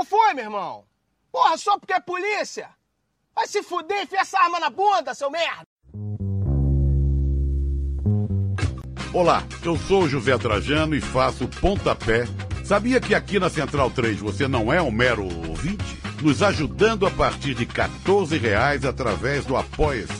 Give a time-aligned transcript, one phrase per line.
[0.00, 0.84] Qual foi, meu irmão?
[1.30, 2.70] Porra, só porque é polícia?
[3.34, 5.66] Vai se fuder, enfia essa arma na bunda, seu merda!
[9.12, 12.24] Olá, eu sou o José Trajano e faço pontapé.
[12.64, 15.98] Sabia que aqui na Central 3 você não é um mero ouvinte?
[16.22, 20.19] Nos ajudando a partir de 14 reais através do Apoia-se.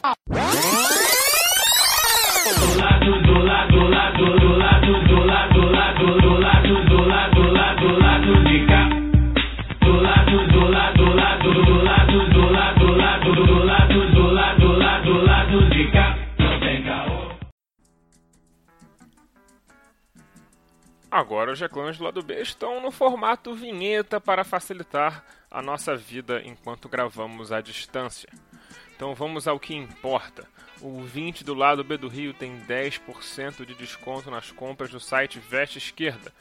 [21.11, 26.41] Agora os reclames do lado B estão no formato vinheta para facilitar a nossa vida
[26.45, 28.29] enquanto gravamos à distância.
[28.95, 30.47] Então vamos ao que importa.
[30.79, 35.37] O 20 do lado B do Rio tem 10% de desconto nas compras do site
[35.37, 36.31] Veste Esquerda.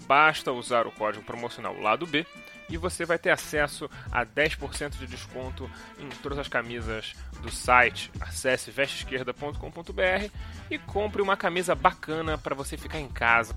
[0.00, 2.26] Basta usar o código promocional lado B
[2.68, 5.68] e você vai ter acesso a 10% de desconto
[5.98, 8.10] em todas as camisas do site.
[8.20, 10.30] Acesse vesteesquerda.com.br
[10.70, 13.56] e compre uma camisa bacana para você ficar em casa.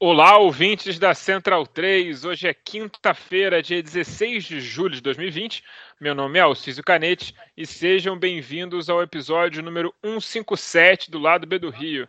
[0.00, 2.24] Olá, ouvintes da Central 3.
[2.24, 5.64] Hoje é quinta-feira, dia 16 de julho de 2020.
[6.00, 11.58] Meu nome é Alcísio Canete e sejam bem-vindos ao episódio número 157 do Lado B
[11.58, 12.08] do Rio.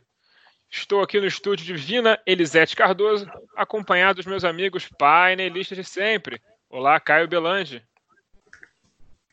[0.70, 6.40] Estou aqui no estúdio de Vina Elisete Cardoso, acompanhado dos meus amigos painelistas de sempre.
[6.70, 7.82] Olá, Caio Belange.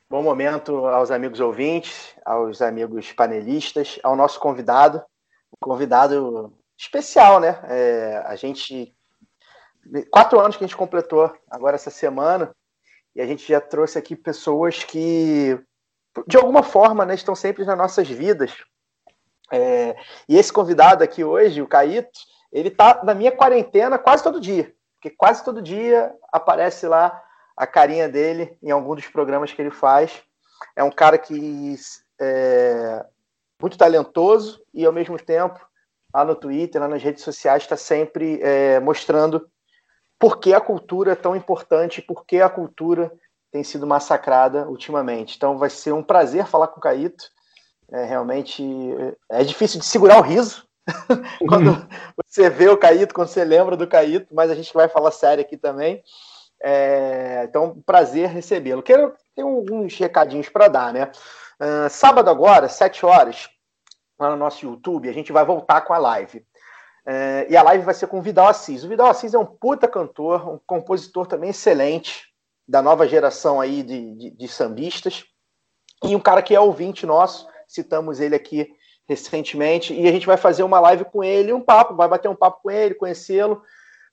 [0.09, 5.05] Bom momento aos amigos ouvintes, aos amigos panelistas, ao nosso convidado,
[5.53, 7.59] um convidado especial, né?
[7.65, 8.95] É, a gente.
[10.11, 12.53] Quatro anos que a gente completou agora essa semana,
[13.15, 15.59] e a gente já trouxe aqui pessoas que,
[16.27, 18.53] de alguma forma, né, estão sempre nas nossas vidas.
[19.53, 19.97] É,
[20.29, 22.19] e esse convidado aqui hoje, o Caíto,
[22.53, 27.23] ele tá na minha quarentena quase todo dia, porque quase todo dia aparece lá
[27.57, 30.23] a carinha dele em algum dos programas que ele faz.
[30.75, 31.77] É um cara que
[32.21, 33.07] é
[33.61, 35.65] muito talentoso e, ao mesmo tempo,
[36.16, 39.47] lá no Twitter, lá nas redes sociais, está sempre é, mostrando
[40.19, 43.12] por que a cultura é tão importante, por que a cultura
[43.53, 45.37] tem sido massacrada ultimamente.
[45.37, 47.25] Então vai ser um prazer falar com o Caíto.
[47.93, 48.65] É, realmente
[49.31, 50.66] é difícil de segurar o riso
[51.47, 51.87] quando
[52.27, 55.44] você vê o Caíto, quando você lembra do Caíto, mas a gente vai falar sério
[55.44, 56.03] aqui também.
[56.62, 58.83] É, então, prazer recebê-lo.
[58.83, 61.10] Quero ter alguns recadinhos para dar, né?
[61.60, 63.48] Uh, sábado agora, 7 horas,
[64.19, 66.44] lá no nosso YouTube, a gente vai voltar com a live.
[67.06, 68.82] É, e a live vai ser com o Vidal Assis.
[68.82, 72.25] O Vidal Assis é um puta cantor, um compositor também excelente,
[72.69, 75.25] da nova geração aí de, de, de sambistas,
[76.03, 78.69] e um cara que é ouvinte nosso, citamos ele aqui
[79.09, 82.34] recentemente, e a gente vai fazer uma live com ele, um papo, vai bater um
[82.34, 83.62] papo com ele, conhecê-lo,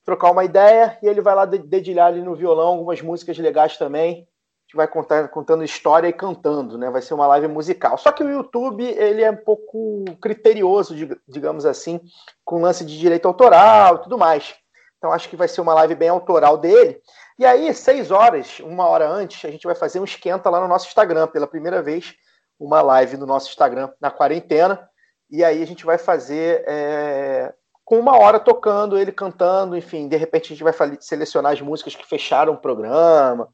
[0.05, 4.27] trocar uma ideia, e ele vai lá dedilhar ali no violão algumas músicas legais também,
[4.73, 6.89] gente vai contar, contando história e cantando, né?
[6.89, 7.97] Vai ser uma live musical.
[7.97, 10.95] Só que o YouTube ele é um pouco criterioso,
[11.27, 12.01] digamos assim,
[12.43, 14.55] com lance de direito autoral e tudo mais.
[14.97, 16.99] Então acho que vai ser uma live bem autoral dele.
[17.37, 20.67] E aí, seis horas, uma hora antes, a gente vai fazer um esquenta lá no
[20.67, 22.15] nosso Instagram, pela primeira vez,
[22.59, 24.89] uma live no nosso Instagram na quarentena.
[25.29, 27.53] E aí a gente vai fazer é,
[27.83, 31.95] com uma hora tocando, ele cantando, enfim, de repente a gente vai selecionar as músicas
[31.95, 33.49] que fecharam o programa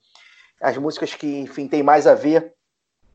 [0.61, 2.53] as músicas que, enfim, tem mais a ver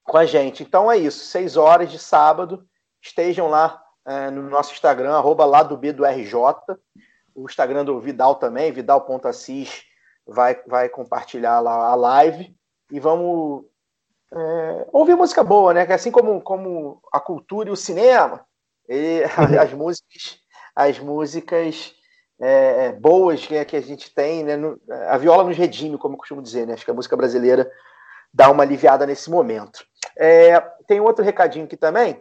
[0.03, 0.63] com a gente.
[0.63, 2.67] Então é isso, seis horas de sábado,
[3.03, 6.35] estejam lá é, no nosso Instagram, arroba lá do B do RJ,
[7.35, 9.85] o Instagram do Vidal também, vidal.assis,
[10.27, 12.55] vai, vai compartilhar lá a live.
[12.93, 13.65] E vamos
[14.33, 15.87] é, ouvir música boa, né?
[15.87, 18.47] Que assim como, como a cultura e o cinema,
[18.89, 19.23] e
[19.61, 20.39] as músicas,
[20.77, 21.95] as músicas
[22.41, 24.55] é, boas que, que a gente tem, né?
[25.09, 26.75] A viola nos redime, como eu costumo dizer, né?
[26.75, 27.71] Acho que a música brasileira
[28.33, 29.85] dá uma aliviada nesse momento.
[30.19, 32.21] É, tem outro recadinho aqui também.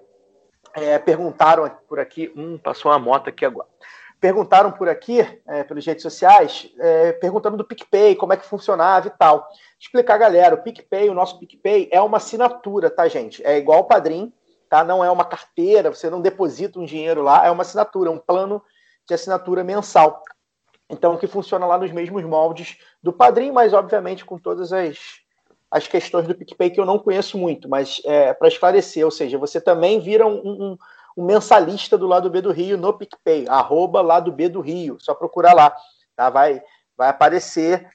[0.76, 3.68] É, perguntaram por aqui, hum, passou uma moto aqui agora.
[4.20, 9.08] Perguntaram por aqui, é, pelas redes sociais, é, perguntando do PicPay, como é que funcionava
[9.08, 9.48] e tal.
[9.80, 13.46] Explicar, galera, o PicPay, o nosso PicPay é uma assinatura, tá, gente?
[13.46, 14.32] É igual o Padrim,
[14.70, 14.84] tá?
[14.84, 18.64] Não é uma carteira, você não deposita um dinheiro lá, é uma assinatura, um plano
[19.08, 20.24] de assinatura mensal.
[20.90, 24.98] Então, que funciona lá nos mesmos moldes do Padrim, mas obviamente com todas as,
[25.72, 29.38] as questões do PicPay que eu não conheço muito, mas é, para esclarecer, ou seja,
[29.38, 30.78] você também vira um, um,
[31.18, 35.16] um, mensalista do lado B do Rio no PicPay, arroba lado B do Rio, só
[35.16, 35.76] procurar lá,
[36.16, 36.30] tá?
[36.30, 36.62] Vai,
[36.96, 37.90] vai aparecer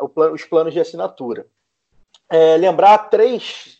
[0.00, 1.46] uh, plan, os planos de assinatura.
[2.30, 3.78] É, lembrar três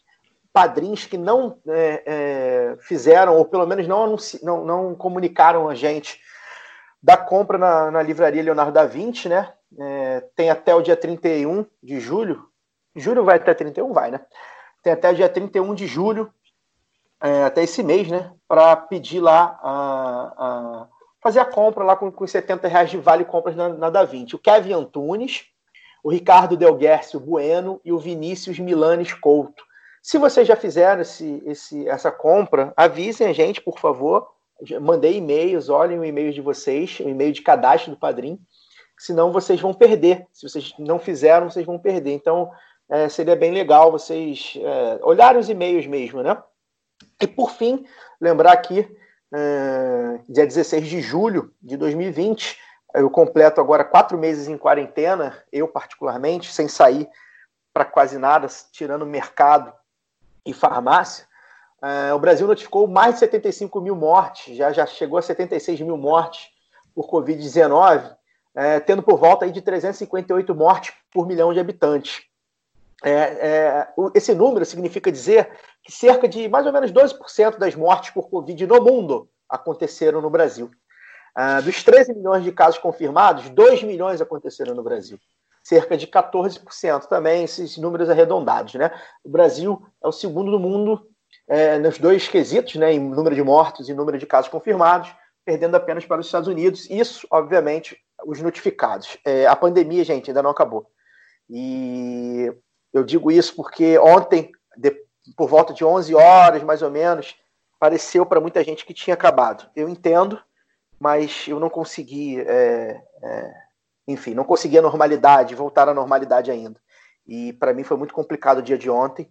[0.51, 6.19] padrinhos que não é, é, fizeram, ou pelo menos não, não, não comunicaram a gente
[7.03, 9.53] da compra na, na livraria Leonardo da Vinci, né?
[9.79, 12.49] É, tem até o dia 31 de julho.
[12.95, 13.93] Julho vai até 31?
[13.93, 14.21] Vai, né?
[14.83, 16.33] Tem até o dia 31 de julho,
[17.21, 18.33] é, até esse mês, né?
[18.47, 20.89] Para pedir lá a, a,
[21.23, 24.35] fazer a compra lá com, com 70 reais de vale compras na, na Da Vinci.
[24.35, 25.45] O Kevin Antunes,
[26.03, 29.62] o Ricardo Delguercio Bueno e o Vinícius Milanes Couto.
[30.03, 34.29] Se vocês já fizeram esse, esse, essa compra, avisem a gente, por favor
[34.81, 38.39] mandei e-mails, olhem o e-mail de vocês, o e-mail de cadastro do Padrim,
[38.99, 40.27] senão vocês vão perder.
[40.33, 42.13] Se vocês não fizeram, vocês vão perder.
[42.13, 42.51] Então,
[42.89, 46.43] é, seria bem legal vocês é, olharem os e-mails mesmo, né?
[47.21, 47.85] E por fim,
[48.21, 48.89] lembrar aqui,
[49.33, 52.59] é, dia 16 de julho de 2020,
[52.95, 57.09] eu completo agora quatro meses em quarentena, eu particularmente, sem sair
[57.73, 59.73] para quase nada, tirando mercado
[60.45, 61.28] e farmácia.
[61.83, 65.97] Uh, o Brasil notificou mais de 75 mil mortes, já, já chegou a 76 mil
[65.97, 66.49] mortes
[66.93, 68.17] por Covid-19,
[68.59, 72.23] é, tendo por volta aí de 358 mortes por milhão de habitantes.
[73.05, 75.49] É, é, esse número significa dizer
[75.85, 80.29] que cerca de mais ou menos 12% das mortes por Covid no mundo aconteceram no
[80.29, 80.71] Brasil.
[81.65, 85.21] Dos 13 milhões de casos confirmados, 2 milhões aconteceram no Brasil.
[85.63, 88.75] Cerca de 14% também, esses números arredondados.
[88.75, 88.91] Né?
[89.23, 91.09] O Brasil é o segundo do mundo
[91.49, 95.15] é, nos dois quesitos, né, em número de mortos e número de casos confirmados,
[95.45, 96.89] perdendo apenas para os Estados Unidos.
[96.91, 97.97] Isso, obviamente,
[98.27, 99.17] os notificados.
[99.25, 100.91] É, a pandemia, gente, ainda não acabou.
[101.49, 102.53] E
[102.93, 104.95] eu digo isso porque ontem, de,
[105.37, 107.35] por volta de 11 horas, mais ou menos,
[107.79, 109.71] pareceu para muita gente que tinha acabado.
[109.75, 110.39] Eu entendo,
[111.00, 113.55] mas eu não consegui, é, é,
[114.06, 116.79] enfim, não consegui a normalidade, voltar à normalidade ainda.
[117.27, 119.31] E para mim foi muito complicado o dia de ontem.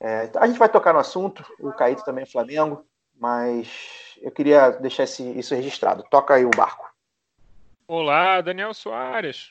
[0.00, 2.86] É, a gente vai tocar no assunto, o Caíto também é Flamengo,
[3.18, 3.68] mas
[4.22, 6.02] eu queria deixar esse, isso registrado.
[6.10, 6.90] Toca aí o barco.
[7.86, 9.50] Olá, Daniel Soares.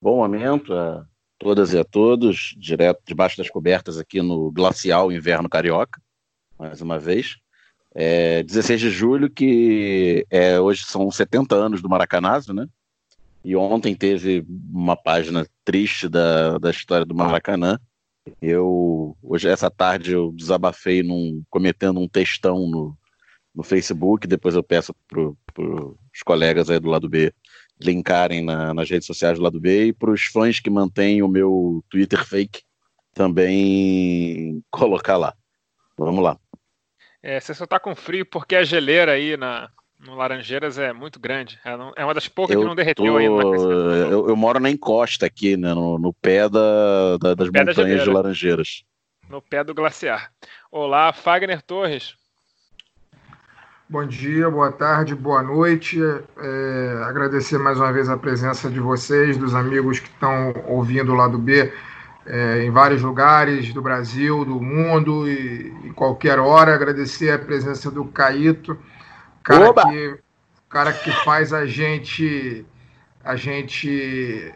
[0.00, 1.04] Bom momento a
[1.38, 6.00] todas e a todos, direto debaixo das cobertas aqui no glacial inverno carioca,
[6.58, 7.36] mais uma vez.
[7.94, 12.66] É 16 de julho, que é, hoje são 70 anos do Maracanazo, né?
[13.44, 17.78] E ontem teve uma página triste da, da história do Maracanã,
[18.40, 22.96] eu hoje essa tarde eu desabafei num, cometendo um textão no,
[23.54, 27.32] no Facebook, depois eu peço para os colegas aí do lado B
[27.80, 31.28] linkarem na, nas redes sociais do lado B e para os fãs que mantêm o
[31.28, 32.62] meu Twitter fake
[33.14, 35.34] também colocar lá.
[35.96, 36.38] Vamos lá.
[37.22, 41.18] É, você só tá com frio porque a geleira aí na, no Laranjeiras é muito
[41.18, 41.58] grande.
[41.64, 43.16] É, é uma das poucas eu que não derreteu tô...
[43.16, 43.42] ainda.
[43.42, 47.98] Eu, eu, moro na encosta aqui, né, no, no pé da, da das pé montanhas
[47.98, 48.84] da de Laranjeiras.
[49.28, 50.30] No pé do glaciar.
[50.70, 52.14] Olá, Fagner Torres.
[53.88, 55.98] Bom dia, boa tarde, boa noite.
[56.02, 61.14] É, agradecer mais uma vez a presença de vocês, dos amigos que estão ouvindo o
[61.14, 61.72] lado B
[62.26, 66.74] é, em vários lugares do Brasil, do mundo e em qualquer hora.
[66.74, 68.76] Agradecer a presença do Caíto
[69.46, 69.88] cara Oba!
[69.88, 70.18] que
[70.68, 72.66] cara que faz a gente
[73.24, 74.52] a gente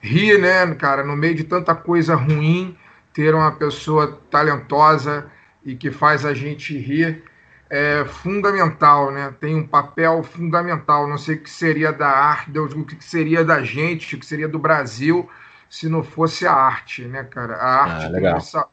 [0.00, 2.76] rir, né, cara, no meio de tanta coisa ruim,
[3.12, 5.30] ter uma pessoa talentosa
[5.64, 7.22] e que faz a gente rir
[7.70, 9.32] é fundamental, né?
[9.40, 11.08] Tem um papel fundamental.
[11.08, 14.46] Não sei o que seria da arte, o que seria da gente, o que seria
[14.46, 15.26] do Brasil
[15.70, 17.56] se não fosse a arte, né, cara?
[17.56, 18.66] A arte, ah, tem, nos, a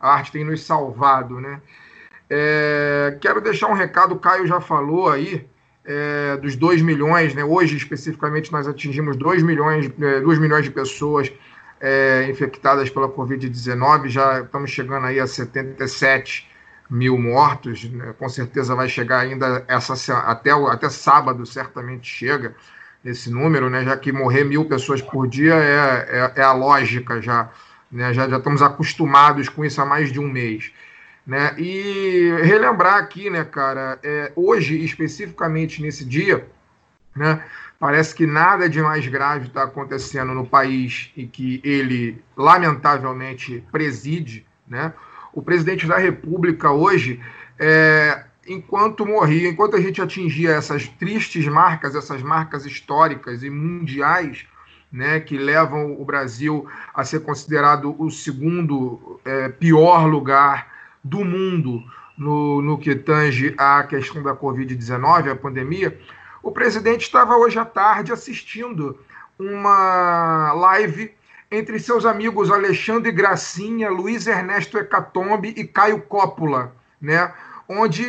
[0.00, 1.60] arte tem nos salvado, né?
[2.36, 5.46] É, quero deixar um recado, o Caio já falou aí,
[5.84, 7.44] é, dos 2 milhões, né?
[7.44, 11.32] Hoje, especificamente, nós atingimos 2 milhões, é, 2 milhões de pessoas
[11.80, 16.50] é, infectadas pela Covid-19, já estamos chegando aí a 77
[16.90, 18.12] mil mortos, né?
[18.18, 22.56] com certeza vai chegar ainda essa, até, até sábado, certamente chega
[23.04, 23.84] esse número, né?
[23.84, 27.48] Já que morrer mil pessoas por dia é, é, é a lógica já,
[27.92, 28.12] né?
[28.12, 30.72] Já, já estamos acostumados com isso há mais de um mês.
[31.26, 31.54] Né?
[31.58, 36.46] E relembrar aqui, né, cara, é, hoje, especificamente nesse dia,
[37.16, 37.42] né,
[37.78, 44.46] parece que nada de mais grave está acontecendo no país e que ele, lamentavelmente, preside.
[44.68, 44.92] Né?
[45.32, 47.20] O presidente da República hoje,
[47.58, 54.46] é, enquanto morria, enquanto a gente atingia essas tristes marcas, essas marcas históricas e mundiais,
[54.92, 60.73] né, que levam o Brasil a ser considerado o segundo é, pior lugar
[61.04, 61.84] do mundo
[62.16, 65.98] no, no que tange à questão da Covid-19, a pandemia,
[66.42, 68.98] o presidente estava hoje à tarde assistindo
[69.38, 71.12] uma live
[71.50, 77.32] entre seus amigos Alexandre Gracinha, Luiz Ernesto Hecatombe e Caio Coppola, né?
[77.68, 78.04] onde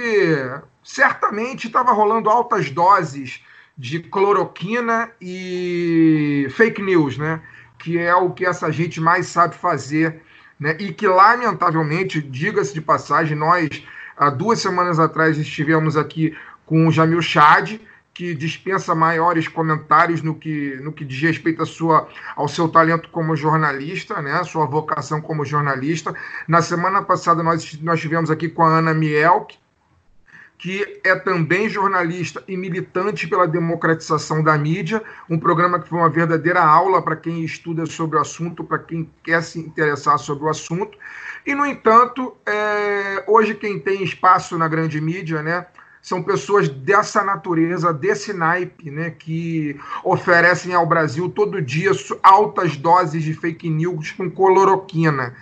[0.84, 3.44] certamente estava rolando altas doses
[3.78, 7.42] de cloroquina e fake news, né?
[7.78, 10.22] que é o que essa gente mais sabe fazer
[10.60, 10.76] né?
[10.80, 13.84] e que, lamentavelmente, diga-se de passagem, nós,
[14.18, 16.36] há duas semanas atrás, estivemos aqui
[16.66, 17.80] com o Jamil Chad,
[18.14, 23.10] que dispensa maiores comentários no que, no que diz respeito a sua, ao seu talento
[23.10, 26.16] como jornalista, né, sua vocação como jornalista.
[26.48, 29.58] Na semana passada, nós, nós tivemos aqui com a Ana Mielk,
[30.66, 36.10] que é também jornalista e militante pela democratização da mídia, um programa que foi uma
[36.10, 40.50] verdadeira aula para quem estuda sobre o assunto, para quem quer se interessar sobre o
[40.50, 40.98] assunto.
[41.46, 45.68] E, no entanto, é, hoje quem tem espaço na grande mídia, né,
[46.02, 51.92] são pessoas dessa natureza, desse naipe, né, que oferecem ao Brasil todo dia
[52.24, 55.36] altas doses de fake news com cloroquina,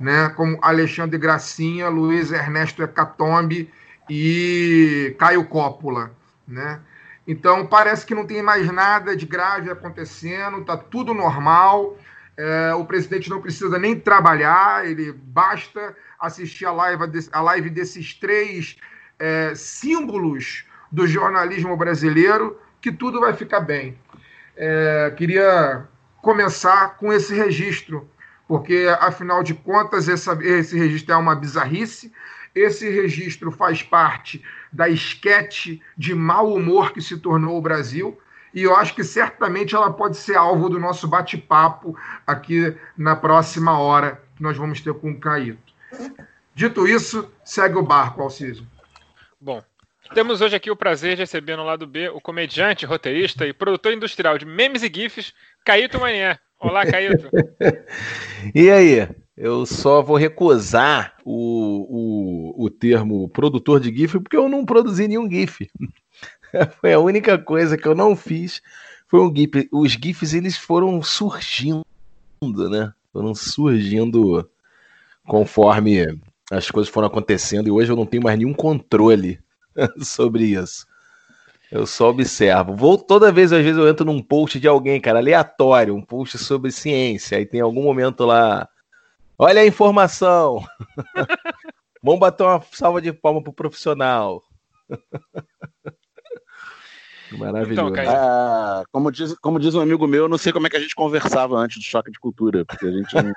[0.00, 3.70] né, como Alexandre Gracinha, Luiz Ernesto Hecatombe,
[4.10, 6.10] e Caio Coppola,
[6.46, 6.80] né?
[7.26, 11.96] Então parece que não tem mais nada de grave acontecendo, tá tudo normal.
[12.36, 18.14] É, o presidente não precisa nem trabalhar, ele basta assistir a live, a live desses
[18.14, 18.78] três
[19.18, 23.96] é, símbolos do jornalismo brasileiro, que tudo vai ficar bem.
[24.56, 25.86] É, queria
[26.20, 28.08] começar com esse registro,
[28.48, 32.12] porque afinal de contas essa, esse registro é uma bizarrice,
[32.54, 34.42] esse registro faz parte
[34.72, 38.18] da esquete de mau humor que se tornou o Brasil.
[38.52, 43.78] E eu acho que certamente ela pode ser alvo do nosso bate-papo aqui na próxima
[43.78, 45.72] hora que nós vamos ter com o Caíto.
[46.54, 48.66] Dito isso, segue o barco, Alciso.
[49.40, 49.62] Bom,
[50.14, 53.92] temos hoje aqui o prazer de receber no lado B o comediante, roteirista e produtor
[53.92, 55.32] industrial de memes e gifs,
[55.64, 56.40] Caíto Manier.
[56.58, 57.30] Olá, Caíto.
[58.54, 59.08] e aí?
[59.42, 65.08] Eu só vou recusar o, o, o termo produtor de GIF porque eu não produzi
[65.08, 65.66] nenhum GIF.
[66.78, 68.60] Foi a única coisa que eu não fiz.
[69.08, 69.66] Foi um GIF.
[69.72, 71.82] Os GIFs eles foram surgindo,
[72.42, 72.92] né?
[73.14, 74.46] Foram surgindo
[75.26, 76.20] conforme
[76.50, 79.40] as coisas foram acontecendo e hoje eu não tenho mais nenhum controle
[80.02, 80.86] sobre isso.
[81.72, 82.76] Eu só observo.
[82.76, 86.36] Vou toda vez, às vezes, eu entro num post de alguém, cara, aleatório, um post
[86.36, 87.38] sobre ciência.
[87.38, 88.68] Aí tem algum momento lá
[89.42, 90.62] Olha a informação.
[92.04, 94.42] Vamos bater uma salva de palma pro profissional.
[97.32, 97.90] Maravilhoso.
[97.90, 100.76] Então, ah, como, diz, como diz um amigo meu, eu não sei como é que
[100.76, 103.32] a gente conversava antes do choque de cultura, porque a gente não,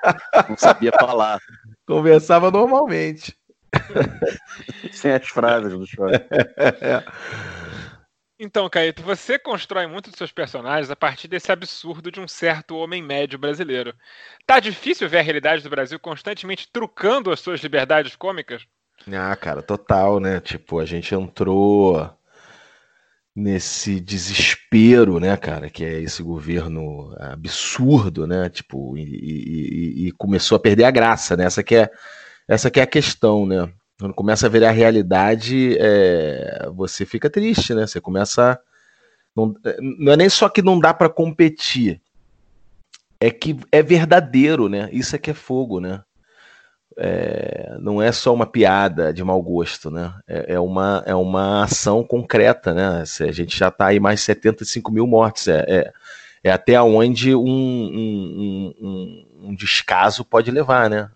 [0.50, 1.40] não sabia falar.
[1.88, 3.34] Conversava normalmente.
[4.92, 6.12] Sem as frases do choque.
[6.12, 7.02] É.
[8.38, 12.76] Então, Caíto, você constrói muito dos seus personagens a partir desse absurdo de um certo
[12.76, 13.94] homem médio brasileiro.
[14.44, 18.66] Tá difícil ver a realidade do Brasil constantemente trucando as suas liberdades cômicas?
[19.12, 20.40] Ah, cara, total, né?
[20.40, 22.10] Tipo, a gente entrou
[23.34, 28.48] nesse desespero, né, cara, que é esse governo absurdo, né?
[28.48, 31.44] Tipo, e, e, e começou a perder a graça, né?
[31.44, 31.90] Essa que é,
[32.48, 33.72] essa que é a questão, né?
[33.98, 37.86] Quando começa a ver a realidade, é, você fica triste, né?
[37.86, 38.58] Você começa.
[39.36, 39.54] Não,
[39.98, 42.00] não é nem só que não dá para competir,
[43.20, 44.88] é que é verdadeiro, né?
[44.92, 46.02] Isso é que é fogo, né?
[46.96, 50.12] É, não é só uma piada de mau gosto, né?
[50.26, 53.02] É, é, uma, é uma ação concreta, né?
[53.02, 55.48] A gente já está aí mais de 75 mil mortes.
[55.48, 55.92] É, é,
[56.44, 61.10] é até onde um, um, um, um, descaso pode levar, né?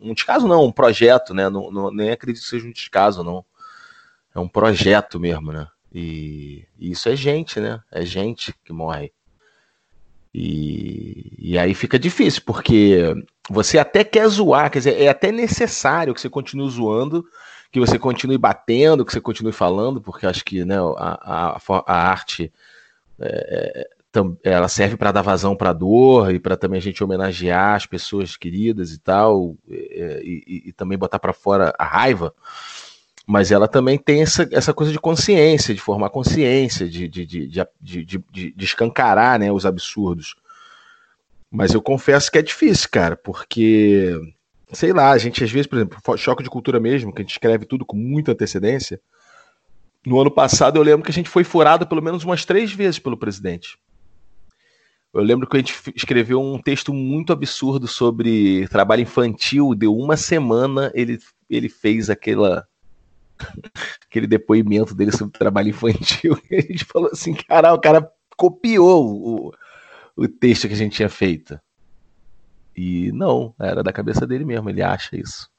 [0.00, 1.48] Um descaso não, um projeto, né?
[1.48, 3.44] Não, não, nem acredito que seja um descaso, não.
[4.34, 5.68] É um projeto mesmo, né?
[5.92, 7.80] E, e isso é gente, né?
[7.90, 9.12] É gente que morre.
[10.34, 13.14] E, e aí fica difícil, porque
[13.50, 17.24] você até quer zoar, quer dizer, é até necessário que você continue zoando,
[17.70, 22.10] que você continue batendo, que você continue falando, porque acho que né, a, a, a
[22.10, 22.50] arte
[23.20, 23.88] é,
[24.42, 27.86] ela serve para dar vazão para a dor e para também a gente homenagear as
[27.86, 32.34] pessoas queridas e tal, e, e, e também botar para fora a raiva.
[33.26, 37.46] Mas ela também tem essa, essa coisa de consciência, de formar consciência, de, de, de,
[37.80, 40.34] de escancarar né, os absurdos.
[41.50, 44.18] Mas eu confesso que é difícil, cara, porque,
[44.72, 47.32] sei lá, a gente às vezes, por exemplo, choque de cultura mesmo, que a gente
[47.32, 49.00] escreve tudo com muita antecedência.
[50.04, 52.98] No ano passado eu lembro que a gente foi furado pelo menos umas três vezes
[52.98, 53.78] pelo presidente.
[55.12, 59.74] Eu lembro que a gente escreveu um texto muito absurdo sobre trabalho infantil.
[59.74, 61.18] Deu uma semana, ele,
[61.50, 62.66] ele fez aquela
[64.06, 66.40] aquele depoimento dele sobre trabalho infantil.
[66.50, 69.54] E a gente falou assim: cara, o cara copiou o,
[70.16, 71.60] o texto que a gente tinha feito.
[72.74, 75.50] E não, era da cabeça dele mesmo, ele acha isso.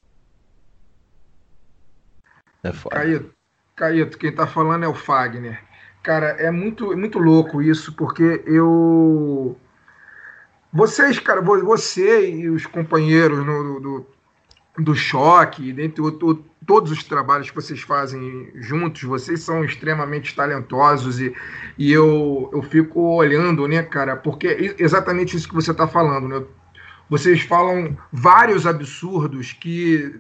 [2.64, 2.96] É foda.
[2.96, 3.36] Caíto,
[3.76, 5.62] Caíto, quem tá falando é o Fagner.
[6.04, 9.58] Cara, é muito, muito louco isso, porque eu.
[10.72, 14.06] Vocês, cara, você e os companheiros no, do,
[14.80, 16.12] do choque, dentre o,
[16.66, 21.34] todos os trabalhos que vocês fazem juntos, vocês são extremamente talentosos e,
[21.78, 26.28] e eu, eu fico olhando, né, cara, porque é exatamente isso que você está falando,
[26.28, 26.44] né?
[27.10, 30.16] Vocês falam vários absurdos que,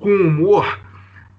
[0.00, 0.80] com humor,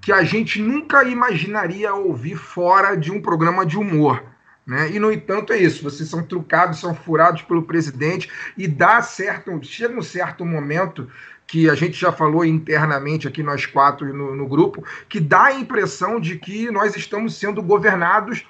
[0.06, 4.24] que a gente nunca imaginaria ouvir fora de um programa de humor.
[4.64, 4.92] Né?
[4.92, 5.84] E, no entanto, é isso.
[5.84, 11.10] Vocês são trucados, são furados pelo presidente e dá certo, chega um certo momento
[11.48, 15.56] que a gente já falou internamente aqui, nós quatro no, no grupo, que dá a
[15.56, 18.46] impressão de que nós estamos sendo governados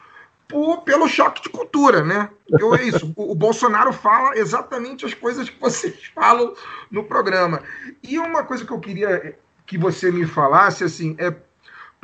[0.50, 2.30] por, pelo choque de cultura, né?
[2.50, 3.14] Eu, é isso.
[3.16, 6.54] O, o, Bolsonaro fala exatamente as coisas que vocês falam
[6.92, 7.62] no programa.
[8.04, 11.34] E uma coisa que eu queria que você me falasse, assim, é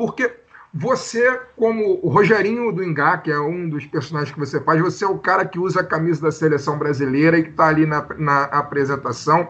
[0.01, 0.33] porque
[0.73, 5.05] você, como o Rogerinho do Ingá, que é um dos personagens que você faz, você
[5.05, 8.03] é o cara que usa a camisa da seleção brasileira e que está ali na,
[8.17, 9.47] na apresentação.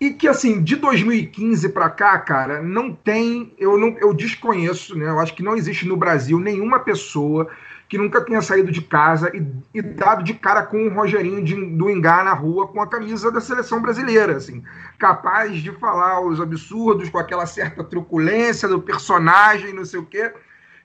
[0.00, 3.54] E que, assim, de 2015 para cá, cara, não tem.
[3.56, 5.08] Eu, não, eu desconheço, né?
[5.08, 7.48] Eu acho que não existe no Brasil nenhuma pessoa
[7.88, 11.54] que nunca tenha saído de casa e, e dado de cara com o Rogerinho de,
[11.54, 14.62] do Engar na rua com a camisa da seleção brasileira, assim,
[14.98, 20.32] capaz de falar os absurdos com aquela certa truculência do personagem, não sei o quê.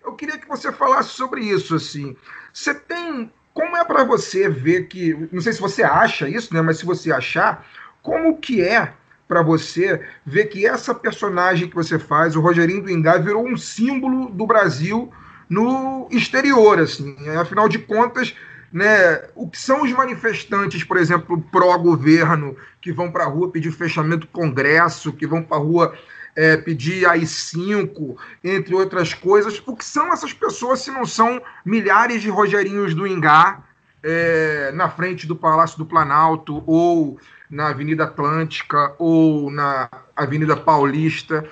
[0.03, 2.15] Eu queria que você falasse sobre isso, assim.
[2.53, 3.31] Você tem.
[3.53, 5.27] Como é para você ver que.
[5.31, 6.61] Não sei se você acha isso, né?
[6.61, 7.65] Mas se você achar,
[8.01, 8.93] como que é
[9.27, 13.55] para você ver que essa personagem que você faz, o Rogerinho do Engar, virou um
[13.55, 15.11] símbolo do Brasil
[15.49, 17.15] no exterior, assim.
[17.37, 18.35] Afinal de contas,
[18.71, 23.71] né, o que são os manifestantes, por exemplo, pró-governo, que vão para a rua pedir
[23.71, 25.95] fechamento do Congresso, que vão para a rua
[26.35, 29.61] é, pedir AI-5, entre outras coisas.
[29.65, 33.59] O que são essas pessoas se não são milhares de Rogerinhos do Ingá
[34.01, 41.47] é, na frente do Palácio do Planalto, ou na Avenida Atlântica, ou na Avenida Paulista?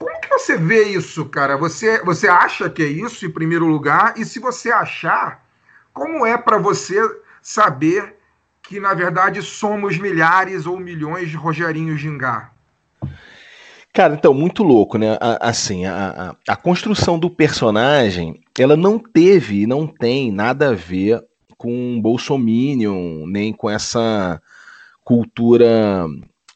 [0.00, 1.58] Como que você vê isso, cara?
[1.58, 4.14] Você, você acha que é isso em primeiro lugar?
[4.16, 5.44] E se você achar,
[5.92, 6.98] como é para você
[7.42, 8.14] saber
[8.62, 12.50] que, na verdade, somos milhares ou milhões de Rogerinho Gingá?
[13.92, 15.18] Cara, então, muito louco, né?
[15.38, 20.74] Assim, a, a, a, construção do personagem, ela não teve e não tem nada a
[20.74, 21.22] ver
[21.58, 24.40] com Bolsominion, nem com essa
[25.04, 26.06] cultura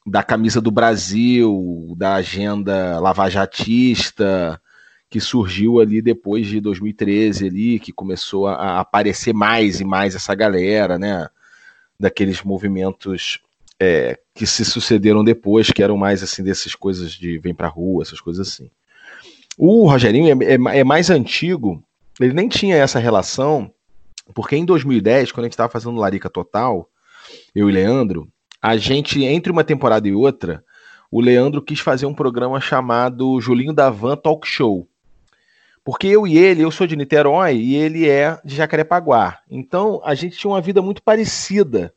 [0.07, 4.61] da camisa do Brasil, da agenda lavajatista,
[5.09, 10.35] que surgiu ali depois de 2013 ali, que começou a aparecer mais e mais essa
[10.35, 11.29] galera, né?
[11.99, 13.39] Daqueles movimentos
[13.81, 18.03] é, que se sucederam depois, que eram mais assim dessas coisas de vem pra rua,
[18.03, 18.71] essas coisas assim.
[19.57, 21.83] O Rogerinho é, é, é mais antigo,
[22.21, 23.71] ele nem tinha essa relação,
[24.35, 26.89] porque em 2010, quando a gente estava fazendo Larica Total,
[27.55, 28.29] eu e Leandro,
[28.65, 30.65] a gente, entre uma temporada e outra,
[31.11, 34.89] o Leandro quis fazer um programa chamado Julinho da Van Talk Show.
[35.85, 39.39] Porque eu e ele, eu sou de Niterói e ele é de Jacarepaguá.
[39.51, 41.93] Então a gente tinha uma vida muito parecida.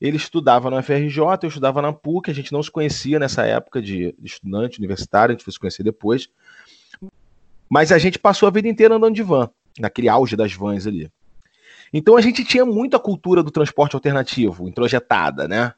[0.00, 3.82] Ele estudava na FRJ, eu estudava na PUC, a gente não se conhecia nessa época
[3.82, 6.30] de estudante universitário, a gente foi se conhecer depois.
[7.68, 11.12] Mas a gente passou a vida inteira andando de van, naquele auge das vans ali.
[11.92, 15.74] Então a gente tinha muito a cultura do transporte alternativo, introjetada, né?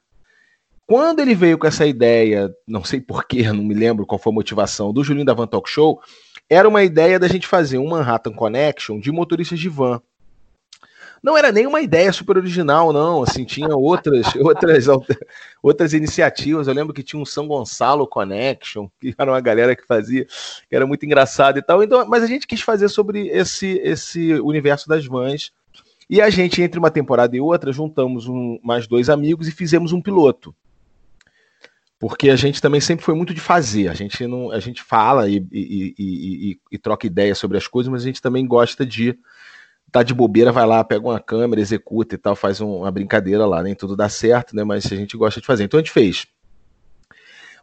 [0.89, 4.35] Quando ele veio com essa ideia, não sei porquê, não me lembro qual foi a
[4.35, 6.01] motivação, do Julinho da Van Talk Show,
[6.49, 10.01] era uma ideia da gente fazer um Manhattan Connection de motoristas de van.
[11.23, 13.23] Não era nem uma ideia super original, não.
[13.23, 14.87] Assim, tinha outras, outras,
[15.63, 16.67] outras iniciativas.
[16.67, 20.75] Eu lembro que tinha um São Gonçalo Connection, que era uma galera que fazia, que
[20.75, 21.83] era muito engraçado e tal.
[21.83, 25.53] Então, mas a gente quis fazer sobre esse, esse universo das vans.
[26.09, 29.93] E a gente, entre uma temporada e outra, juntamos um, mais dois amigos e fizemos
[29.93, 30.55] um piloto.
[31.99, 33.89] Porque a gente também sempre foi muito de fazer.
[33.89, 37.91] A gente não, a gente fala e, e, e, e troca ideias sobre as coisas,
[37.91, 39.19] mas a gente também gosta de
[39.91, 43.47] tá de bobeira, vai lá, pega uma câmera, executa e tal, faz um, uma brincadeira
[43.47, 44.63] lá, nem tudo dá certo, né?
[44.63, 45.65] Mas a gente gosta de fazer.
[45.65, 46.27] Então a gente fez.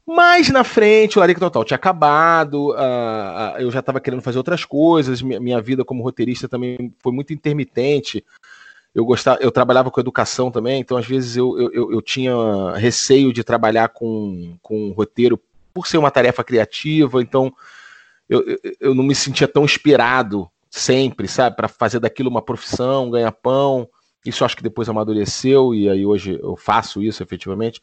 [0.05, 4.37] Mais na frente, o Larica Total tinha acabado, uh, uh, eu já estava querendo fazer
[4.37, 8.23] outras coisas, minha, minha, vida como roteirista também foi muito intermitente.
[8.95, 12.33] Eu gostava, eu trabalhava com educação também, então às vezes eu, eu, eu tinha
[12.77, 15.37] receio de trabalhar com, com roteiro
[15.73, 17.53] por ser uma tarefa criativa, então
[18.29, 18.43] eu,
[18.79, 23.87] eu, não me sentia tão inspirado sempre, sabe, para fazer daquilo uma profissão, ganhar pão.
[24.25, 27.81] Isso acho que depois amadureceu e aí hoje eu faço isso efetivamente.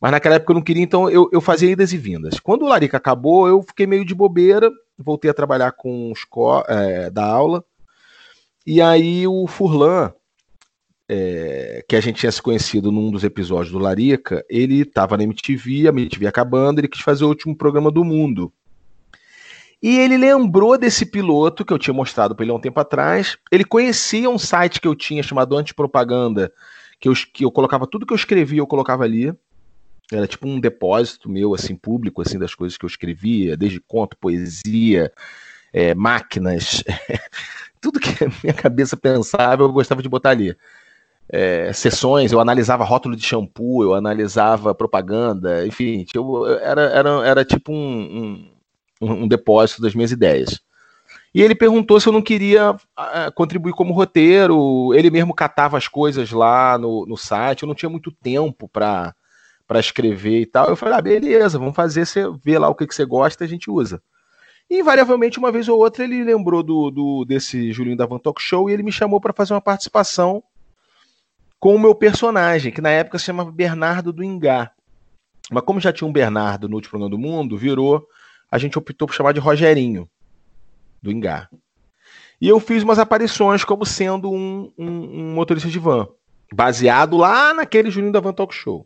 [0.00, 2.40] Mas naquela época eu não queria, então eu, eu fazia idas e vindas.
[2.40, 6.24] Quando o Larica acabou, eu fiquei meio de bobeira, voltei a trabalhar com os
[6.68, 7.64] é, da aula.
[8.66, 10.12] E aí o Furlan,
[11.14, 15.24] é, que a gente tinha se conhecido num dos episódios do Larica, ele estava na
[15.24, 18.50] MTV, a MTV acabando, ele quis fazer o último programa do mundo.
[19.82, 23.36] E ele lembrou desse piloto que eu tinha mostrado para ele há um tempo atrás.
[23.50, 26.50] Ele conhecia um site que eu tinha chamado Antipropaganda,
[26.98, 29.34] que eu, que eu colocava tudo que eu escrevia, eu colocava ali.
[30.10, 34.16] Era tipo um depósito meu, assim, público, assim, das coisas que eu escrevia, desde conto,
[34.16, 35.12] poesia,
[35.74, 36.82] é, máquinas,
[37.82, 40.56] tudo que a minha cabeça pensava, eu gostava de botar ali.
[41.28, 47.44] É, sessões, eu analisava rótulo de shampoo, eu analisava propaganda, enfim, eu, era, era, era
[47.44, 48.52] tipo um, um
[49.02, 50.60] um, depósito das minhas ideias.
[51.34, 54.92] E ele perguntou se eu não queria uh, contribuir como roteiro.
[54.94, 57.62] Ele mesmo catava as coisas lá no, no site.
[57.62, 59.14] Eu não tinha muito tempo para
[59.74, 60.68] escrever e tal.
[60.68, 63.48] Eu falei, ah, beleza, vamos fazer, você vê lá o que, que você gosta, a
[63.48, 64.02] gente usa.
[64.68, 68.40] E, invariavelmente, uma vez ou outra, ele lembrou do, do desse Julinho da Van Talk
[68.40, 70.42] Show e ele me chamou para fazer uma participação
[71.62, 74.72] com o meu personagem, que na época se chamava Bernardo do Ingá.
[75.48, 78.04] Mas como já tinha um Bernardo no último programa do mundo, virou
[78.50, 80.10] a gente optou por chamar de Rogerinho,
[81.00, 81.48] do Engar.
[82.40, 86.08] E eu fiz umas aparições como sendo um, um, um motorista de van,
[86.52, 88.84] baseado lá naquele Juninho da Van Talk Show.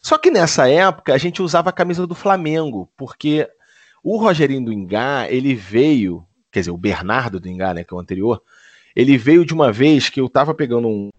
[0.00, 3.46] Só que nessa época a gente usava a camisa do Flamengo, porque
[4.02, 7.96] o Rogerinho do Engar, ele veio, quer dizer, o Bernardo do Engar, né, que é
[7.96, 8.42] o anterior,
[8.96, 11.10] ele veio de uma vez que eu tava pegando um,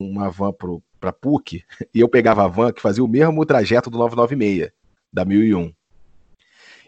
[0.00, 3.90] uma van pro, pra PUC, e eu pegava a van que fazia o mesmo trajeto
[3.90, 4.70] do 996,
[5.12, 5.72] da 1001.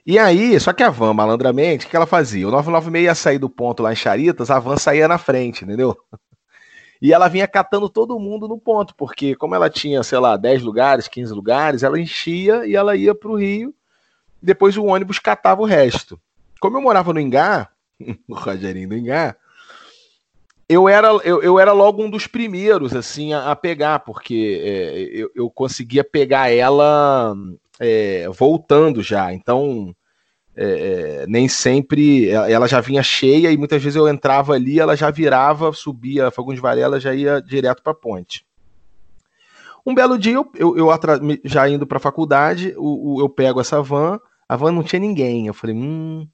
[0.05, 2.49] E aí, só que a van, malandramente, o que ela fazia?
[2.49, 5.97] O 996 ia sair do ponto lá em Charitas, a van saía na frente, entendeu?
[7.01, 10.63] E ela vinha catando todo mundo no ponto, porque como ela tinha, sei lá, 10
[10.63, 13.75] lugares, 15 lugares, ela enchia e ela ia para o Rio,
[14.41, 16.21] depois o ônibus catava o resto.
[16.61, 17.69] Como eu morava no Ingá,
[18.29, 19.37] o Rogerinho do Ingá,
[20.73, 25.01] eu era, eu, eu era logo um dos primeiros, assim, a, a pegar, porque é,
[25.13, 27.35] eu, eu conseguia pegar ela
[27.79, 29.33] é, voltando já.
[29.33, 29.95] Então,
[30.57, 34.97] é, é nem sempre ela já vinha cheia e muitas vezes eu entrava ali, ela
[34.97, 38.45] já virava, subia Fagundes Varela, já ia direto para a ponte.
[39.85, 40.89] Um belo dia, eu, eu, eu
[41.45, 45.47] já indo para a faculdade, o, eu pego essa van, a van não tinha ninguém.
[45.47, 46.27] Eu falei, hum,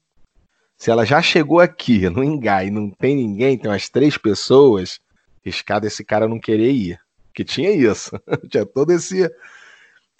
[0.79, 4.99] se ela já chegou aqui no Engai e não tem ninguém, tem umas três pessoas,
[5.43, 6.99] riscado esse cara não querer ir.
[7.33, 8.11] Que tinha isso,
[8.49, 8.65] tinha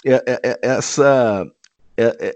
[0.06, 1.50] é, é, é, essa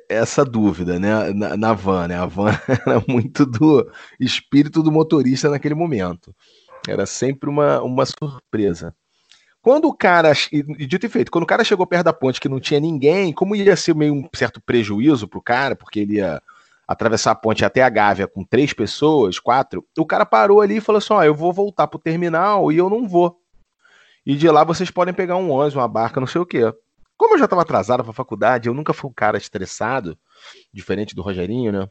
[0.10, 2.18] essa dúvida, né, na, na, van, né?
[2.18, 2.52] A van
[2.86, 6.36] era muito do espírito do motorista naquele momento.
[6.86, 8.94] Era sempre uma, uma surpresa.
[9.62, 12.50] Quando o cara, e dito e feito, quando o cara chegou perto da ponte que
[12.50, 16.42] não tinha ninguém, como ia ser meio um certo prejuízo pro cara, porque ele ia
[16.88, 20.82] atravessar a ponte até a Gávea com três pessoas, quatro, o cara parou ali e
[20.82, 23.40] falou assim: Ó, eu vou voltar pro terminal e eu não vou.
[24.26, 26.62] E de lá vocês podem pegar um ônibus, uma barca, não sei o quê.
[27.18, 30.18] Como eu já estava atrasado para a faculdade, eu nunca fui um cara estressado,
[30.74, 31.88] diferente do Rogerinho, né?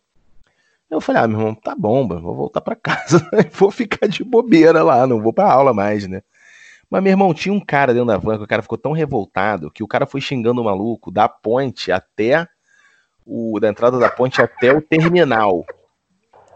[0.90, 4.82] Eu falei, ah, meu irmão, tá bom, vou voltar para casa, vou ficar de bobeira
[4.82, 6.22] lá, não vou para aula mais, né?
[6.90, 9.70] Mas, meu irmão, tinha um cara dentro da van que o cara ficou tão revoltado
[9.70, 12.46] que o cara foi xingando o maluco da ponte até
[13.26, 15.64] o da entrada da ponte até o terminal.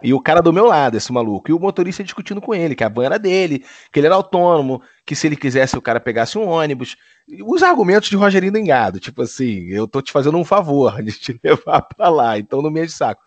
[0.03, 1.51] E o cara do meu lado, esse maluco.
[1.51, 4.83] E o motorista discutindo com ele, que a van era dele, que ele era autônomo,
[5.05, 6.97] que se ele quisesse o cara pegasse um ônibus.
[7.45, 11.13] Os argumentos de Rogerinho do Engado, tipo assim, eu tô te fazendo um favor de
[11.13, 13.23] te levar pra lá, então não me enche saco.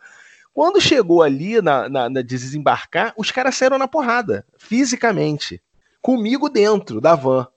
[0.53, 5.61] Quando chegou ali na, na, na desembarcar, os caras saíram na porrada, fisicamente,
[6.01, 7.47] comigo dentro da van.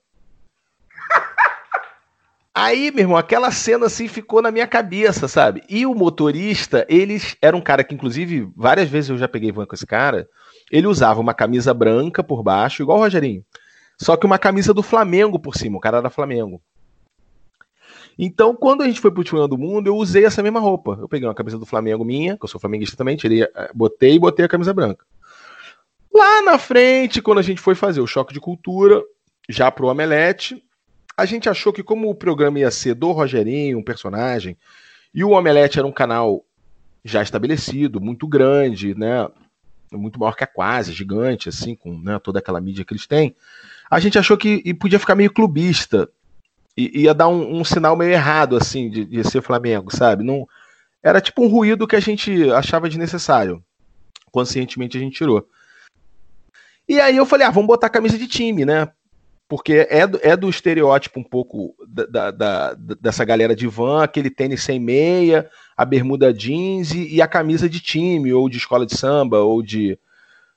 [2.55, 5.63] Aí, meu irmão, aquela cena assim ficou na minha cabeça, sabe?
[5.67, 9.65] E o motorista, eles era um cara que, inclusive, várias vezes eu já peguei van
[9.65, 10.29] com esse cara.
[10.71, 13.43] Ele usava uma camisa branca por baixo, igual o Rogerinho.
[13.99, 16.61] Só que uma camisa do Flamengo por cima, o cara era Flamengo.
[18.17, 20.97] Então, quando a gente foi pro Timão do Mundo, eu usei essa mesma roupa.
[21.01, 24.13] Eu peguei uma camisa do Flamengo minha, que eu sou flamenguista também, tirei, eh, botei
[24.13, 25.03] e botei a camisa branca.
[26.13, 29.01] Lá na frente, quando a gente foi fazer o choque de cultura,
[29.49, 30.63] já pro Omelete,
[31.15, 34.57] a gente achou que como o programa ia ser do Rogerinho, um personagem,
[35.13, 36.43] e o Omelete era um canal
[37.05, 39.27] já estabelecido, muito grande, né?
[39.91, 43.35] Muito maior que a Quase, gigante, assim, com né, toda aquela mídia que eles têm.
[43.91, 46.09] A gente achou que podia ficar meio clubista.
[46.75, 50.23] E ia dar um, um sinal meio errado, assim, de, de, ser Flamengo, sabe?
[50.23, 50.47] Não,
[51.03, 53.63] era tipo um ruído que a gente achava desnecessário.
[54.31, 55.47] Conscientemente a gente tirou.
[56.89, 58.89] E aí eu falei, ah, vamos botar camisa de time, né?
[59.53, 64.01] Porque é do, é do estereótipo um pouco da, da, da, dessa galera de van,
[64.01, 68.57] aquele tênis sem meia, a bermuda jeans e, e, a camisa de time, ou de
[68.57, 69.95] escola de samba, ou de,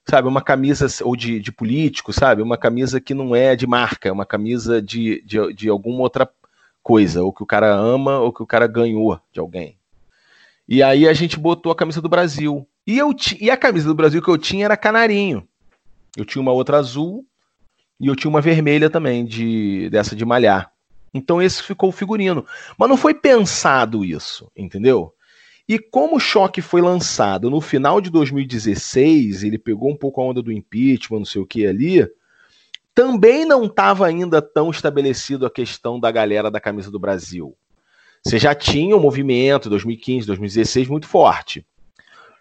[0.08, 4.08] sabe, uma camisa, ou de, de político, sabe, uma camisa que não é de marca,
[4.08, 6.26] é uma camisa de, de, de alguma outra
[6.82, 9.76] coisa, ou que o cara ama, ou que o cara ganhou de alguém.
[10.66, 12.66] E aí a gente botou a camisa do Brasil.
[12.86, 15.46] E, eu e a camisa do Brasil que eu tinha era canarinho.
[16.16, 17.26] Eu tinha uma outra azul
[17.98, 20.70] e eu tinha uma vermelha também, de dessa de malhar.
[21.12, 22.44] Então esse ficou o figurino.
[22.78, 25.12] Mas não foi pensado isso, entendeu?
[25.68, 30.24] E como o choque foi lançado no final de 2016, ele pegou um pouco a
[30.24, 32.06] onda do impeachment, não sei o que ali,
[32.94, 37.56] também não estava ainda tão estabelecido a questão da galera da camisa do Brasil.
[38.24, 41.66] Você já tinha um movimento 2015, 2016 muito forte.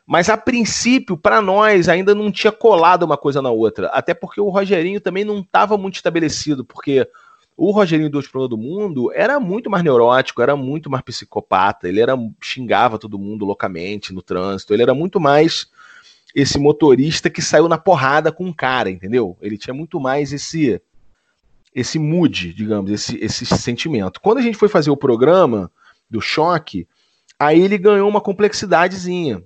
[0.06, 3.88] Mas a princípio, para nós, ainda não tinha colado uma coisa na outra.
[3.88, 7.08] Até porque o Rogerinho também não estava muito estabelecido, porque
[7.58, 12.02] o Rogerinho do Outro do Mundo era muito mais neurótico, era muito mais psicopata, ele
[12.02, 15.68] era xingava todo mundo loucamente no trânsito, ele era muito mais
[16.36, 19.38] esse motorista que saiu na porrada com um cara, entendeu?
[19.42, 20.82] Ele tinha muito mais esse
[21.74, 24.22] esse mood, digamos, esse, esse sentimento.
[24.22, 25.70] Quando a gente foi fazer o programa
[26.10, 26.88] do choque,
[27.38, 29.44] aí ele ganhou uma complexidadezinha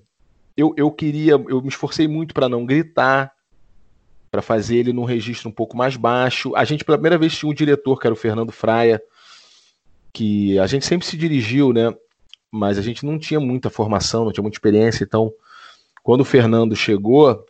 [0.56, 3.32] eu, eu queria, eu me esforcei muito para não gritar,
[4.32, 6.56] para fazer ele num registro um pouco mais baixo.
[6.56, 9.02] A gente, pela primeira vez, tinha um diretor, que era o Fernando Fraia,
[10.14, 11.94] que a gente sempre se dirigiu, né?
[12.52, 15.04] Mas a gente não tinha muita formação, não tinha muita experiência.
[15.04, 15.32] Então,
[16.04, 17.46] quando o Fernando chegou,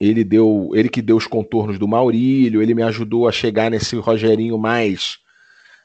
[0.00, 3.96] ele deu, ele que deu os contornos do Maurílio, ele me ajudou a chegar nesse
[3.96, 5.18] Rogerinho mais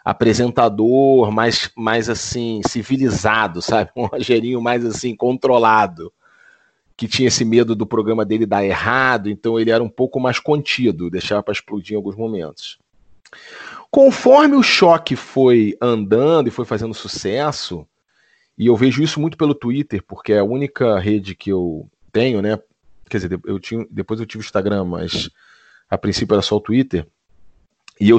[0.03, 3.91] apresentador, mais, mais assim, civilizado, sabe?
[3.95, 6.11] Um Rogerinho mais assim, controlado
[6.97, 10.39] que tinha esse medo do programa dele dar errado, então ele era um pouco mais
[10.39, 12.79] contido, deixava para explodir em alguns momentos.
[13.91, 17.87] Conforme o choque foi andando e foi fazendo sucesso,
[18.57, 22.41] e eu vejo isso muito pelo Twitter, porque é a única rede que eu tenho,
[22.41, 22.59] né?
[23.07, 25.29] Quer dizer, eu tinha, depois eu tive o Instagram, mas
[25.87, 27.07] a princípio era só o Twitter.
[28.01, 28.17] E eu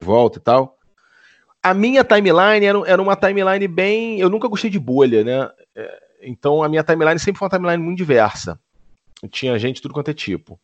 [0.00, 0.75] volta e tal
[1.70, 4.20] a minha timeline era, era uma timeline bem.
[4.20, 5.50] Eu nunca gostei de bolha, né?
[5.74, 8.56] É, então a minha timeline sempre foi uma timeline muito diversa.
[9.30, 10.60] Tinha gente tudo quanto é tipo.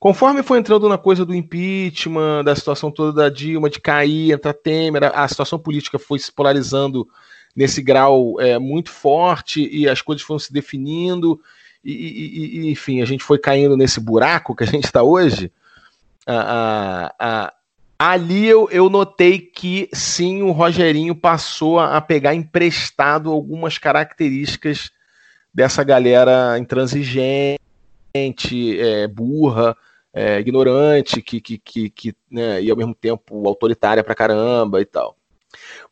[0.00, 4.54] Conforme foi entrando na coisa do impeachment, da situação toda da Dilma, de cair, entrar
[4.54, 7.06] Temer, a situação política foi se polarizando
[7.54, 11.40] nesse grau é, muito forte e as coisas foram se definindo,
[11.84, 15.52] e, e, e, enfim, a gente foi caindo nesse buraco que a gente está hoje.
[16.26, 17.52] A, a,
[18.02, 24.90] Ali eu, eu notei que sim, o Rogerinho passou a pegar emprestado algumas características
[25.52, 27.58] dessa galera intransigente,
[28.80, 29.76] é, burra,
[30.14, 34.86] é, ignorante, que, que, que, que né, e ao mesmo tempo autoritária pra caramba e
[34.86, 35.14] tal.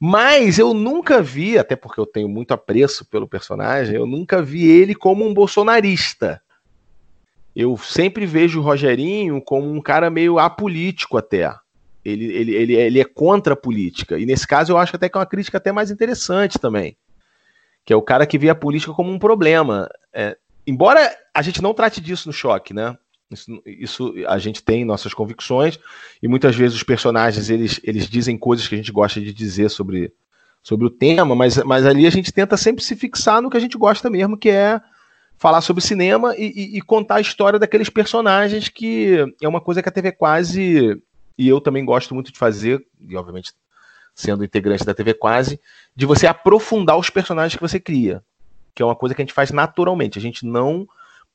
[0.01, 4.67] Mas eu nunca vi, até porque eu tenho muito apreço pelo personagem, eu nunca vi
[4.67, 6.41] ele como um bolsonarista.
[7.55, 11.55] Eu sempre vejo o Rogerinho como um cara meio apolítico até.
[12.05, 14.19] Ele, ele, ele, ele é contra a política.
[14.19, 16.97] E nesse caso eu acho até que é uma crítica até mais interessante também.
[17.85, 19.89] Que é o cara que vê a política como um problema.
[20.13, 22.97] É, embora a gente não trate disso no choque, né?
[23.31, 25.79] Isso, isso, a gente tem nossas convicções
[26.23, 29.69] e muitas vezes os personagens eles, eles dizem coisas que a gente gosta de dizer
[29.69, 30.11] sobre,
[30.63, 33.61] sobre o tema, mas, mas ali a gente tenta sempre se fixar no que a
[33.61, 34.81] gente gosta mesmo, que é
[35.37, 39.83] falar sobre cinema e, e, e contar a história daqueles personagens que é uma coisa
[39.83, 41.01] que a TV Quase
[41.39, 43.53] e eu também gosto muito de fazer, e obviamente
[44.15, 45.61] sendo integrante da TV Quase,
[45.95, 48.21] de você aprofundar os personagens que você cria,
[48.75, 50.19] que é uma coisa que a gente faz naturalmente.
[50.19, 50.89] A gente não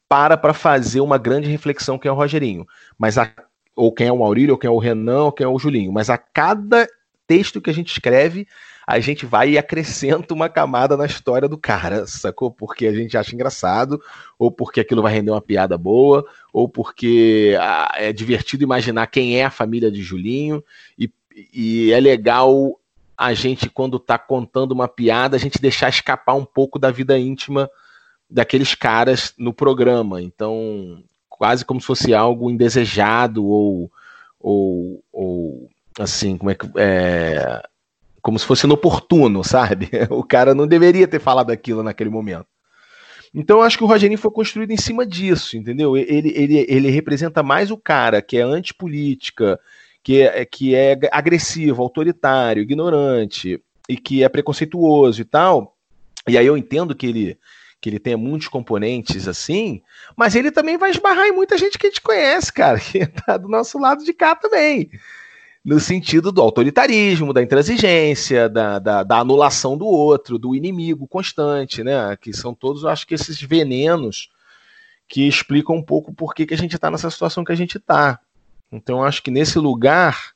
[0.09, 3.31] para para fazer uma grande reflexão quem é o Rogerinho, mas a,
[3.73, 5.93] ou quem é o Maurílio, ou quem é o Renan, ou quem é o Julinho,
[5.93, 6.85] mas a cada
[7.25, 8.45] texto que a gente escreve,
[8.85, 12.51] a gente vai e acrescenta uma camada na história do cara, sacou?
[12.51, 14.01] Porque a gente acha engraçado,
[14.37, 19.39] ou porque aquilo vai render uma piada boa, ou porque ah, é divertido imaginar quem
[19.39, 20.63] é a família de Julinho,
[20.97, 21.11] e,
[21.53, 22.79] e é legal
[23.17, 27.17] a gente, quando tá contando uma piada, a gente deixar escapar um pouco da vida
[27.17, 27.69] íntima
[28.29, 30.21] daqueles caras no programa.
[30.21, 33.91] Então, quase como se fosse algo indesejado ou,
[34.39, 35.69] ou, ou
[35.99, 36.67] assim, como é que.
[36.75, 37.63] É,
[38.23, 39.89] como se fosse inoportuno, sabe?
[40.09, 42.47] O cara não deveria ter falado aquilo naquele momento.
[43.35, 45.97] Então eu acho que o Rogerinho foi construído em cima disso, entendeu?
[45.97, 49.59] Ele, ele, ele representa mais o cara que é antipolítica,
[50.01, 55.75] que é, que é agressivo, autoritário, ignorante e que é preconceituoso e tal.
[56.27, 57.37] E aí eu entendo que ele
[57.81, 59.81] que ele tenha muitos componentes assim,
[60.15, 63.35] mas ele também vai esbarrar em muita gente que a gente conhece, cara, que tá
[63.35, 64.89] do nosso lado de cá também
[65.63, 71.83] no sentido do autoritarismo, da intransigência, da, da, da, anulação do outro, do inimigo constante,
[71.83, 72.17] né?
[72.17, 74.29] Que são todos, acho que esses venenos
[75.07, 77.77] que explicam um pouco por que, que a gente está nessa situação que a gente
[77.77, 78.19] está.
[78.71, 80.33] Então, acho que nesse lugar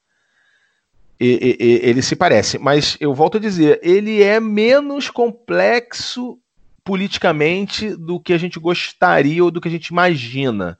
[1.19, 6.39] ele se parece, mas eu volto a dizer, ele é menos complexo
[6.83, 10.77] politicamente do que a gente gostaria ou do que a gente imagina.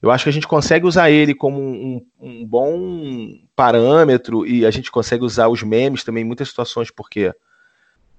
[0.00, 4.70] Eu acho que a gente consegue usar ele como um, um, bom parâmetro e a
[4.70, 7.34] gente consegue usar os memes também em muitas situações, porque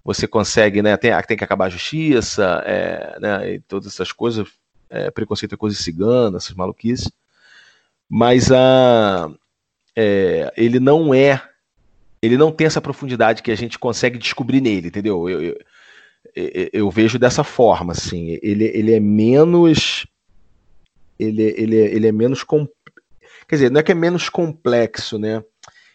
[0.04, 0.98] você consegue, né?
[0.98, 4.48] Tem, tem que acabar a justiça, é, né, e todas essas coisas,
[4.90, 7.10] é, preconceito é coisa cigana, essas maluquices.
[8.10, 9.32] Mas a,
[9.96, 11.42] é, ele não é.
[12.22, 15.30] Ele não tem essa profundidade que a gente consegue descobrir nele, entendeu?
[15.30, 15.60] Eu, eu,
[16.36, 18.38] eu, eu vejo dessa forma, assim.
[18.42, 20.06] Ele, ele é menos
[21.20, 22.44] ele, ele, ele é menos.
[22.44, 22.68] Com...
[23.48, 25.44] Quer dizer, não é que é menos complexo, né?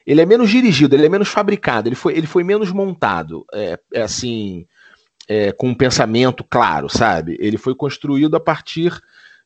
[0.06, 3.44] Ele é menos dirigido, ele é menos fabricado, ele foi, ele foi menos montado.
[3.52, 4.66] É, é assim.
[5.26, 7.38] É, com um pensamento claro, sabe?
[7.40, 8.92] Ele foi construído a partir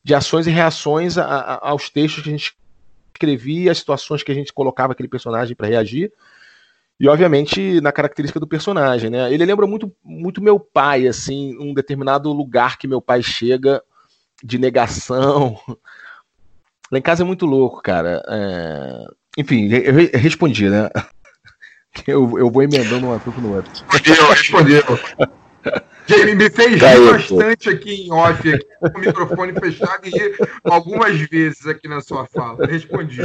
[0.03, 2.57] de ações e reações a, a, aos textos que a gente
[3.15, 6.13] escrevia, as situações que a gente colocava aquele personagem para reagir
[7.01, 9.33] e obviamente na característica do personagem, né?
[9.33, 13.83] Ele lembra muito, muito meu pai, assim, um determinado lugar que meu pai chega
[14.43, 15.59] de negação.
[16.91, 18.23] Lá em casa é muito louco, cara.
[18.29, 19.05] É...
[19.37, 20.89] Enfim, eu respondi, né?
[22.07, 23.73] Eu, eu vou emendando um assunto no outro.
[23.89, 24.83] Respondeu, respondeu.
[26.07, 30.37] Jamie, me fez rir bastante aqui em off, aqui, com o microfone fechado e rir
[30.65, 32.67] algumas vezes aqui na sua fala.
[32.67, 33.23] Respondi.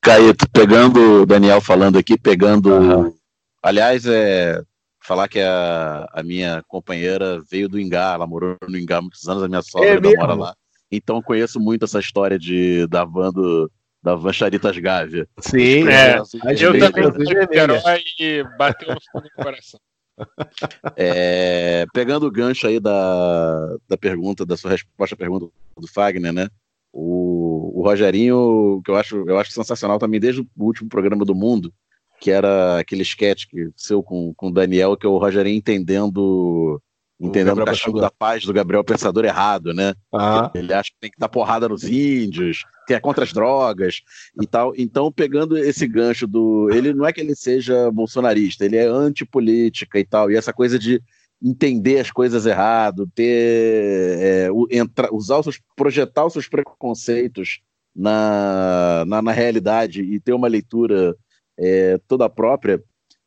[0.00, 2.72] Caíto, pegando o Daniel falando aqui, pegando.
[2.72, 3.14] Uhum.
[3.62, 4.62] Aliás, é,
[5.08, 9.26] falar que a, a minha companheira veio do Ingá, ela morou no Ingá há muitos
[9.26, 10.54] anos, a minha sogra é mora lá.
[10.92, 13.70] Então conheço muito essa história de, da van do,
[14.02, 15.26] da van Charitas Gávea.
[15.38, 16.18] Sim, é.
[16.18, 17.74] Eu também quero
[18.18, 19.80] e bateu no fundo do coração.
[20.96, 26.32] É, pegando o gancho aí da, da pergunta, da sua resposta à pergunta do Fagner,
[26.32, 26.48] né?
[26.92, 31.36] O, o Rogerinho, que eu acho, eu acho sensacional também desde o último programa do
[31.36, 31.72] Mundo,
[32.20, 36.80] que era aquele sketch que seu com, com o Daniel, que é o Rogerinho entendendo
[37.20, 39.94] entendendo o cachorro da paz do Gabriel Pensador errado, né?
[40.14, 40.50] Ah.
[40.54, 44.02] Ele acha que tem que dar porrada nos índios, que é contra as drogas
[44.40, 44.72] e tal.
[44.76, 46.70] Então, pegando esse gancho do.
[46.70, 50.30] Ele não é que ele seja bolsonarista, ele é antipolítica e tal.
[50.30, 51.02] E essa coisa de
[51.42, 54.18] entender as coisas errado, ter.
[54.20, 57.60] É, entra, usar os seus, projetar os seus preconceitos
[57.94, 61.16] na, na, na realidade e ter uma leitura
[61.58, 62.82] é, toda própria,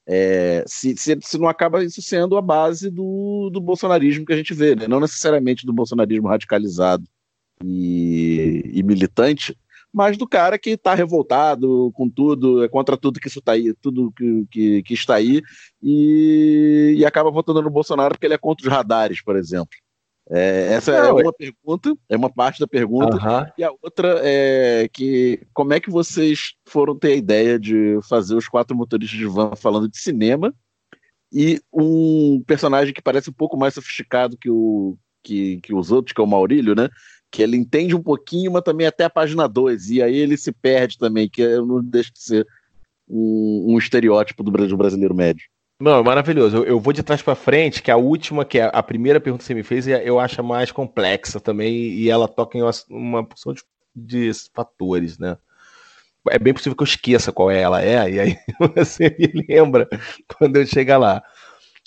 [0.07, 4.37] é, se, se, se, não acaba isso sendo a base do, do bolsonarismo que a
[4.37, 4.87] gente vê, né?
[4.87, 7.03] não necessariamente do bolsonarismo radicalizado
[7.63, 9.55] e, e militante,
[9.93, 13.73] mas do cara que está revoltado com tudo, é contra tudo que isso está aí,
[13.81, 15.41] tudo que, que, que está aí,
[15.83, 19.77] e, e acaba votando no Bolsonaro porque ele é contra os radares, por exemplo.
[20.33, 23.53] É, essa é Não, é uma pergunta, é uma parte da pergunta.
[23.57, 28.35] E a outra é que como é que vocês foram ter a ideia de fazer
[28.35, 30.53] os quatro motoristas de van falando de cinema
[31.33, 36.13] e um personagem que parece um pouco mais sofisticado que, o, que, que os outros,
[36.13, 36.87] que é o Maurílio, né?
[37.29, 40.53] Que ele entende um pouquinho, mas também até a página 2, e aí ele se
[40.53, 42.47] perde também, que não deixa de ser
[43.07, 45.45] um, um estereótipo do brasileiro médio.
[45.81, 46.57] Não, é maravilhoso.
[46.57, 49.41] Eu, eu vou de trás para frente, que a última, que é a primeira pergunta
[49.41, 52.61] que você me fez, é- eu acho a mais complexa também, e ela toca em
[52.61, 53.63] uma, uma porção de,
[53.95, 55.37] de fatores, né?
[56.29, 58.37] É bem possível que eu esqueça qual é ela é, e aí
[58.75, 59.87] você me lembra
[60.39, 61.23] quando eu chegar lá.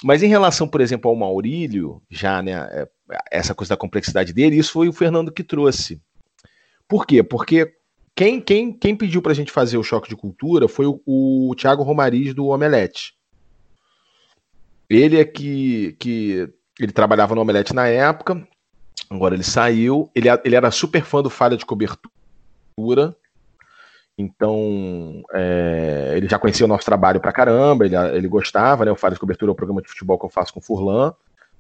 [0.05, 2.89] Mas em relação, por exemplo, ao Maurílio, já, né, é,
[3.33, 6.01] essa coisa da complexidade dele, isso foi o Fernando que trouxe.
[6.89, 7.23] Por quê?
[7.23, 7.73] Porque
[8.17, 11.83] quem, quem, quem pediu pra gente fazer o choque de cultura foi o, o Thiago
[11.83, 13.15] Romariz do Omelete.
[14.89, 18.47] Ele é que, que ele trabalhava no Omelete na época,
[19.09, 20.11] agora ele saiu.
[20.15, 23.17] Ele, ele era super fã do Falha de Cobertura,
[24.17, 28.93] então é, ele já conhecia o nosso trabalho pra caramba, ele, ele gostava, né?
[28.93, 31.15] O Falha de Cobertura é o programa de futebol que eu faço com o Furlan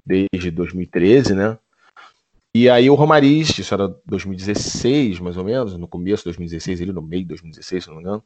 [0.04, 1.58] desde 2013, né?
[2.54, 6.92] E aí o Romariz, isso era 2016, mais ou menos, no começo de 2016, ele
[6.92, 8.22] no meio de 2016, se não me engano.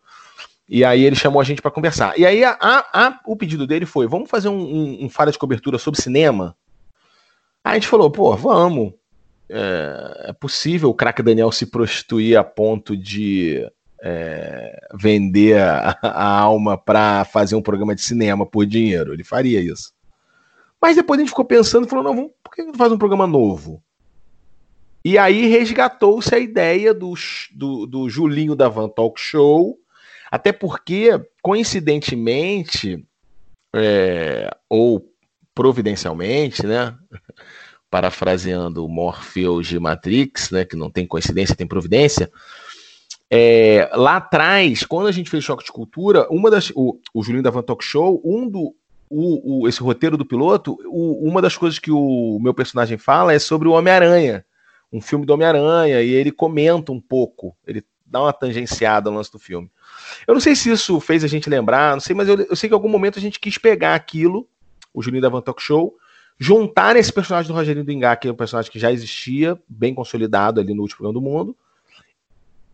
[0.68, 2.18] E aí ele chamou a gente para conversar.
[2.18, 5.78] E aí a, a, o pedido dele foi: vamos fazer um, um, um de cobertura
[5.78, 6.54] sobre cinema?
[7.64, 8.92] Aí a gente falou, pô, vamos.
[9.50, 13.66] É, é possível o craque Daniel se prostituir a ponto de
[14.02, 19.14] é, vender a, a alma para fazer um programa de cinema por dinheiro.
[19.14, 19.92] Ele faria isso.
[20.80, 22.98] Mas depois a gente ficou pensando e falou: não, vamos, por que não faz um
[22.98, 23.82] programa novo?
[25.04, 27.14] E aí resgatou-se a ideia do,
[27.54, 29.78] do, do Julinho da Van Talk Show,
[30.30, 31.10] até porque,
[31.42, 33.04] coincidentemente,
[33.74, 35.12] é, ou
[35.54, 36.94] providencialmente, né?
[37.90, 40.64] Parafraseando o Morpheus de Matrix, né?
[40.64, 42.30] Que não tem coincidência, tem providência.
[43.30, 47.42] É, lá atrás, quando a gente fez Choque de Cultura, uma das, o, o Julinho
[47.42, 48.74] da Van Talk Show, um do,
[49.10, 53.32] o, o, esse roteiro do piloto, o, uma das coisas que o meu personagem fala
[53.32, 54.44] é sobre o Homem-Aranha,
[54.90, 59.30] um filme do Homem-Aranha, e ele comenta um pouco, ele dá uma tangenciada no lance
[59.30, 59.70] do filme.
[60.26, 62.68] Eu não sei se isso fez a gente lembrar, não sei, mas eu, eu sei
[62.68, 64.48] que em algum momento a gente quis pegar aquilo,
[64.92, 65.96] o Julinho da Van Talk Show,
[66.38, 69.94] juntar esse personagem do Rogerinho do Engá, que é um personagem que já existia, bem
[69.94, 71.56] consolidado ali no último programa do mundo,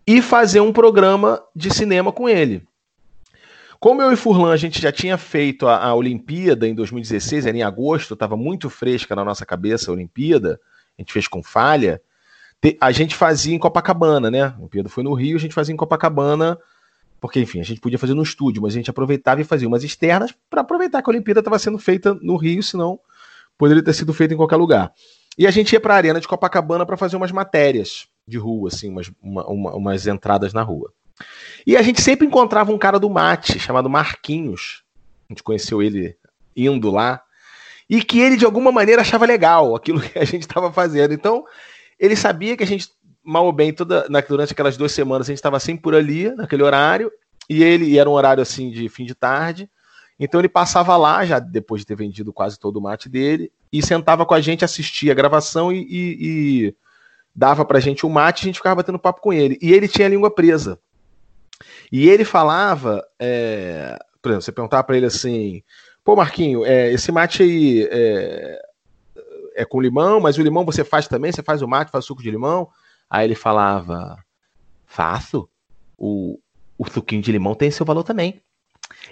[0.06, 2.62] e fazer um programa de cinema com ele.
[3.80, 7.56] Como eu e Furlan a gente já tinha feito a, a Olimpíada em 2016, era
[7.56, 10.60] em agosto, estava muito fresca na nossa cabeça a Olimpíada,
[10.98, 12.00] a gente fez com falha,
[12.80, 14.42] a gente fazia em Copacabana, né?
[14.42, 16.58] A Olimpíada foi no Rio, a gente fazia em Copacabana,
[17.20, 19.82] porque, enfim, a gente podia fazer no estúdio, mas a gente aproveitava e fazia umas
[19.82, 22.98] externas para aproveitar que a Olimpíada estava sendo feita no Rio, senão
[23.56, 24.92] poderia ter sido feita em qualquer lugar.
[25.36, 28.68] E a gente ia para a Arena de Copacabana para fazer umas matérias de rua,
[28.68, 30.92] assim, umas, uma, uma, umas entradas na rua.
[31.66, 34.82] E a gente sempre encontrava um cara do mate chamado Marquinhos.
[35.28, 36.16] A gente conheceu ele
[36.56, 37.22] indo lá.
[37.88, 41.12] E que ele, de alguma maneira, achava legal aquilo que a gente estava fazendo.
[41.12, 41.44] Então,
[41.98, 42.88] ele sabia que a gente,
[43.22, 46.30] mal ou bem, toda, na, durante aquelas duas semanas, a gente estava sempre por ali,
[46.34, 47.10] naquele horário.
[47.48, 49.68] E ele e era um horário assim de fim de tarde.
[50.18, 53.82] Então ele passava lá, já depois de ter vendido quase todo o mate dele, e
[53.82, 56.74] sentava com a gente, assistia a gravação e, e, e
[57.34, 59.58] dava pra gente o mate e a gente ficava batendo papo com ele.
[59.60, 60.78] E ele tinha a língua presa.
[61.90, 65.62] E ele falava, é, por exemplo, você perguntava para ele assim,
[66.04, 68.62] pô Marquinho, é, esse mate aí é,
[69.54, 71.32] é, com limão, mas o limão você faz também?
[71.32, 72.68] Você faz o mate, faz suco de limão?
[73.08, 74.16] Aí ele falava,
[74.86, 75.48] faço.
[75.96, 76.38] O,
[76.76, 78.42] o suquinho de limão tem seu valor também.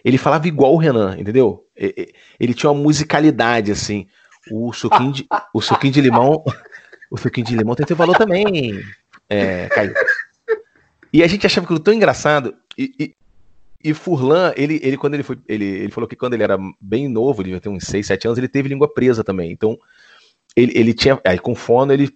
[0.05, 1.67] Ele falava igual o Renan, entendeu?
[1.77, 4.07] Ele tinha uma musicalidade assim.
[4.51, 6.43] O suquinho de, o suquinho de limão,
[7.11, 8.83] o suquinho de limão tem seu valor também.
[9.29, 9.95] É, Caio.
[11.13, 12.55] E a gente achava aquilo tão engraçado.
[12.77, 13.15] E, e,
[13.85, 15.39] e, Furlan, ele, ele quando ele foi.
[15.47, 18.27] Ele, ele falou que quando ele era bem novo, ele devia ter uns 6, 7
[18.27, 19.53] anos, ele teve língua presa também.
[19.53, 19.79] Então,
[20.57, 21.21] ele, ele tinha.
[21.25, 22.11] Aí com fono ele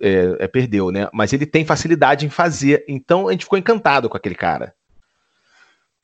[0.00, 1.08] é, é, perdeu, né?
[1.12, 2.84] Mas ele tem facilidade em fazer.
[2.88, 4.74] Então a gente ficou encantado com aquele cara.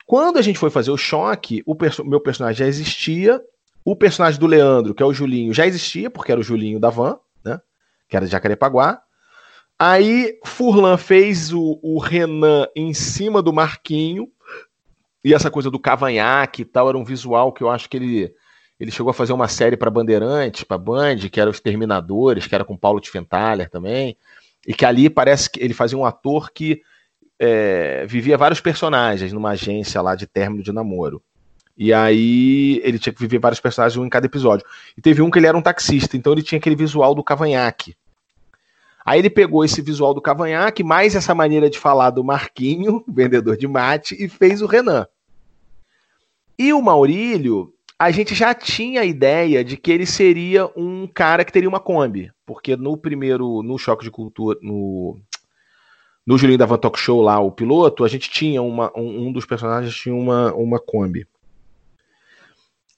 [0.06, 3.40] Quando a gente foi fazer o choque, o perso meu personagem já existia.
[3.84, 6.88] O personagem do Leandro, que é o Julinho, já existia, porque era o Julinho da
[6.88, 7.60] Van, né?
[8.08, 9.02] Que era de Jacarepaguá.
[9.78, 14.28] Aí Furlan fez o, o Renan em cima do Marquinho.
[15.24, 18.34] E essa coisa do cavanhaque e tal, era um visual que eu acho que ele,
[18.78, 22.54] ele chegou a fazer uma série para Bandeirantes, para Band, que era Os Terminadores, que
[22.54, 24.16] era com Paulo Tifenthaler também.
[24.66, 26.82] E que ali parece que ele fazia um ator que
[27.38, 31.22] é, vivia vários personagens numa agência lá de término de namoro.
[31.76, 34.66] E aí ele tinha que viver vários personagens um em cada episódio.
[34.96, 37.96] E teve um que ele era um taxista, então ele tinha aquele visual do cavanhaque.
[39.04, 43.56] Aí ele pegou esse visual do cavanhaque, mais essa maneira de falar do Marquinho, vendedor
[43.56, 45.06] de mate, e fez o Renan.
[46.58, 51.44] E o Maurílio, a gente já tinha a ideia de que ele seria um cara
[51.44, 55.18] que teria uma Kombi, porque no primeiro, no choque de cultura, no
[56.26, 59.32] no Julinho da Van Talk Show lá, o piloto, a gente tinha uma, um, um
[59.32, 61.26] dos personagens tinha uma, uma Kombi.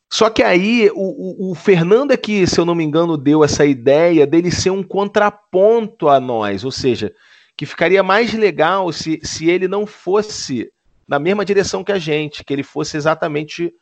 [0.09, 3.43] Só que aí o, o, o, Fernando é que, se eu não me engano, deu
[3.43, 7.13] essa ideia dele ser um contraponto a nós, ou seja,
[7.57, 10.71] que ficaria mais legal se, se ele não fosse
[11.09, 13.75] na mesma direção que a gente, que ele fosse exatamente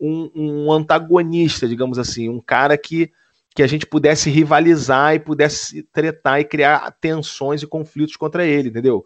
[0.00, 3.10] um, um antagonista, digamos assim, um cara que,
[3.54, 8.68] que a gente pudesse rivalizar e pudesse tretar e criar tensões e conflitos contra ele,
[8.68, 9.04] entendeu?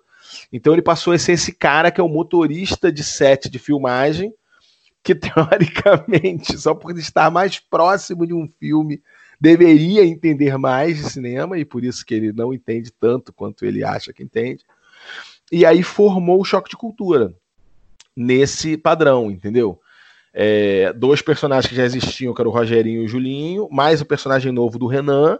[0.53, 4.32] Então ele passou a ser esse cara que é o motorista de set de filmagem
[5.03, 9.03] que teoricamente, só por estar mais próximo de um filme,
[9.40, 13.82] deveria entender mais de cinema, e por isso que ele não entende tanto quanto ele
[13.82, 14.64] acha que entende.
[15.51, 17.34] E aí formou o choque de cultura
[18.16, 19.80] nesse padrão, entendeu?
[20.35, 24.07] É, dois personagens que já existiam, que era o Rogerinho e o Julinho, mais o
[24.07, 25.39] personagem novo do Renan,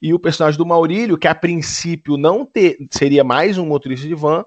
[0.00, 4.14] e o personagem do Maurílio, que a princípio não ter, seria mais um motorista de
[4.14, 4.44] van,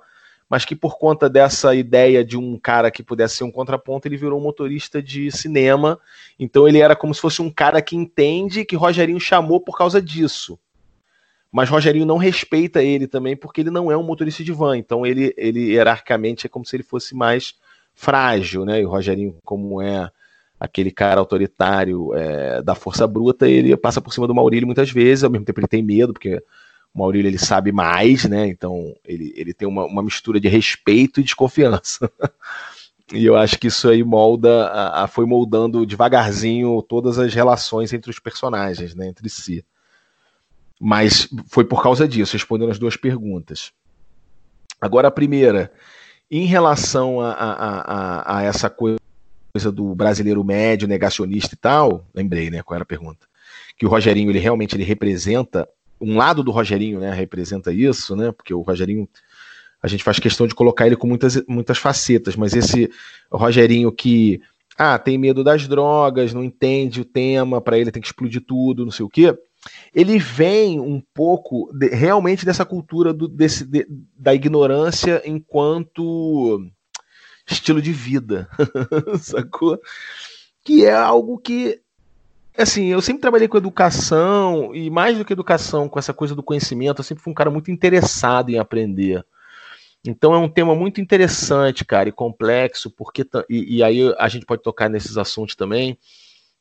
[0.50, 4.18] mas que por conta dessa ideia de um cara que pudesse ser um contraponto, ele
[4.18, 6.00] virou um motorista de cinema.
[6.40, 10.02] Então ele era como se fosse um cara que entende que Rogerinho chamou por causa
[10.02, 10.60] disso.
[11.52, 14.78] Mas Rogerinho não respeita ele também porque ele não é um motorista de van.
[14.78, 17.56] Então ele, ele hierarquicamente é como se ele fosse mais
[17.94, 18.82] frágil, né?
[18.82, 20.10] E o Rogerinho, como é
[20.60, 25.24] aquele cara autoritário é, da força bruta, ele passa por cima do Maurílio muitas vezes,
[25.24, 26.41] ao mesmo tempo ele tem medo, porque
[26.94, 28.48] o Maurílio ele sabe mais, né?
[28.48, 32.10] Então ele, ele tem uma, uma mistura de respeito e desconfiança.
[33.12, 37.91] e eu acho que isso aí molda, a, a, foi moldando devagarzinho todas as relações
[37.91, 39.08] entre os personagens, né?
[39.08, 39.66] Entre si.
[40.80, 43.72] Mas foi por causa disso, respondendo as duas perguntas.
[44.80, 45.72] Agora a primeira,
[46.30, 48.99] em relação a, a, a, a essa coisa
[49.71, 52.63] do brasileiro médio, negacionista e tal, lembrei, né?
[52.63, 53.28] Qual era a pergunta?
[53.78, 55.67] Que o Rogerinho ele realmente ele representa
[56.01, 58.32] um lado do Rogerinho, né, representa isso, né?
[58.32, 59.07] Porque o Rogerinho
[59.82, 62.89] a gente faz questão de colocar ele com muitas, muitas facetas, mas esse
[63.32, 64.41] Rogerinho que
[64.78, 68.84] ah, tem medo das drogas, não entende o tema, para ele tem que explodir tudo,
[68.84, 69.38] não sei o quê.
[69.93, 73.88] Ele vem um pouco de, realmente dessa cultura do, desse, de,
[74.18, 76.66] da ignorância enquanto
[77.47, 78.49] estilo de vida,
[79.20, 79.80] sacou?
[80.64, 81.82] Que é algo que
[82.57, 86.43] assim, eu sempre trabalhei com educação, e mais do que educação, com essa coisa do
[86.43, 89.26] conhecimento, eu sempre fui um cara muito interessado em aprender.
[90.05, 94.45] Então é um tema muito interessante, cara, e complexo, porque e, e aí a gente
[94.45, 95.97] pode tocar nesses assuntos também,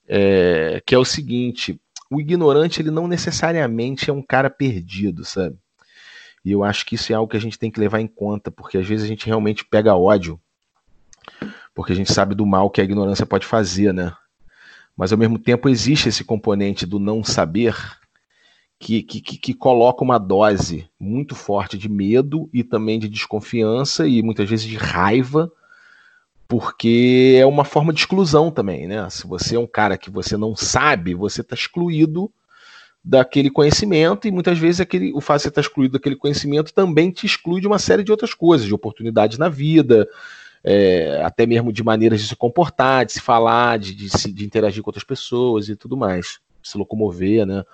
[0.06, 1.80] é, que é o seguinte:
[2.12, 5.56] o ignorante ele não necessariamente é um cara perdido, sabe?
[6.44, 8.50] E eu acho que isso é algo que a gente tem que levar em conta,
[8.50, 10.40] porque às vezes a gente realmente pega ódio,
[11.74, 14.12] porque a gente sabe do mal que a ignorância pode fazer, né?
[14.96, 17.74] mas ao mesmo tempo existe esse componente do não saber
[18.78, 24.22] que, que, que, coloca uma dose muito forte de medo e também de desconfiança e
[24.22, 25.50] muitas vezes de raiva,
[26.52, 29.08] porque é uma forma de exclusão também, né?
[29.08, 32.30] Se você é um cara que você não sabe, você está excluído
[33.02, 37.10] daquele conhecimento e muitas vezes aquele, o fato de você estar excluído daquele conhecimento também
[37.10, 40.06] te exclui de uma série de outras coisas, de oportunidades na vida,
[40.62, 44.44] é, até mesmo de maneiras de se comportar, de se falar, de, de, se, de
[44.44, 47.64] interagir com outras pessoas e tudo mais, se locomover, né?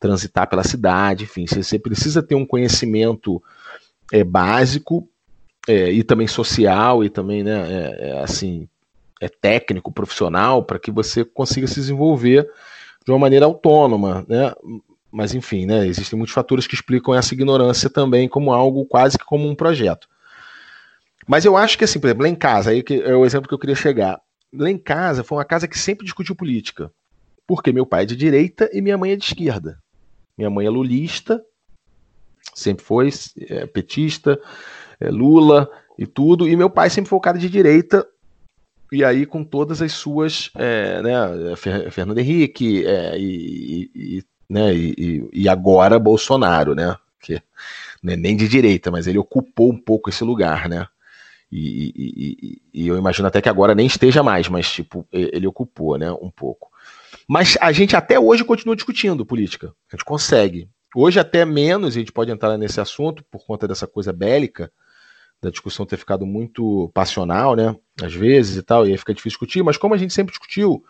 [0.00, 3.40] transitar pela cidade, enfim, você, você precisa ter um conhecimento
[4.12, 5.08] é, básico
[5.68, 8.68] é, e também social e também, né, é, é assim,
[9.20, 12.48] é técnico, profissional, para que você consiga se desenvolver
[13.04, 14.52] de uma maneira autônoma, né?
[15.10, 19.24] Mas enfim, né, existem muitos fatores que explicam essa ignorância também como algo quase que
[19.24, 20.08] como um projeto.
[21.26, 23.54] Mas eu acho que, assim, por exemplo, lá em casa, aí é o exemplo que
[23.54, 24.20] eu queria chegar.
[24.52, 26.90] Lá em casa foi uma casa que sempre discutiu política.
[27.46, 29.78] Porque meu pai é de direita e minha mãe é de esquerda.
[30.36, 31.42] Minha mãe é lulista,
[32.54, 33.10] sempre foi
[33.48, 34.38] é, petista,
[35.06, 36.48] é, Lula e tudo.
[36.48, 38.06] E meu pai sempre foi o cara de direita.
[38.92, 40.50] E aí, com todas as suas.
[40.54, 41.56] É, né,
[41.90, 46.96] Fernando Henrique é, e, e, né, e, e agora Bolsonaro, né?
[47.20, 47.42] Que é
[48.02, 50.86] nem de direita, mas ele ocupou um pouco esse lugar, né?
[51.56, 56.10] E, e, eu imagino até que agora nem esteja mais, mas tipo, ele ocupou, né,
[56.10, 56.68] um pouco.
[57.28, 59.72] Mas a gente até hoje continua discutindo política.
[59.90, 60.68] A gente consegue.
[60.94, 64.70] Hoje até menos, a gente pode entrar nesse assunto por conta dessa coisa bélica,
[65.44, 69.38] da discussão ter ficado muito passional, né, às vezes e tal, e aí fica difícil
[69.38, 70.84] discutir, mas como a gente sempre discutiu,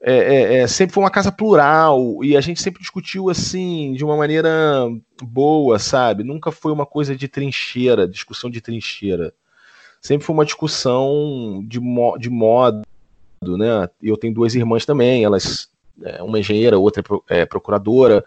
[0.00, 4.04] é, é, é, sempre foi uma casa plural e a gente sempre discutiu assim de
[4.04, 4.86] uma maneira
[5.22, 6.22] boa, sabe?
[6.22, 9.32] Nunca foi uma coisa de trincheira, discussão de trincheira
[10.06, 12.82] sempre foi uma discussão de, mo de modo,
[13.42, 13.88] né?
[14.02, 15.68] Eu tenho duas irmãs também, elas,
[16.02, 18.24] é, uma engenheira, outra é, é procuradora,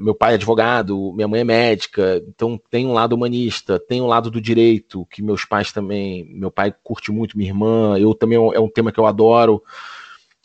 [0.00, 4.06] meu pai é advogado, minha mãe é médica, então tem um lado humanista, tem um
[4.06, 8.38] lado do direito, que meus pais também, meu pai curte muito, minha irmã, eu também
[8.38, 9.62] é um tema que eu adoro.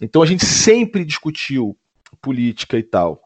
[0.02, 1.78] Então a gente sempre discutiu
[2.22, 3.24] política e tal.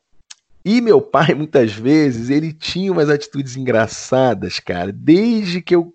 [0.63, 4.91] E meu pai, muitas vezes, ele tinha umas atitudes engraçadas, cara.
[4.91, 5.93] Desde que eu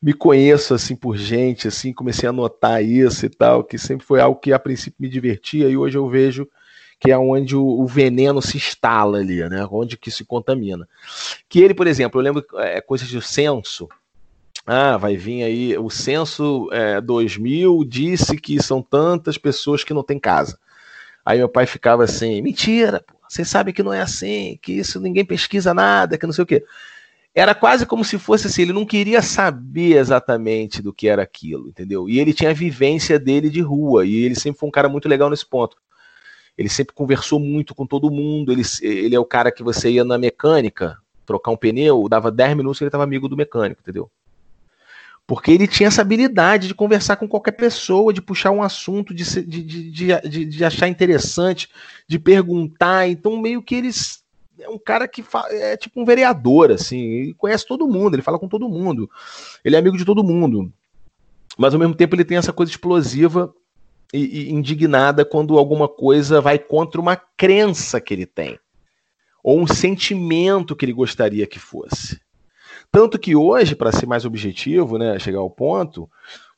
[0.00, 4.20] me conheço assim por gente, assim, comecei a notar isso e tal, que sempre foi
[4.20, 6.48] algo que a princípio me divertia e hoje eu vejo
[7.00, 9.66] que é onde o, o, veneno se instala ali, né?
[9.70, 10.86] Onde que se contamina.
[11.48, 13.88] Que ele, por exemplo, eu lembro é, coisas do censo.
[14.66, 20.02] Ah, vai vir aí o censo é, 2000 disse que são tantas pessoas que não
[20.02, 20.58] têm casa.
[21.24, 25.24] Aí meu pai ficava assim, mentira, você sabe que não é assim, que isso ninguém
[25.24, 26.62] pesquisa nada, que não sei o quê.
[27.34, 31.68] Era quase como se fosse assim, ele não queria saber exatamente do que era aquilo,
[31.68, 32.08] entendeu?
[32.08, 35.08] E ele tinha a vivência dele de rua, e ele sempre foi um cara muito
[35.08, 35.76] legal nesse ponto
[36.56, 38.52] ele sempre conversou muito com todo mundo.
[38.52, 42.56] Ele, ele é o cara que você ia na mecânica trocar um pneu, dava 10
[42.56, 44.10] minutos e ele estava amigo do mecânico, entendeu?
[45.30, 49.24] Porque ele tinha essa habilidade de conversar com qualquer pessoa, de puxar um assunto, de,
[49.44, 51.68] de, de, de, achar interessante,
[52.08, 53.08] de perguntar.
[53.08, 54.24] Então, meio que eles.
[54.58, 58.40] É um cara que é tipo um vereador, assim, ele conhece todo mundo, ele fala
[58.40, 59.08] com todo mundo,
[59.64, 60.70] ele é amigo de todo mundo.
[61.56, 63.54] Mas ao mesmo tempo ele tem essa coisa explosiva
[64.12, 68.58] e, e indignada quando alguma coisa vai contra uma crença que ele tem
[69.42, 72.20] ou um sentimento que ele gostaria que fosse.
[72.92, 76.10] Tanto que hoje, para ser mais objetivo, né, chegar ao ponto,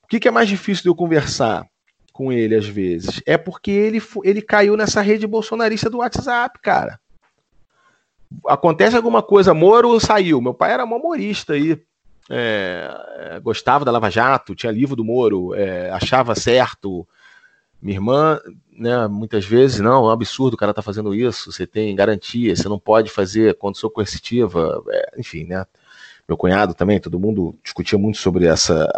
[0.03, 1.67] o que, que, é mais difícil de eu conversar
[2.13, 3.23] com ele às vezes?
[3.27, 6.99] É porque ele, ele caiu nessa rede bolsonarista do WhatsApp, cara.
[8.47, 10.41] Acontece alguma coisa, Moro saiu.
[10.41, 11.81] Meu pai era humorista aí.
[12.31, 17.07] É, gostava da Lava Jato, tinha livro do Moro, é, achava certo,
[17.83, 18.41] minha irmã,
[18.73, 22.55] né, muitas vezes, não, é um absurdo o cara tá fazendo isso, você tem garantia,
[22.55, 25.67] você não pode fazer condição coercitiva, é, enfim, né?
[26.29, 28.89] Meu cunhado também, todo mundo discutia muito sobre essa,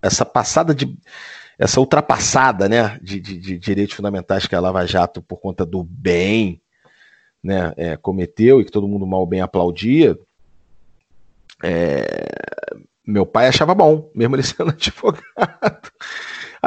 [0.00, 0.96] essa passada de.
[1.58, 5.84] essa ultrapassada, né, de, de, de direitos fundamentais que a Lava Jato, por conta do
[5.84, 6.60] bem,
[7.42, 10.18] né, é, cometeu e que todo mundo mal bem aplaudia.
[11.62, 12.26] É,
[13.06, 15.92] meu pai achava bom, mesmo ele sendo advogado.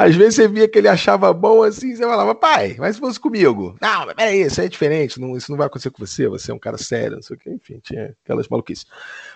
[0.00, 3.20] Às vezes você via que ele achava bom assim, você falava, pai, mas se fosse
[3.20, 3.76] comigo.
[3.80, 6.54] Não, mas peraí, isso é diferente, não, isso não vai acontecer com você, você é
[6.54, 8.86] um cara sério, não sei o que, enfim, tinha aquelas maluquices.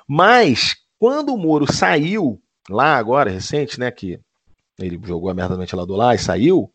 [0.09, 4.19] Mas, quando o Moro saiu, lá agora, recente, né, que
[4.79, 6.73] ele jogou a merda no ventilador lá e saiu,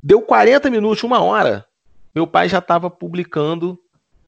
[0.00, 1.66] deu 40 minutos, uma hora,
[2.14, 3.76] meu pai já estava publicando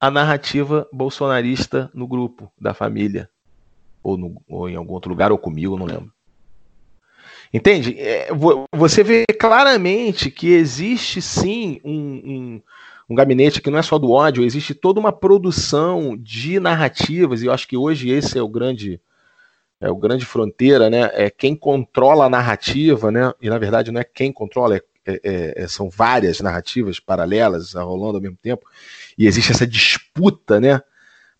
[0.00, 3.30] a narrativa bolsonarista no grupo da família.
[4.02, 6.12] Ou, no, ou em algum outro lugar, ou comigo, não lembro.
[7.52, 7.98] Entende?
[7.98, 8.28] É,
[8.74, 12.62] você vê claramente que existe sim um, um,
[13.08, 17.46] um, gabinete que não é só do ódio, existe toda uma produção de narrativas, e
[17.46, 19.00] eu acho que hoje esse é o grande
[19.80, 21.08] é o grande fronteira, né?
[21.14, 23.32] É quem controla a narrativa, né?
[23.40, 28.16] E na verdade não é quem controla, é, é, é, são várias narrativas paralelas rolando
[28.16, 28.66] ao mesmo tempo,
[29.16, 30.82] e existe essa disputa, né?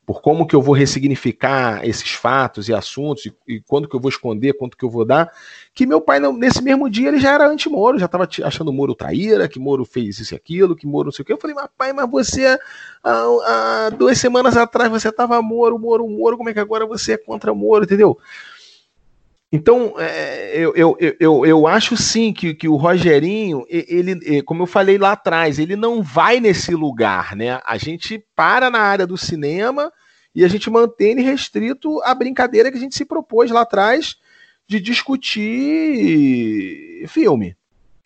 [0.09, 4.01] Por como que eu vou ressignificar esses fatos e assuntos, e, e quando que eu
[4.01, 5.31] vou esconder, quanto que eu vou dar,
[5.75, 9.47] que meu pai, nesse mesmo dia, ele já era anti-Moro, já estava achando Moro traíra,
[9.47, 11.33] que Moro fez isso e aquilo, que Moro não sei o que.
[11.35, 12.59] Eu falei, mas pai, mas você,
[13.05, 13.23] há,
[13.85, 17.19] há duas semanas atrás, você estava Moro, Moro, Moro, como é que agora você é
[17.19, 18.19] contra Moro, entendeu?
[19.51, 24.67] Então, é, eu, eu, eu, eu acho sim que, que o Rogerinho, ele, como eu
[24.67, 27.59] falei lá atrás, ele não vai nesse lugar, né?
[27.65, 29.91] A gente para na área do cinema
[30.35, 34.17] e a gente mantém restrito a brincadeira que a gente se propôs lá atrás
[34.67, 35.49] de discutir
[37.09, 37.57] filme.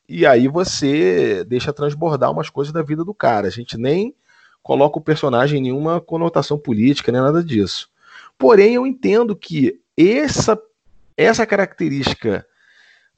[0.09, 3.49] E aí você deixa transbordar umas coisas da vida do cara.
[3.49, 4.15] A gente nem
[4.63, 7.91] coloca o personagem em nenhuma conotação política, nem nada disso.
[8.39, 10.57] Porém, eu entendo que essa
[11.17, 12.47] essa característica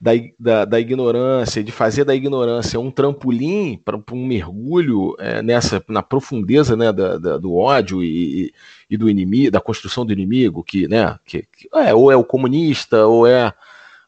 [0.01, 5.83] da, da, da, ignorância, de fazer da ignorância um trampolim para um mergulho é, nessa
[5.89, 8.53] na profundeza né, da, da, do ódio e,
[8.91, 12.25] e, do inimigo, da construção do inimigo, que, né, que, que é, ou é o
[12.25, 13.55] comunista, ou é a,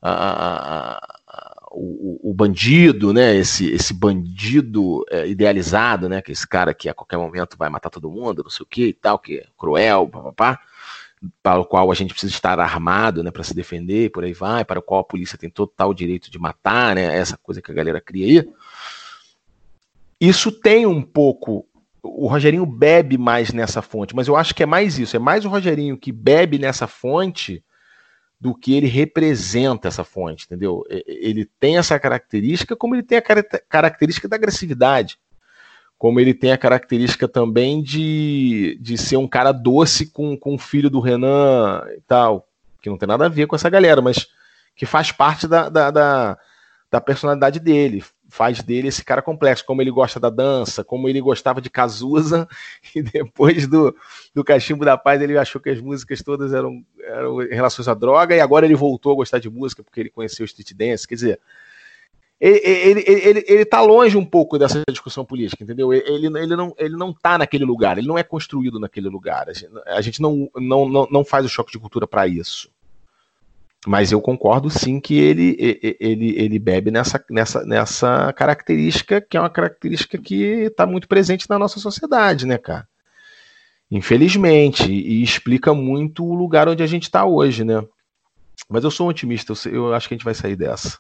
[0.03, 1.17] a,
[1.71, 6.95] o, o, bandido, né, esse, esse bandido é, idealizado, né, que esse cara que a
[6.95, 10.09] qualquer momento vai matar todo mundo, não sei o que e tal, que é cruel,
[10.09, 10.61] papapá
[11.43, 14.65] para o qual a gente precisa estar armado, né, para se defender, por aí vai,
[14.65, 17.75] para o qual a polícia tem total direito de matar, né, essa coisa que a
[17.75, 18.49] galera cria aí.
[20.21, 21.67] Isso tem um pouco
[22.03, 25.45] o Rogerinho bebe mais nessa fonte, mas eu acho que é mais isso, é mais
[25.45, 27.63] o Rogerinho que bebe nessa fonte
[28.41, 30.85] do que ele representa essa fonte, entendeu?
[30.89, 33.23] Ele tem essa característica, como ele tem a
[33.69, 35.19] característica da agressividade.
[35.99, 40.59] Como ele tem a característica também de, de ser um cara doce com, com o
[40.59, 42.49] filho do Renan e tal,
[42.83, 44.27] que não tem nada a ver com essa galera, mas
[44.75, 46.39] que faz parte da, da, da,
[46.91, 51.21] da personalidade dele, faz dele esse cara complexo, como ele gosta da dança, como ele
[51.21, 52.47] gostava de Cazuza,
[52.95, 53.97] e depois do,
[54.35, 57.95] do Cachimbo da Paz ele achou que as músicas todas eram, eram em relação à
[57.95, 61.09] droga, e agora ele voltou a gostar de música porque ele conheceu o street dance,
[61.09, 61.41] quer dizer,
[62.39, 65.93] ele, ele, ele, tá longe um pouco dessa discussão política, entendeu?
[65.93, 69.49] Ele, ele, não, ele não tá naquele lugar, ele não é construído naquele lugar.
[69.49, 72.71] A gente, a gente não, não, não, não faz o choque de cultura para isso.
[73.87, 75.57] Mas eu concordo sim que ele,
[76.01, 81.49] ele, ele bebe nessa, nessa, nessa característica, que é uma característica que está muito presente
[81.49, 82.87] na nossa sociedade, né, cara?
[83.91, 87.81] Infelizmente, e explica muito o lugar onde a gente está hoje, né?
[88.69, 90.99] Mas eu sou um otimista, eu acho que a gente vai sair dessa.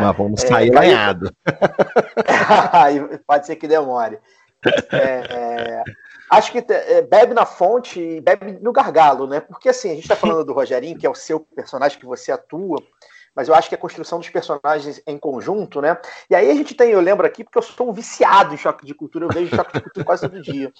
[0.00, 1.34] Mas vamos é, sair é, lanhado.
[3.26, 4.18] Pode ser que demore.
[4.92, 5.84] É, é,
[6.30, 9.40] acho que é, bebe na fonte e bebe no gargalo, né?
[9.40, 12.32] Porque assim, a gente está falando do Rogerinho, que é o seu personagem que você
[12.32, 12.82] atua,
[13.34, 15.98] mas eu acho que a construção dos personagens em conjunto, né?
[16.30, 18.86] E aí a gente tem, eu lembro aqui, porque eu sou um viciado em choque
[18.86, 20.72] de cultura, eu vejo choque de cultura quase todo dia.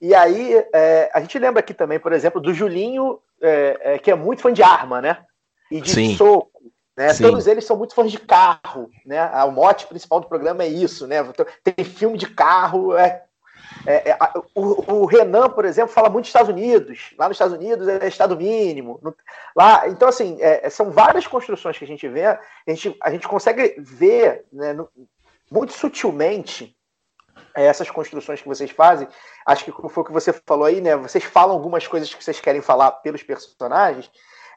[0.00, 4.10] E aí é, a gente lembra aqui também, por exemplo, do Julinho, é, é, que
[4.10, 5.18] é muito fã de arma, né?
[5.70, 6.16] E de Sim.
[6.16, 6.53] soco.
[6.96, 7.12] Né?
[7.14, 9.26] Todos eles são muito fãs de carro, né?
[9.44, 11.16] O mote principal do programa é isso, né?
[11.62, 13.24] Tem filme de carro, é,
[13.86, 14.18] é, é
[14.54, 17.12] o, o, Renan, por exemplo, fala muito dos Estados Unidos.
[17.18, 19.00] Lá nos Estados Unidos é Estado mínimo.
[19.56, 22.26] Lá, então, assim, é, são várias construções que a gente vê.
[22.26, 24.88] A gente, a gente consegue ver né, no,
[25.50, 26.76] muito sutilmente
[27.54, 29.08] é, essas construções que vocês fazem.
[29.46, 30.96] Acho que foi o que você falou aí, né?
[30.96, 34.10] Vocês falam algumas coisas que vocês querem falar pelos personagens,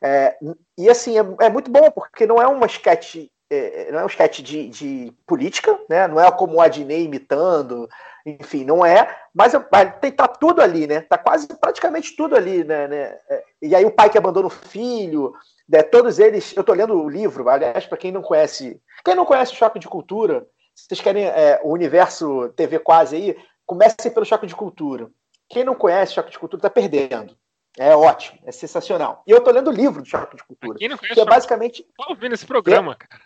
[0.03, 0.37] é,
[0.77, 4.07] e assim, é, é, muito bom, porque não é uma sketch, é, não é um
[4.07, 6.07] sketch de, de, política, né?
[6.07, 7.89] Não é como o Adnei imitando,
[8.25, 9.53] enfim, não é, mas
[10.01, 11.01] tem, tá tudo ali, né?
[11.01, 12.87] Tá quase praticamente tudo ali, né?
[12.87, 13.17] né?
[13.29, 15.33] É, e aí o pai que abandona o filho,
[15.67, 15.81] né?
[15.81, 16.55] todos eles.
[16.55, 19.79] Eu tô lendo o livro, aliás, para quem não conhece, quem não conhece o Choque
[19.79, 20.45] de Cultura,
[20.75, 25.09] se vocês querem é, o universo TV quase aí, comecem pelo Choque de Cultura.
[25.49, 27.35] Quem não conhece o Choque de Cultura tá perdendo.
[27.77, 29.23] É ótimo, é sensacional.
[29.27, 30.79] E eu tô lendo o livro do Choque de Cultura.
[30.79, 31.83] Quem não conhece, que é basicamente.
[31.95, 33.07] Tá ouvindo esse programa, que?
[33.07, 33.23] cara.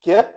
[0.00, 0.34] Que?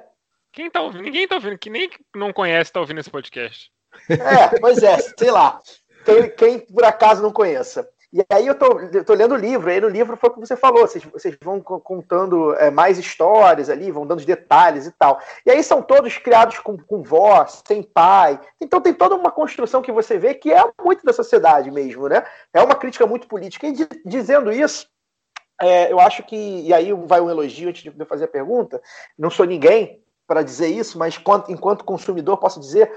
[0.51, 1.03] Quem tá ouvindo?
[1.03, 3.71] Ninguém tá ouvindo, que nem não conhece tá ouvindo esse podcast.
[4.09, 5.59] É, pois é, sei lá.
[6.03, 7.87] Quem, quem por acaso não conheça.
[8.13, 10.39] E aí eu tô, eu tô lendo o livro, aí no livro foi o que
[10.39, 15.19] você falou, vocês, vocês vão contando é, mais histórias ali, vão dando detalhes e tal.
[15.45, 18.39] E aí são todos criados com, com voz, sem pai.
[18.61, 22.25] Então tem toda uma construção que você vê que é muito da sociedade mesmo, né?
[22.53, 23.67] É uma crítica muito política.
[23.67, 24.87] E de, dizendo isso,
[25.61, 28.81] é, eu acho que, e aí vai um elogio antes de eu fazer a pergunta,
[29.17, 32.89] não sou ninguém para dizer isso, mas enquanto, enquanto consumidor posso dizer,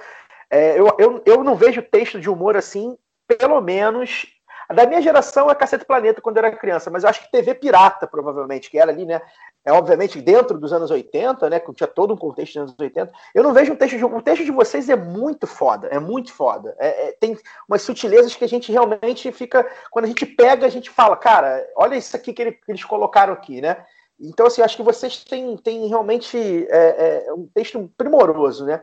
[0.48, 2.96] é, eu, eu, eu não vejo texto de humor assim,
[3.26, 4.26] pelo menos
[4.74, 7.54] da minha geração é Cacete Planeta quando eu era criança, mas eu acho que TV
[7.54, 9.20] Pirata, provavelmente, que era ali, né?
[9.64, 11.60] É obviamente dentro dos anos 80, né?
[11.60, 13.12] Que tinha todo um contexto dos anos 80.
[13.34, 14.04] Eu não vejo um texto de.
[14.04, 16.74] O texto de vocês é muito foda, é muito foda.
[16.78, 17.36] É, é, tem
[17.68, 19.66] umas sutilezas que a gente realmente fica.
[19.90, 22.84] Quando a gente pega, a gente fala, cara, olha isso aqui que, ele, que eles
[22.84, 23.84] colocaram aqui, né?
[24.20, 26.36] Então, assim, acho que vocês têm, têm realmente
[26.68, 28.82] é, é, um texto primoroso, né?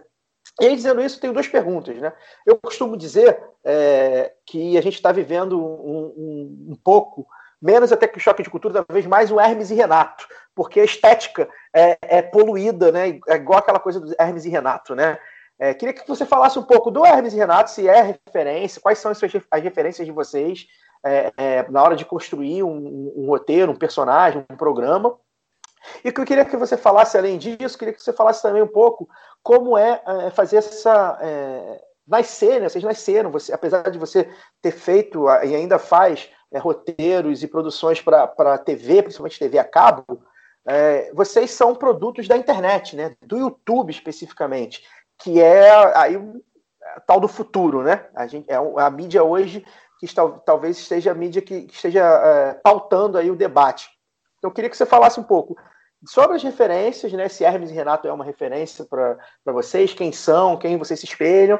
[0.59, 1.97] E aí, dizendo isso, tenho duas perguntas.
[1.97, 2.11] Né?
[2.45, 7.27] Eu costumo dizer é, que a gente está vivendo um, um, um, pouco,
[7.61, 10.85] menos até que o choque de cultura, talvez mais um Hermes e Renato, porque a
[10.85, 13.19] estética é, é poluída, né?
[13.27, 14.95] é igual aquela coisa do Hermes e Renato.
[14.95, 15.17] Né?
[15.59, 18.97] É, queria que você falasse um pouco do Hermes e Renato, se é referência, quais
[18.97, 20.67] são as, suas, as referências de vocês
[21.05, 25.15] é, é, na hora de construir um, um roteiro, um personagem, um programa.
[26.03, 28.67] E que eu queria que você falasse, além disso, queria que você falasse também um
[28.67, 29.07] pouco
[29.43, 31.17] como é, é fazer essa.
[31.21, 32.69] É, nascer, né?
[32.69, 34.29] Vocês nasceram, você, apesar de você
[34.61, 40.23] ter feito e ainda faz é, roteiros e produções para TV, principalmente TV a cabo,
[40.65, 43.15] é, vocês são produtos da internet, né?
[43.21, 44.83] Do YouTube especificamente,
[45.17, 46.17] que é aí
[47.05, 48.05] tal do futuro, né?
[48.15, 49.65] A, gente, é a mídia hoje
[49.99, 53.89] que está, talvez esteja a mídia que esteja é, pautando aí o debate.
[54.37, 55.57] Então, eu queria que você falasse um pouco
[56.05, 57.27] sobre as referências, né?
[57.29, 61.59] Se Hermes e Renato é uma referência para vocês, quem são, quem vocês se espelham,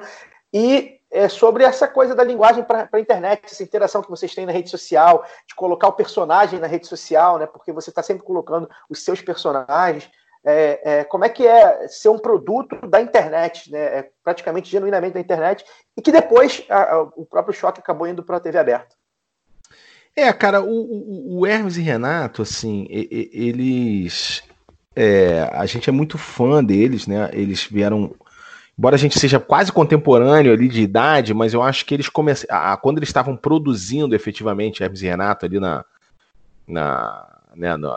[0.54, 4.46] e é, sobre essa coisa da linguagem para a internet, essa interação que vocês têm
[4.46, 7.46] na rede social, de colocar o personagem na rede social, né?
[7.46, 10.10] Porque você está sempre colocando os seus personagens.
[10.46, 13.80] É, é, como é que é ser um produto da internet, né?
[14.00, 15.66] É praticamente genuinamente da internet,
[15.96, 18.96] e que depois a, a, o próprio choque acabou indo para a TV aberta.
[20.18, 24.42] É, cara, o, o, o Hermes e Renato, assim, eles.
[24.96, 27.30] É, a gente é muito fã deles, né?
[27.34, 28.16] Eles vieram.
[28.76, 32.78] embora a gente seja quase contemporâneo ali de idade, mas eu acho que eles começaram.
[32.78, 35.86] Quando eles estavam produzindo efetivamente Hermes e Renato ali na.
[36.68, 37.96] na né, no,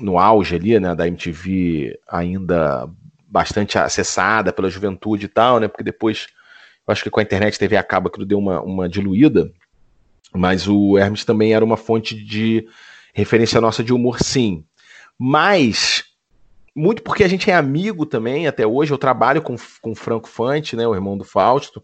[0.00, 2.88] no auge ali, né, da MTV ainda
[3.28, 5.68] bastante acessada pela juventude e tal, né?
[5.68, 6.26] Porque depois,
[6.88, 9.52] eu acho que com a internet TV acaba que deu uma, uma diluída,
[10.34, 12.66] mas o Hermes também era uma fonte de
[13.12, 14.64] referência nossa de humor, sim.
[15.18, 16.04] Mas
[16.74, 18.92] muito porque a gente é amigo também, até hoje.
[18.92, 21.82] Eu trabalho com, com o Franco Fante, né, o irmão do Fausto,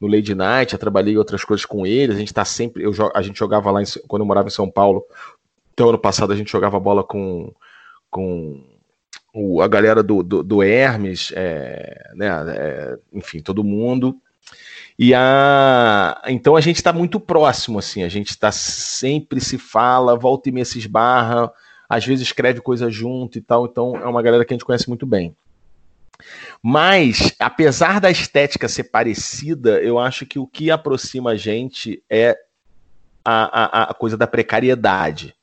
[0.00, 0.72] no Lady Night.
[0.72, 2.12] Eu trabalhei outras coisas com ele.
[2.12, 2.82] A gente tá sempre.
[2.82, 5.04] Eu, a gente jogava lá em, quando eu morava em São Paulo.
[5.72, 7.52] Então, ano passado a gente jogava bola com,
[8.10, 8.62] com
[9.32, 14.16] o, a galera do, do, do Hermes, é, né, é, enfim, todo mundo.
[14.98, 20.16] E a então a gente está muito próximo, assim, a gente está sempre se fala,
[20.16, 21.52] volta e meia se esbarra
[21.88, 24.88] às vezes escreve coisa junto e tal, então é uma galera que a gente conhece
[24.88, 25.36] muito bem.
[26.62, 32.36] Mas, apesar da estética ser parecida, eu acho que o que aproxima a gente é
[33.24, 35.34] a, a, a coisa da precariedade.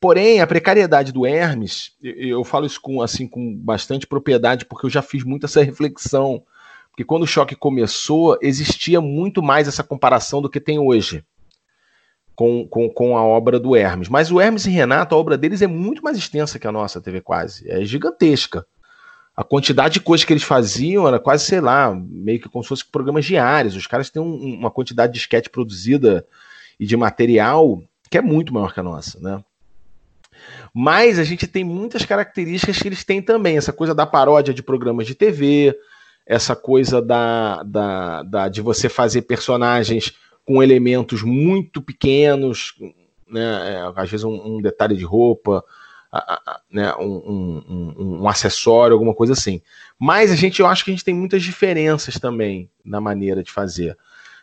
[0.00, 4.90] Porém, a precariedade do Hermes, eu falo isso com, assim, com bastante propriedade, porque eu
[4.90, 6.42] já fiz muito essa reflexão.
[6.98, 11.24] Porque quando o choque começou, existia muito mais essa comparação do que tem hoje
[12.34, 14.08] com, com, com a obra do Hermes.
[14.08, 17.00] Mas o Hermes e Renato, a obra deles é muito mais extensa que a nossa
[17.00, 17.70] TV Quase.
[17.70, 18.66] É gigantesca.
[19.36, 22.68] A quantidade de coisas que eles faziam era quase, sei lá, meio que como se
[22.68, 23.76] fosse programas diários.
[23.76, 26.26] Os caras têm um, uma quantidade de sketch produzida
[26.80, 27.80] e de material
[28.10, 29.40] que é muito maior que a nossa, né?
[30.74, 33.56] Mas a gente tem muitas características que eles têm também.
[33.56, 35.76] Essa coisa da paródia de programas de TV,
[36.28, 40.12] essa coisa da, da, da de você fazer personagens
[40.44, 42.74] com elementos muito pequenos,
[43.26, 45.64] né, é, às vezes um, um, detalhe de roupa,
[46.70, 49.62] né, um, um, um, acessório, alguma coisa assim.
[49.98, 53.50] Mas a gente, eu acho que a gente tem muitas diferenças também na maneira de
[53.50, 53.96] fazer.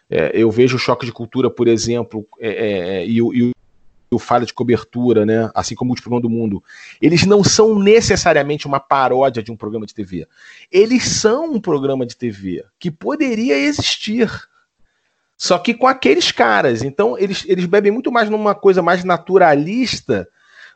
[0.09, 3.54] É, eu vejo o choque de cultura, por exemplo, é, é, é e, e
[4.16, 6.63] o falha de cobertura, né, assim como o Último do Mundo,
[7.01, 10.28] eles não são necessariamente uma paródia de um programa de TV.
[10.72, 14.30] Eles são um programa de TV que poderia existir
[15.38, 16.82] só que com aqueles caras.
[16.82, 20.28] Então, eles, eles bebem muito mais numa coisa mais naturalista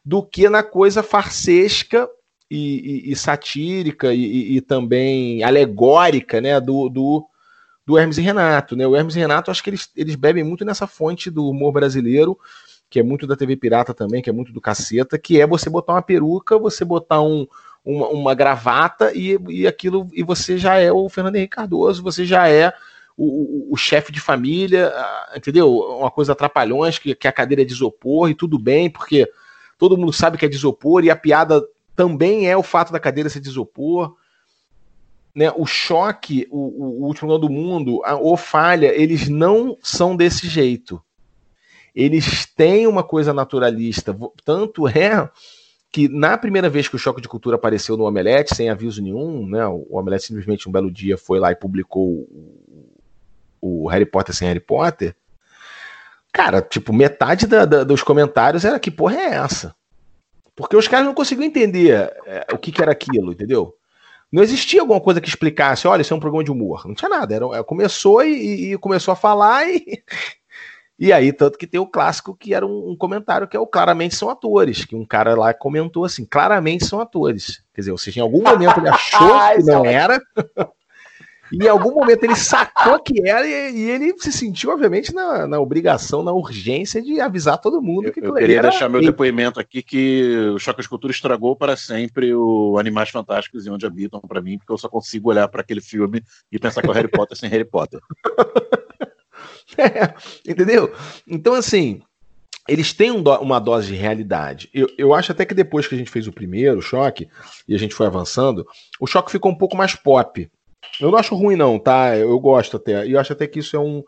[0.03, 2.09] do que na coisa farsesca
[2.49, 7.27] e, e, e satírica e, e, também alegórica né, do, do,
[7.85, 8.75] do, Hermes e Renato.
[8.75, 8.85] Né?
[8.85, 12.37] O Hermes e Renato, acho que eles, eles bebem muito nessa fonte do humor brasileiro,
[12.89, 15.69] que é muito da TV Pirata também, que é muito do caceta, que é você
[15.69, 17.47] botar uma peruca, você botar um,
[17.85, 22.25] uma, uma gravata e, e aquilo, e você já é o Fernando Henrique Cardoso, você
[22.25, 22.73] já é
[23.15, 24.93] o, o, chefe de família,
[25.35, 25.71] entendeu?
[25.75, 29.29] Uma coisa atrapalhões, que, que a cadeira é de isopor e tudo bem, porque
[29.77, 31.61] todo mundo sabe que é de isopor e a piada
[31.95, 34.15] também é o fato da cadeira ser de isopor.
[35.35, 40.47] Né, o choque, o, o, último do mundo, a, o falha, eles não são desse
[40.47, 41.01] jeito.
[41.99, 44.15] Eles têm uma coisa naturalista.
[44.45, 45.29] Tanto é
[45.91, 49.45] que na primeira vez que o choque de cultura apareceu no Omelete, sem aviso nenhum,
[49.45, 52.25] né, o Omelete simplesmente um belo dia foi lá e publicou
[53.59, 55.13] o Harry Potter sem Harry Potter,
[56.31, 59.75] cara, tipo, metade da, da, dos comentários era que porra é essa?
[60.55, 63.75] Porque os caras não conseguiam entender é, o que, que, era aquilo, entendeu?
[64.31, 66.87] Não existia alguma coisa que explicasse, olha, isso é um programa de humor.
[66.87, 67.35] Não tinha nada.
[67.35, 70.01] Era, é, começou e, e, começou a falar e.
[70.99, 73.65] E aí, tanto que tem o clássico que era um, um, comentário que é o
[73.65, 77.63] claramente são atores, que um cara lá comentou assim, claramente são atores.
[77.73, 80.21] Quer dizer, ou seja, em algum momento ele achou que não era.
[81.51, 85.47] E em algum momento ele sacou que era e, e ele se sentiu, obviamente, na,
[85.47, 89.59] na, obrigação, na urgência de avisar todo mundo que Eu, eu queria deixar meu depoimento
[89.59, 94.21] aqui que o Choque de Cultura estragou para sempre o Animais Fantásticos e Onde Habitam
[94.21, 96.21] para mim, porque eu só consigo olhar para aquele filme
[96.51, 97.99] e pensar que é o Harry Potter sem Harry Potter.
[99.77, 100.13] é,
[100.49, 100.93] entendeu?
[101.27, 102.01] Então, assim,
[102.67, 104.69] eles têm um do, uma dose de realidade.
[104.73, 107.27] Eu, eu acho até que depois que a gente fez o primeiro choque
[107.67, 108.65] e a gente foi avançando,
[108.99, 110.49] o choque ficou um pouco mais pop.
[110.99, 112.15] Eu não acho ruim, não, tá?
[112.15, 113.05] Eu gosto até.
[113.05, 114.03] E eu acho até que isso é um,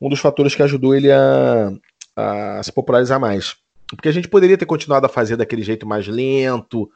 [0.00, 1.72] um dos fatores que ajudou ele a,
[2.16, 3.56] a se popularizar mais.
[3.88, 6.90] Porque a gente poderia ter continuado a fazer daquele jeito mais lento,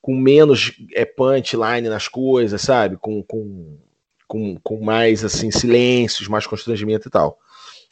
[0.00, 2.96] com menos é, punchline nas coisas, sabe?
[2.96, 3.78] Com, com,
[4.26, 7.38] com, com mais assim silêncios, mais constrangimento e tal.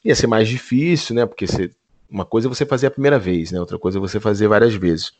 [0.05, 1.27] Ia ser mais difícil, né?
[1.27, 1.71] Porque você,
[2.11, 3.61] uma coisa é você fazer a primeira vez, né?
[3.61, 5.13] Outra coisa é você fazer várias vezes.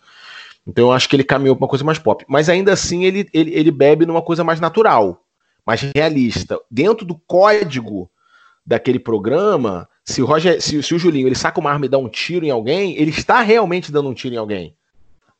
[0.67, 2.25] Então eu acho que ele caminhou para uma coisa mais pop.
[2.29, 5.23] Mas ainda assim ele, ele, ele bebe numa coisa mais natural
[5.67, 6.59] mais realista.
[6.71, 8.11] Dentro do código
[8.65, 11.99] daquele programa, se o, Roger, se, se, o Julinho ele saca uma arma e dá
[11.99, 14.77] um tiro em alguém, ele está realmente dando um tiro em alguém.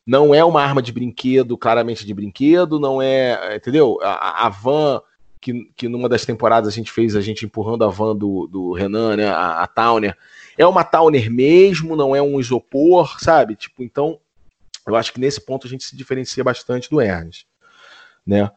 [0.05, 3.55] Não é uma arma de brinquedo, claramente de brinquedo, não é.
[3.55, 3.97] Entendeu?
[4.01, 5.01] A, a van
[5.43, 8.71] que, que numa das temporadas a gente fez a gente empurrando a van do, do
[8.71, 9.27] Renan, né?
[9.27, 10.17] A, a Towner.
[10.57, 13.55] É uma Towner mesmo, não é um isopor, sabe?
[13.55, 14.17] Tipo, então,
[14.87, 17.45] eu acho que nesse ponto a gente se diferencia bastante do Ernest,
[18.25, 18.49] né?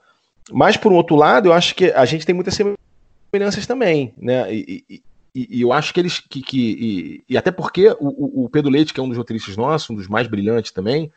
[0.53, 4.55] Mas, por um outro lado, eu acho que a gente tem muitas semelhanças também, né?
[4.55, 5.03] E, e,
[5.35, 6.21] e eu acho que eles.
[6.21, 9.57] Que, que e, e até porque o, o, Pedro Leite, que é um dos roteiristas
[9.57, 11.13] nossos, um dos mais brilhantes também,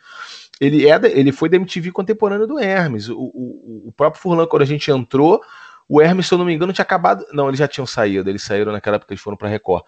[0.60, 3.10] ele, é, ele foi da MTV contemporâneo do Hermes.
[3.10, 5.42] O, o, o próprio Furlan, quando a gente entrou,
[5.88, 7.26] o Hermes, se eu não me engano, tinha acabado.
[7.32, 9.84] Não, eles já tinham saído, eles saíram naquela época, eles foram para Record.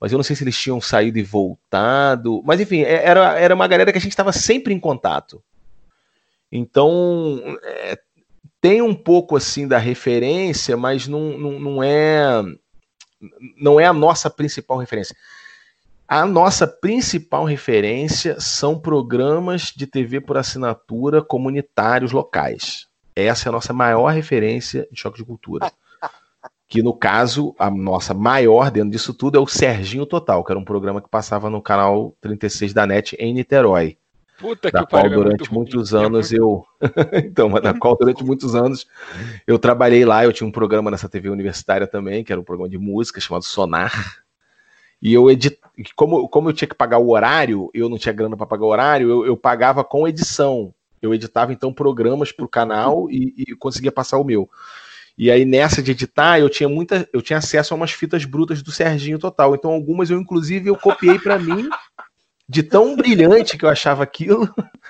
[0.00, 2.42] Mas eu não sei se eles tinham saído e voltado.
[2.44, 5.42] Mas enfim, é, era, era uma galera que a gente estava sempre em contato.
[6.50, 7.98] Então, é,
[8.60, 12.42] tem um pouco assim da referência, mas não, não, não é
[13.56, 15.16] não é a nossa principal referência.
[16.14, 22.86] A nossa principal referência são programas de TV por assinatura comunitários locais.
[23.16, 25.72] Essa é a nossa maior referência de choque de cultura.
[26.68, 30.58] Que no caso, a nossa maior dentro disso tudo é o Serginho Total, que era
[30.58, 33.98] um programa que passava no canal 36 da NET em Niterói.
[34.38, 36.02] Puta da que qual pariu, é durante muito muitos ruim.
[36.02, 36.64] É anos muito- eu.
[37.24, 38.86] então, mas da qual durante muitos anos
[39.46, 40.24] eu trabalhei lá.
[40.24, 43.44] Eu tinha um programa nessa TV universitária também, que era um programa de música chamado
[43.44, 44.21] Sonar.
[45.02, 45.58] E eu edit...
[45.96, 48.68] como, como eu tinha que pagar o horário, eu não tinha grana para pagar o
[48.68, 50.72] horário, eu, eu pagava com edição.
[51.02, 54.48] Eu editava então programas para o canal e, e conseguia passar o meu.
[55.18, 58.62] E aí nessa de editar, eu tinha muita, eu tinha acesso a umas fitas brutas
[58.62, 59.52] do Serginho Total.
[59.56, 61.68] Então algumas eu inclusive eu copiei para mim
[62.48, 64.48] de tão brilhante que eu achava aquilo.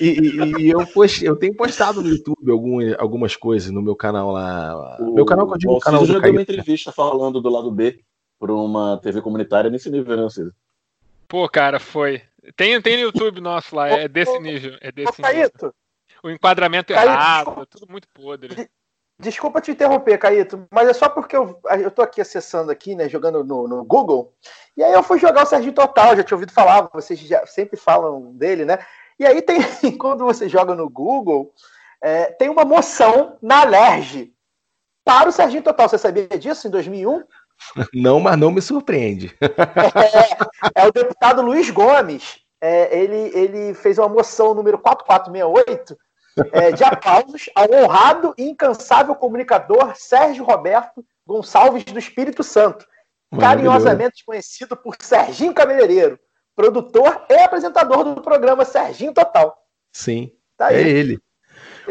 [0.00, 3.94] E, e- e eu, post, eu tenho postado no YouTube algumas, algumas coisas no meu
[3.94, 4.96] canal lá.
[4.98, 7.50] O, meu canal que eu digo, o canal do já deu uma entrevista falando do
[7.50, 8.00] lado B
[8.38, 10.52] para uma TV comunitária nesse nível, né, Alcides?
[11.28, 12.22] Pô, cara, foi.
[12.56, 14.76] Tem, tem no YouTube nosso lá, é desse nível.
[14.80, 15.50] É Ô, desse nível.
[15.50, 15.74] Caíto,
[16.22, 17.66] O enquadramento Caíto, errado, desculpa.
[17.66, 18.68] tudo muito podre.
[19.18, 23.08] desculpa te interromper, Caíto, mas é só porque eu, eu tô aqui acessando aqui, né,
[23.08, 24.32] jogando no, no Google,
[24.76, 27.76] e aí eu fui jogar o Serginho Total, já tinha ouvido falar, vocês já sempre
[27.76, 28.78] falam dele, né?
[29.18, 29.58] E aí tem,
[29.98, 31.52] quando você joga no Google,
[32.00, 34.32] é, tem uma moção na Alerj
[35.04, 35.88] para o Serginho Total.
[35.88, 37.24] Você sabia disso em 2001?
[37.92, 39.34] Não, mas não me surpreende.
[40.74, 42.40] É, é o deputado Luiz Gomes.
[42.60, 45.96] É, ele, ele fez uma moção número 4468
[46.52, 52.86] é, de aplausos ao honrado e incansável comunicador Sérgio Roberto Gonçalves do Espírito Santo,
[53.38, 56.18] carinhosamente conhecido por Serginho Cabeleireiro,
[56.54, 59.56] produtor e apresentador do programa Serginho Total.
[59.92, 61.20] Sim, Tá é ele.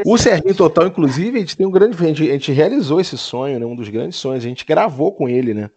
[0.05, 1.95] O Serginho Total, inclusive, a gente tem um grande.
[1.95, 3.65] A gente, a gente realizou esse sonho, né?
[3.65, 4.43] Um dos grandes sonhos.
[4.43, 5.69] A gente gravou com ele, né?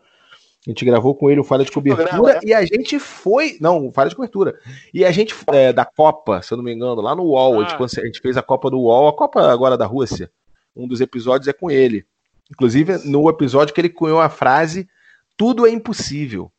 [0.66, 2.40] A gente gravou com ele o Falha de Cobertura programa, né?
[2.44, 3.56] e a gente foi.
[3.60, 4.58] Não, o Falha de Cobertura.
[4.92, 7.64] E a gente, é, da Copa, se eu não me engano, lá no UOL, a,
[7.64, 8.02] gente, Ah.
[8.02, 10.30] a gente fez a Copa do UOL, a Copa agora da Rússia.
[10.76, 12.04] Um dos episódios é com ele.
[12.50, 14.88] Inclusive, no episódio que ele cunhou a frase:
[15.36, 16.50] Tudo é impossível.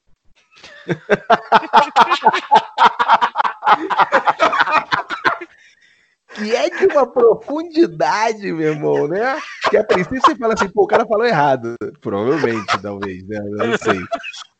[6.35, 9.37] que é de uma profundidade, meu irmão, né?
[9.69, 11.75] Que a princípio você fala assim, pô, o cara falou errado.
[12.01, 13.39] Provavelmente, talvez, né?
[13.43, 13.99] Não sei.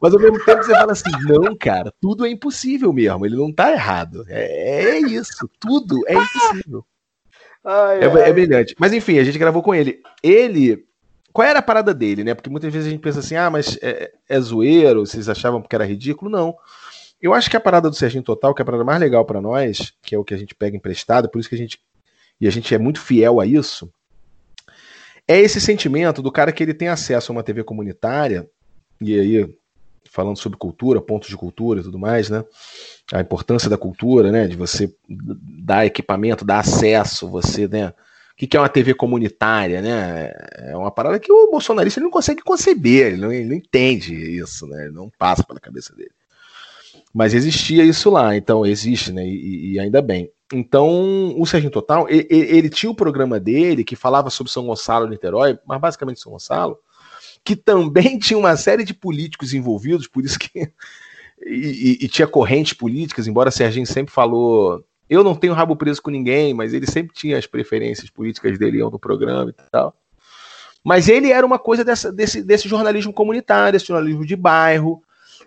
[0.01, 3.25] Mas ao mesmo tempo você fala assim, não, cara, tudo é impossível mesmo.
[3.25, 4.25] Ele não tá errado.
[4.27, 6.85] É, é isso, tudo é impossível.
[7.63, 8.29] Ai, É, ai.
[8.29, 8.75] é brilhante.
[8.79, 10.01] Mas enfim, a gente gravou com ele.
[10.23, 10.85] Ele.
[11.31, 12.33] Qual era a parada dele, né?
[12.33, 15.75] Porque muitas vezes a gente pensa assim, ah, mas é, é zoeiro, vocês achavam que
[15.75, 16.31] era ridículo?
[16.31, 16.55] Não.
[17.21, 19.41] Eu acho que a parada do Serginho Total, que é a parada mais legal pra
[19.41, 21.79] nós, que é o que a gente pega emprestado, por isso que a gente.
[22.39, 23.91] E a gente é muito fiel a isso.
[25.27, 28.49] É esse sentimento do cara que ele tem acesso a uma TV comunitária,
[29.01, 29.55] e aí,
[30.09, 32.43] falando sobre cultura, pontos de cultura e tudo mais, né?
[33.11, 34.47] A importância da cultura, né?
[34.47, 37.89] De você dar equipamento, dar acesso, você, né?
[37.89, 40.31] O que é uma TV comunitária, né?
[40.71, 44.65] É uma parada que o bolsonarista não consegue conceber, ele não, ele não entende isso,
[44.65, 44.85] né?
[44.85, 46.11] Ele não passa pela cabeça dele.
[47.13, 49.25] Mas existia isso lá, então existe, né?
[49.25, 50.31] E, e ainda bem.
[50.53, 55.05] Então, o Serginho Total, ele, ele tinha o programa dele que falava sobre São Gonçalo
[55.07, 56.77] e Niterói, mas basicamente São Gonçalo,
[57.43, 60.71] que também tinha uma série de políticos envolvidos, por isso que.
[61.45, 64.83] E, e- e tinha correntes políticas, embora Serginho sempre falou.
[65.09, 68.77] Eu não tenho rabo preso com ninguém, mas ele sempre tinha as preferências políticas dele
[68.77, 69.95] iam do programa e tal.
[70.83, 75.01] Mas ele era uma coisa dessa- desse, desse jornalismo comunitário, esse jornalismo de bairro,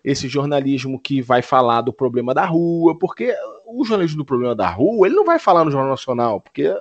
[0.05, 3.35] esse jornalismo que vai falar do problema da rua, porque
[3.67, 6.75] o jornalismo do problema da rua, ele não vai falar no Jornal Nacional, porque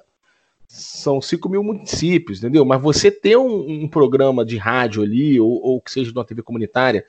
[0.68, 2.66] são 5 mil municípios, entendeu?
[2.66, 6.26] Mas você ter um, um programa de rádio ali, ou, ou que seja de uma
[6.26, 7.06] TV comunitária,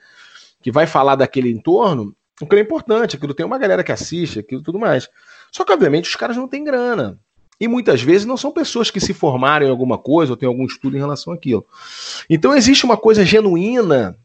[0.61, 4.61] que vai falar daquele entorno, aquilo é importante, aquilo tem uma galera que assiste, aquilo
[4.61, 5.09] tudo mais.
[5.51, 7.17] Só que, obviamente, os caras não têm grana.
[7.59, 10.65] E muitas vezes não são pessoas que se formaram em alguma coisa ou têm algum
[10.65, 11.65] estudo em relação àquilo.
[12.29, 14.17] Então existe uma coisa genuína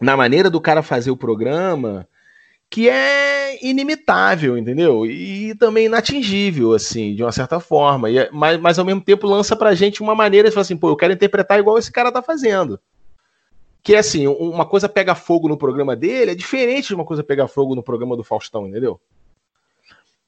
[0.00, 2.08] na maneira do cara fazer o programa
[2.70, 5.04] que é inimitável, entendeu?
[5.04, 8.08] E também inatingível, assim, de uma certa forma.
[8.08, 10.76] E, é, mas, mas ao mesmo tempo lança pra gente uma maneira de falar assim,
[10.76, 12.78] pô, eu quero interpretar igual esse cara tá fazendo.
[13.82, 17.24] Que é assim, uma coisa pega fogo no programa dele é diferente de uma coisa
[17.24, 19.00] pegar fogo no programa do Faustão, entendeu?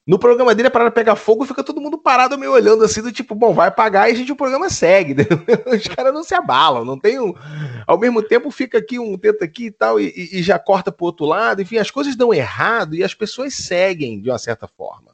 [0.05, 3.11] No programa dele, a parada pegar fogo, fica todo mundo parado meio olhando assim, do
[3.11, 5.15] tipo, bom, vai apagar e a gente o programa segue.
[5.73, 7.33] Os caras não se abalam, não tem um.
[7.87, 11.05] Ao mesmo tempo, fica aqui um tenta aqui e tal, e, e já corta pro
[11.05, 11.61] outro lado.
[11.61, 15.13] Enfim, as coisas dão errado e as pessoas seguem de uma certa forma.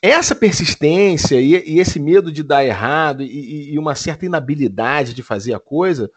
[0.00, 5.22] Essa persistência e, e esse medo de dar errado e, e, uma certa inabilidade de
[5.22, 6.10] fazer a coisa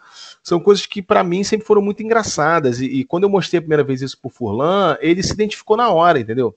[0.44, 2.82] são coisas que para mim sempre foram muito engraçadas.
[2.82, 6.20] E, quando eu mostrei a primeira vez isso pro Furlan, ele se identificou na hora,
[6.20, 6.54] entendeu?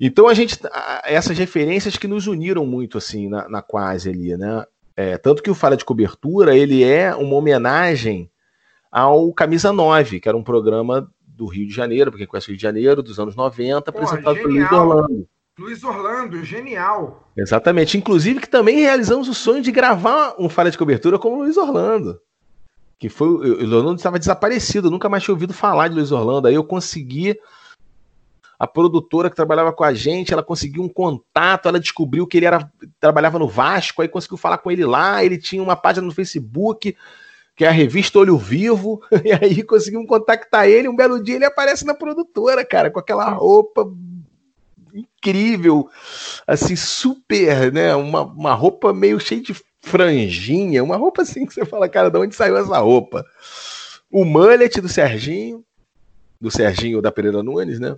[0.00, 0.58] Então a gente.
[1.04, 4.64] Essas referências que nos uniram muito assim na, na quase ali, né?
[4.96, 8.30] É, tanto que o Fala de Cobertura ele é uma homenagem
[8.90, 12.56] ao Camisa 9, que era um programa do Rio de Janeiro, porque conhece o Rio
[12.56, 15.28] de Janeiro, dos anos 90, Pô, apresentado pelo Luiz Orlando.
[15.58, 17.30] Luiz Orlando, genial.
[17.36, 17.96] Exatamente.
[17.96, 21.56] Inclusive que também realizamos o sonho de gravar um Falha de Cobertura com o Luiz
[21.56, 22.20] Orlando.
[22.98, 23.28] Que foi.
[23.28, 26.48] O Luiz Orlando estava desaparecido, nunca mais tinha ouvido falar de Luiz Orlando.
[26.48, 27.38] Aí eu consegui
[28.58, 32.46] a produtora que trabalhava com a gente, ela conseguiu um contato, ela descobriu que ele
[32.46, 36.14] era trabalhava no Vasco, aí conseguiu falar com ele lá, ele tinha uma página no
[36.14, 36.96] Facebook,
[37.54, 41.44] que é a revista Olho Vivo, e aí conseguimos contactar ele, um belo dia ele
[41.44, 43.90] aparece na produtora, cara, com aquela roupa
[44.94, 45.88] incrível,
[46.46, 51.64] assim, super, né, uma, uma roupa meio cheia de franjinha, uma roupa assim que você
[51.64, 53.24] fala, cara, de onde saiu essa roupa?
[54.10, 55.64] O mullet do Serginho,
[56.40, 57.96] do Serginho da Pereira Nunes, né?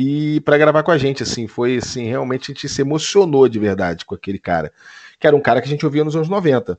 [0.00, 3.58] E para gravar com a gente, assim, foi assim, realmente a gente se emocionou de
[3.58, 4.72] verdade com aquele cara,
[5.18, 6.78] que era um cara que a gente ouvia nos anos 90.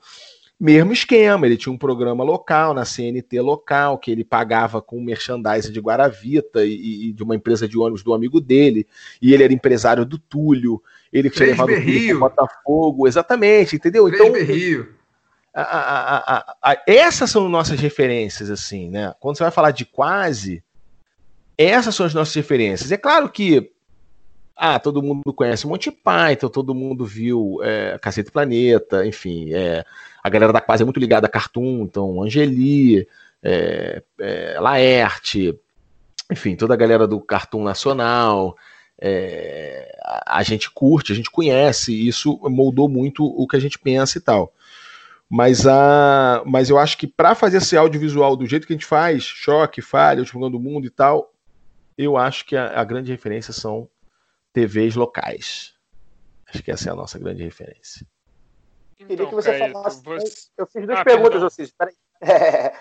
[0.58, 5.74] Mesmo esquema, ele tinha um programa local, na CNT local, que ele pagava com merchandising
[5.74, 8.88] de Guaravita e, e de uma empresa de ônibus do amigo dele,
[9.22, 14.08] e ele era empresário do Túlio, ele tinha levado o Botafogo, exatamente, entendeu?
[14.08, 14.94] então, Rio.
[15.54, 19.14] A, a, a, essas são nossas referências, assim, né?
[19.20, 20.64] Quando você vai falar de quase,
[21.66, 22.92] essas são as nossas referências.
[22.92, 23.72] É claro que
[24.56, 29.86] ah, todo mundo conhece Monty Python, todo mundo viu é, Cacete Planeta, enfim, é,
[30.22, 33.08] a galera da quase é muito ligada a Cartoon, então Angeli,
[33.42, 35.58] é, é, Laerte,
[36.30, 38.58] enfim, toda a galera do Cartoon Nacional,
[39.02, 43.80] é, a, a, gente curte, a gente conhece, isso moldou muito o que a gente
[43.80, 44.54] pensa e tal.
[45.30, 48.86] Mas, a, mas eu acho que para fazer esse audiovisual do jeito que a gente
[48.86, 51.32] faz, choque, falha, o do mundo e tal,
[52.00, 53.90] eu acho que a, a grande referência são
[54.54, 55.74] TVs locais.
[56.48, 58.08] Acho que essa é a nossa grande referência.
[58.98, 60.04] Então, queria que você falasse.
[60.04, 60.50] Você...
[60.58, 61.74] Eu fiz duas ah, perguntas, vocês.
[62.22, 62.74] É,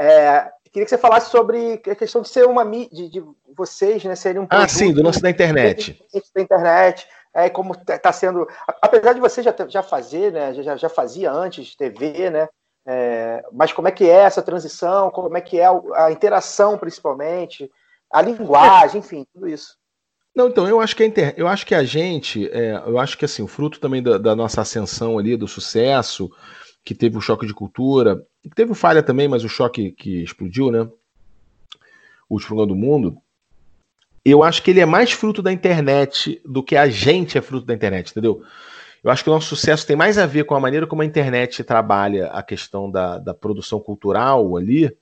[0.00, 3.22] é, queria que você falasse sobre a questão de ser uma de, de
[3.54, 4.16] vocês, né?
[4.16, 6.02] Serem um Ah, sim, do nosso da internet.
[6.34, 7.06] Da internet.
[7.34, 8.48] É, como está sendo.
[8.66, 10.54] Apesar de você já, já fazer, né?
[10.54, 12.48] Já, já fazia antes TV, né?
[12.86, 15.10] É, mas como é que é essa transição?
[15.10, 17.70] Como é que é a interação, principalmente?
[18.10, 19.78] A linguagem, enfim, tudo isso.
[20.34, 21.34] Não, então, eu acho que a, inter...
[21.36, 24.36] eu acho que a gente, é, eu acho que assim, o fruto também da, da,
[24.36, 26.30] nossa ascensão ali, do sucesso,
[26.84, 30.70] que teve o choque de cultura, teve o falha também, mas o choque que explodiu,
[30.70, 30.88] né?
[32.28, 33.16] O último do mundo,
[34.24, 37.66] eu acho que ele é mais fruto da internet do que a gente é fruto
[37.66, 38.42] da internet, entendeu?
[39.02, 41.06] Eu acho que o nosso sucesso tem mais a ver com a maneira como a
[41.06, 44.94] internet trabalha a questão da, da produção cultural ali,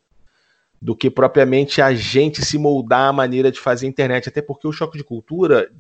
[0.81, 4.29] do que propriamente a gente se moldar a maneira de fazer internet.
[4.29, 5.71] Até porque o choque de cultura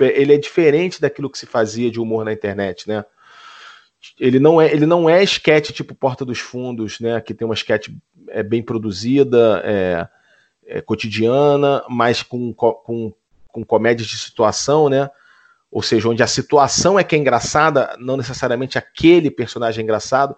[0.00, 3.04] ele é diferente daquilo que se fazia de humor na internet, né?
[4.18, 7.20] Ele não é, ele não é sketch tipo Porta dos Fundos, né?
[7.20, 7.88] Que tem uma sketch
[8.28, 10.08] é, bem produzida, é,
[10.66, 13.12] é, cotidiana, mas com, com,
[13.48, 15.08] com comédias de situação, né?
[15.70, 20.36] Ou seja, onde a situação é que é engraçada, não necessariamente aquele personagem é engraçado.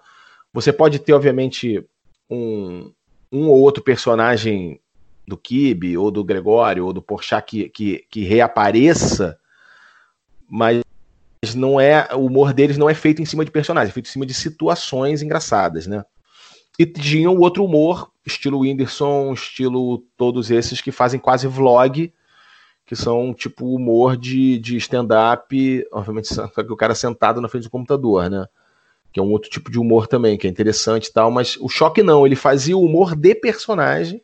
[0.52, 1.84] Você pode ter, obviamente,
[2.30, 2.92] um,
[3.35, 4.81] um ou outro personagem
[5.27, 9.36] do Kibe, ou do Gregório, ou do Porchat que, que, que reapareça,
[10.48, 10.82] mas
[11.56, 14.12] não é o humor deles não é feito em cima de personagens, é feito em
[14.12, 16.05] cima de situações engraçadas, né?
[16.78, 22.12] E tinha o outro humor, estilo Whindersson, estilo todos esses que fazem quase vlog,
[22.86, 27.65] que são tipo humor de, de stand-up, obviamente só que o cara sentado na frente
[27.65, 28.47] do computador, né?
[29.14, 31.68] Que é um outro tipo de humor também, que é interessante e tal, mas o
[31.68, 34.20] Choque não, ele fazia o humor de personagem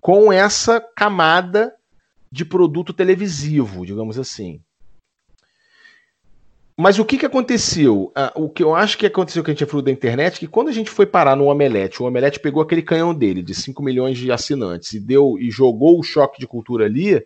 [0.00, 1.74] com essa camada
[2.30, 4.62] de produto televisivo, digamos assim.
[6.78, 8.12] mas o que, que aconteceu?
[8.14, 10.68] Ah, o que eu acho que aconteceu que a gente falou da internet, que quando
[10.68, 14.16] a gente foi parar no Omelete, o Omelete pegou aquele canhão dele, de 5 milhões
[14.16, 17.20] de assinantes, e deu e jogou o choque de cultura ali,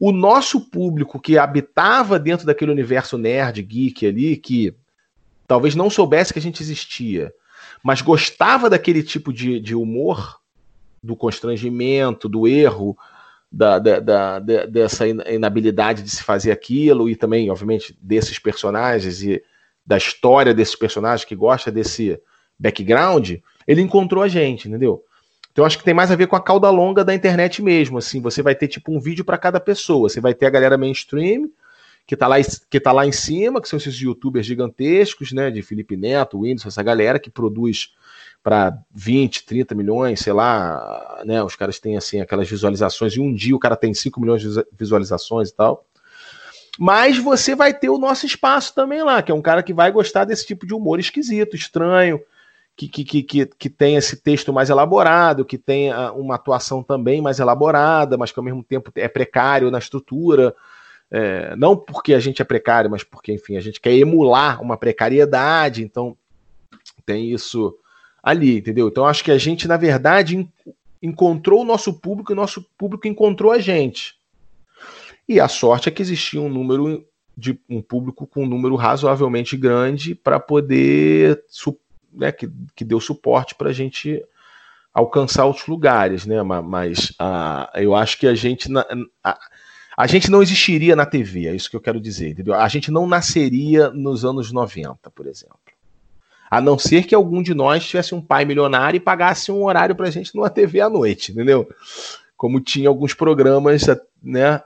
[0.00, 4.74] o nosso público que habitava dentro daquele universo nerd, geek ali, que
[5.48, 7.32] talvez não soubesse que a gente existia,
[7.82, 10.38] mas gostava daquele tipo de, de humor,
[11.02, 12.96] do constrangimento, do erro,
[13.50, 19.42] da, da, da, dessa inabilidade de se fazer aquilo, e também, obviamente, desses personagens e
[19.86, 22.20] da história desses personagens que gosta desse
[22.58, 25.02] background, ele encontrou a gente, entendeu?
[25.50, 28.20] Então acho que tem mais a ver com a cauda longa da internet mesmo, assim,
[28.20, 31.48] você vai ter tipo um vídeo para cada pessoa, você vai ter a galera mainstream,
[32.08, 32.36] que tá lá,
[32.70, 36.64] que tá lá em cima, que são esses youtubers gigantescos, né, de Felipe Neto, Windows,
[36.64, 37.92] essa galera que produz
[38.42, 43.34] para 20, 30 milhões, sei lá, né, os caras têm assim aquelas visualizações e um
[43.34, 45.84] dia o cara tem 5 milhões de visualizações e tal.
[46.78, 49.92] Mas você vai ter o nosso espaço também lá, que é um cara que vai
[49.92, 52.22] gostar desse tipo de humor esquisito, estranho,
[52.74, 57.38] que, que, que, que, tem esse texto mais elaborado, que tem uma atuação também mais
[57.38, 60.54] elaborada, mas que ao mesmo tempo é precário na estrutura.
[61.10, 64.76] É, não porque a gente é precário, mas porque, enfim, a gente quer emular uma
[64.76, 66.16] precariedade, então
[67.06, 67.74] tem isso
[68.22, 68.88] ali, entendeu?
[68.88, 70.46] Então acho que a gente, na verdade,
[71.02, 74.16] encontrou o nosso público e o nosso público encontrou a gente.
[75.26, 77.06] E a sorte é que existia um número
[77.36, 81.44] de um público com um número razoavelmente grande para poder
[82.12, 84.22] né, que, que deu suporte para a gente
[84.92, 86.42] alcançar outros lugares, né?
[86.42, 88.68] Mas a, eu acho que a gente
[89.22, 89.38] a,
[89.98, 92.54] a gente não existiria na TV, é isso que eu quero dizer, entendeu?
[92.54, 95.58] A gente não nasceria nos anos 90, por exemplo.
[96.48, 99.96] A não ser que algum de nós tivesse um pai milionário e pagasse um horário
[99.96, 101.68] pra gente numa TV à noite, entendeu?
[102.36, 103.86] Como tinha alguns programas,
[104.22, 104.62] né?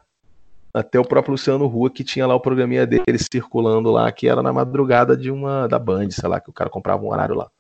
[0.75, 4.43] Até o próprio Luciano Rua, que tinha lá o programinha dele circulando lá, que era
[4.43, 7.51] na madrugada de uma da Band, sei lá, que o cara comprava um horário lá.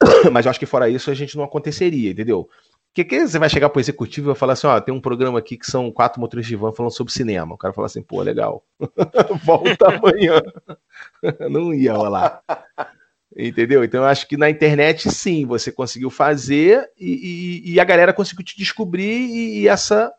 [0.32, 2.48] Mas eu acho que fora isso a gente não aconteceria, entendeu?
[2.96, 5.38] Que que você vai chegar pro executivo e vai falar assim, ó, tem um programa
[5.38, 7.54] aqui que são quatro motoristas de van falando sobre cinema.
[7.54, 8.64] O cara fala assim, pô, legal.
[9.44, 10.40] Volta amanhã.
[11.50, 12.42] não ia rolar.
[13.36, 13.84] Entendeu?
[13.84, 18.14] Então eu acho que na internet sim, você conseguiu fazer e, e, e a galera
[18.14, 20.10] conseguiu te descobrir e, e, essa.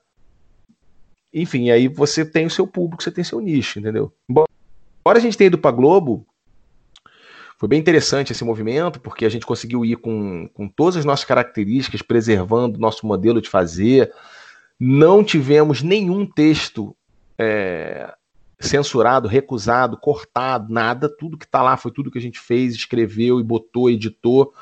[1.33, 4.13] Enfim, aí você tem o seu público, você tem seu nicho, entendeu?
[4.29, 4.47] Embora
[5.17, 6.27] a gente tenha ido para Globo,
[7.57, 11.25] foi bem interessante esse movimento, porque a gente conseguiu ir com, com todas as nossas
[11.25, 14.13] características, preservando o nosso modelo de fazer.
[14.79, 16.95] Não tivemos nenhum texto
[17.35, 18.13] é,
[18.59, 21.09] censurado, recusado, cortado, nada.
[21.09, 24.53] Tudo que está lá foi tudo que a gente fez, escreveu e botou, editou.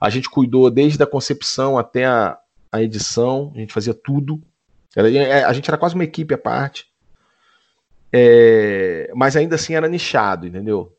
[0.00, 2.38] A gente cuidou desde a concepção até a,
[2.70, 4.40] a edição, a gente fazia tudo.
[4.94, 6.86] Era, é, a gente era quase uma equipe à parte.
[8.12, 10.96] É, mas ainda assim era nichado, entendeu?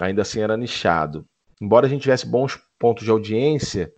[0.00, 1.26] Ainda assim era nichado.
[1.60, 3.92] Embora a gente tivesse bons pontos de audiência,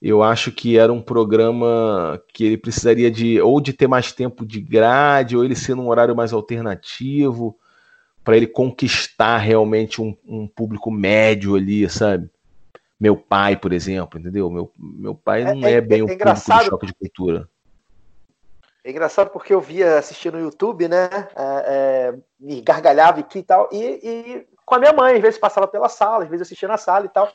[0.00, 4.46] eu acho que era um programa que ele precisaria de ou de ter mais tempo
[4.46, 7.58] de grade, ou ele ser num horário mais alternativo,
[8.24, 12.30] para ele conquistar realmente um, um, público médio ali, sabe?
[12.98, 14.50] Meu pai, por exemplo, entendeu?
[14.50, 17.48] Meu, meu pai não é, é, é bem é, o público do choque de cultura.
[18.82, 21.08] É engraçado porque eu via assistindo no YouTube, né?
[21.36, 25.38] É, é, me gargalhava aqui e tal, e, e com a minha mãe, às vezes
[25.38, 27.28] passava pela sala, às vezes assistia na sala e tal.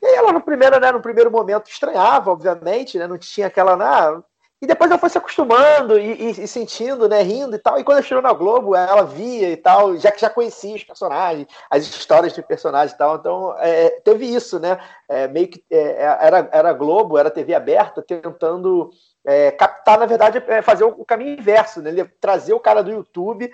[0.00, 3.74] E aí ela no primeiro, né, no primeiro momento estranhava, obviamente, né, não tinha aquela
[3.74, 4.22] ah,
[4.62, 7.78] e depois ela foi se acostumando e, e, e, sentindo, né, rindo e tal.
[7.78, 10.84] E quando ela chegou na Globo, ela via e tal, já que já conhecia os
[10.84, 13.16] personagens, as histórias de personagens e tal.
[13.16, 14.78] Então, é, teve isso, né?
[15.08, 18.90] É, meio que é, era, era Globo, era TV aberta, tentando
[19.26, 21.92] é, captar, na verdade, é, fazer o, caminho inverso, né?
[22.18, 23.50] Trazer o cara do YouTube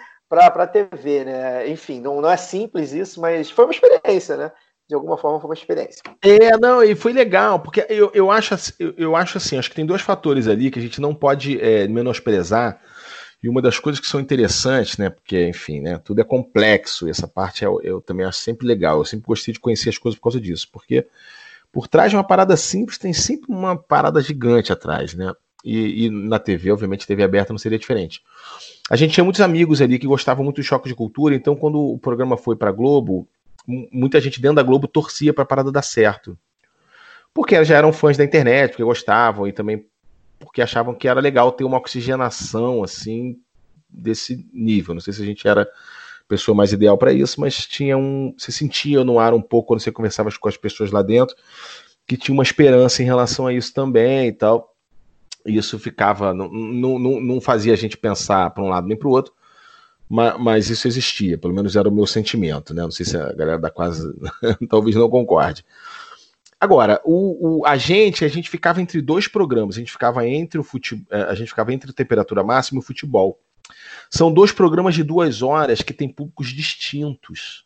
[0.51, 1.69] para a TV, né?
[1.69, 4.53] Enfim, não, não é simples isso, mas foi uma experiência, né?
[4.89, 6.03] de alguma forma foi uma experiência.
[6.21, 9.77] É, não, e foi legal, porque eu, eu, acho, eu, eu acho assim, acho que
[9.77, 12.79] tem dois fatores ali que a gente não pode é, menosprezar,
[13.43, 17.11] e uma das coisas que são interessantes, né, porque, enfim, né, tudo é complexo, e
[17.11, 20.19] essa parte eu, eu também acho sempre legal, eu sempre gostei de conhecer as coisas
[20.19, 21.07] por causa disso, porque
[21.73, 25.33] por trás de uma parada simples tem sempre uma parada gigante atrás, né,
[25.65, 28.21] e, e na TV, obviamente, TV aberta não seria diferente.
[28.93, 31.79] A gente tinha muitos amigos ali que gostavam muito de choque de cultura, então quando
[31.81, 33.27] o programa foi para Globo,
[33.67, 36.39] muita gente dentro da Globo torcia para a parada dar certo.
[37.33, 39.87] Porque já eram fãs da internet, porque gostavam e também
[40.39, 43.39] porque achavam que era legal ter uma oxigenação assim
[43.89, 44.93] desse nível.
[44.93, 45.67] Não sei se a gente era
[46.29, 49.81] pessoa mais ideal para isso, mas tinha um, você sentia no ar um pouco quando
[49.81, 51.35] você conversava com as pessoas lá dentro
[52.07, 54.72] que tinha uma esperança em relação a isso também e tal.
[55.45, 59.11] Isso ficava, não, não, não fazia a gente pensar para um lado nem para o
[59.11, 59.33] outro,
[60.09, 62.83] mas, mas, isso existia, pelo menos era o meu sentimento, né?
[62.83, 64.13] Não sei se a galera da quase
[64.69, 65.65] talvez não concorde.
[66.61, 70.61] Agora, o, o, a gente, a gente ficava entre dois programas, a gente ficava entre
[70.61, 73.41] o futebol, é, a gente ficava entre temperatura máxima e o futebol.
[74.11, 77.65] São dois programas de duas horas que têm públicos distintos.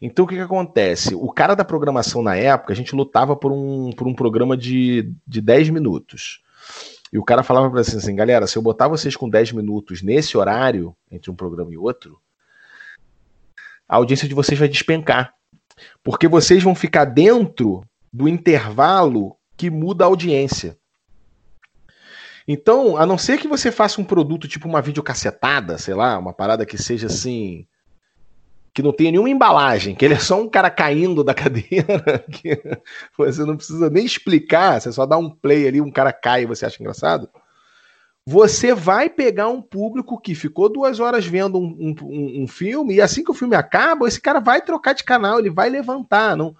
[0.00, 1.14] Então o que, que acontece?
[1.14, 5.12] O cara da programação na época, a gente lutava por um, por um programa de,
[5.26, 6.42] de 10 minutos.
[7.12, 10.02] E o cara falava para assim, assim, galera, se eu botar vocês com 10 minutos
[10.02, 12.20] nesse horário, entre um programa e outro,
[13.88, 15.32] a audiência de vocês vai despencar.
[16.02, 20.76] Porque vocês vão ficar dentro do intervalo que muda a audiência.
[22.48, 26.32] Então, a não ser que você faça um produto tipo uma videocassetada, sei lá, uma
[26.32, 27.66] parada que seja assim.
[28.76, 32.60] Que não tenha nenhuma embalagem, que ele é só um cara caindo da cadeira, que
[33.16, 36.46] você não precisa nem explicar, você só dá um play ali, um cara cai e
[36.46, 37.26] você acha engraçado
[38.28, 43.00] você vai pegar um público que ficou duas horas vendo um, um, um, filme e
[43.00, 46.36] assim que o filme acaba, esse cara vai trocar de canal, ele vai levantar.
[46.36, 46.56] Não,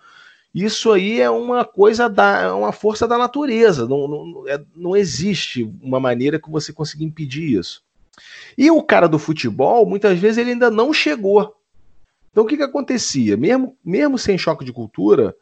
[0.55, 3.84] isso aí é uma coisa da, é uma força da natureza.
[3.84, 7.82] Não, não, é, não existe uma maneira que você consiga impedir isso.
[8.56, 11.52] E o cara do futebol, muitas vezes ele ainda não chegou.
[12.36, 13.34] Então o que, que acontecia?
[13.34, 15.34] Mesmo, mesmo sem choque de cultura,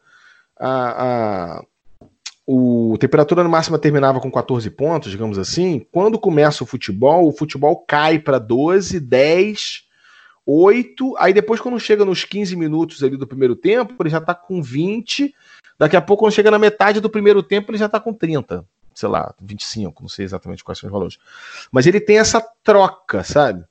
[0.57, 1.65] a, a
[2.47, 5.85] o temperatura máxima terminava com 14 pontos, digamos assim.
[5.91, 9.83] Quando começa o futebol, o futebol cai para 12, 10,
[10.45, 11.17] 8.
[11.17, 14.63] Aí depois, quando chega nos 15 minutos ali do primeiro tempo, ele já está com
[14.63, 15.35] 20.
[15.77, 18.63] Daqui a pouco, quando chega na metade do primeiro tempo, ele já está com 30.
[18.93, 21.17] Sei lá, 25, não sei exatamente quais são os valores.
[21.69, 23.65] Mas ele tem essa troca, sabe?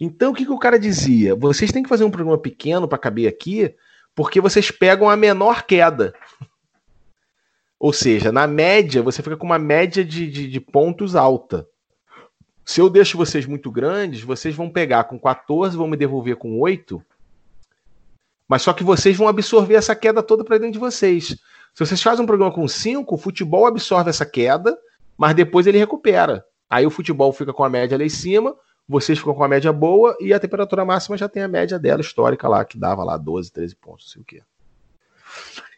[0.00, 1.34] Então, o que, que o cara dizia?
[1.34, 3.74] Vocês têm que fazer um programa pequeno para caber aqui,
[4.14, 6.14] porque vocês pegam a menor queda.
[7.78, 11.68] Ou seja, na média, você fica com uma média de, de, de, pontos alta.
[12.64, 16.58] Se eu deixo vocês muito grandes, vocês vão pegar com 14, vão me devolver com
[16.58, 17.04] 8.
[18.48, 21.36] Mas só que vocês vão absorver essa queda toda para dentro de vocês.
[21.74, 24.78] Se vocês fazem um programa com 5, o futebol absorve essa queda,
[25.16, 26.44] mas depois ele recupera.
[26.70, 28.54] Aí o futebol fica com a média lá em cima,
[28.88, 32.00] vocês ficam com a média boa e a temperatura máxima já tem a média dela
[32.00, 34.42] histórica lá, que dava lá 12, 13 pontos, não sei o quê.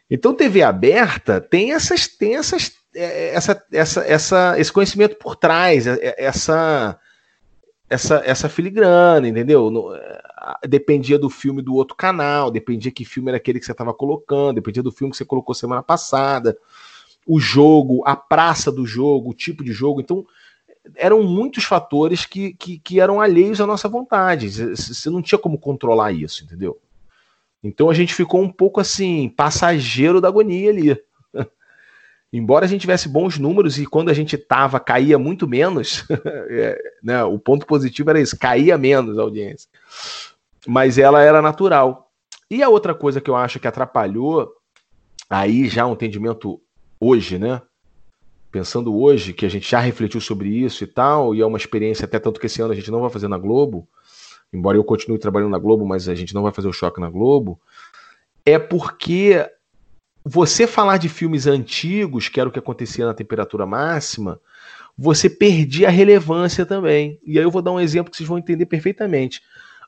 [0.09, 5.85] Então, TV aberta tem essas, tem essas, é, essa, essa, essa, esse conhecimento por trás,
[5.85, 6.97] é, é, essa,
[7.89, 9.71] essa, essa filigrana, entendeu?
[10.67, 14.55] dependia do filme do outro canal, dependia que filme era aquele que você estava colocando,
[14.55, 16.57] dependia do filme que você colocou semana passada,
[17.25, 19.99] o jogo, a praça do jogo, o tipo de jogo.
[19.99, 20.25] Então,
[20.95, 24.49] eram muitos fatores que, que, que eram alheios à nossa vontade.
[24.49, 26.79] Você não tinha como controlar isso, entendeu?
[27.63, 31.01] Então a gente ficou um pouco assim, passageiro da agonia ali.
[32.31, 36.05] Embora a gente tivesse bons números e quando a gente tava caía muito menos,
[36.49, 39.69] é, né, o ponto positivo era isso, caía menos a audiência.
[40.65, 42.11] Mas ela era natural.
[42.49, 44.53] E a outra coisa que eu acho que atrapalhou,
[45.29, 46.61] aí já um entendimento
[46.99, 47.61] hoje, né?
[48.57, 52.05] Pensando hoje, que a gente já refletiu sobre isso e tal, e é uma experiência
[52.05, 53.87] até tanto que esse ano a gente não vai fazer na Globo,
[54.51, 57.07] embora eu continue trabalhando na Globo, mas a gente não vai fazer o choque na
[57.07, 57.61] Globo,
[58.43, 59.47] é porque
[60.25, 64.41] você falar de filmes antigos, que era o que acontecia na temperatura máxima,
[64.97, 67.19] você perdia a relevância também.
[67.23, 69.39] E aí eu vou dar um exemplo que vocês vão entender perfeitamente.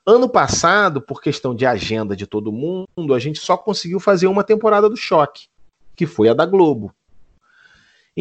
[0.06, 4.44] Ano passado, por questão de agenda de todo mundo, a gente só conseguiu fazer uma
[4.44, 5.48] temporada do Choque,
[5.96, 6.94] que foi a da Globo.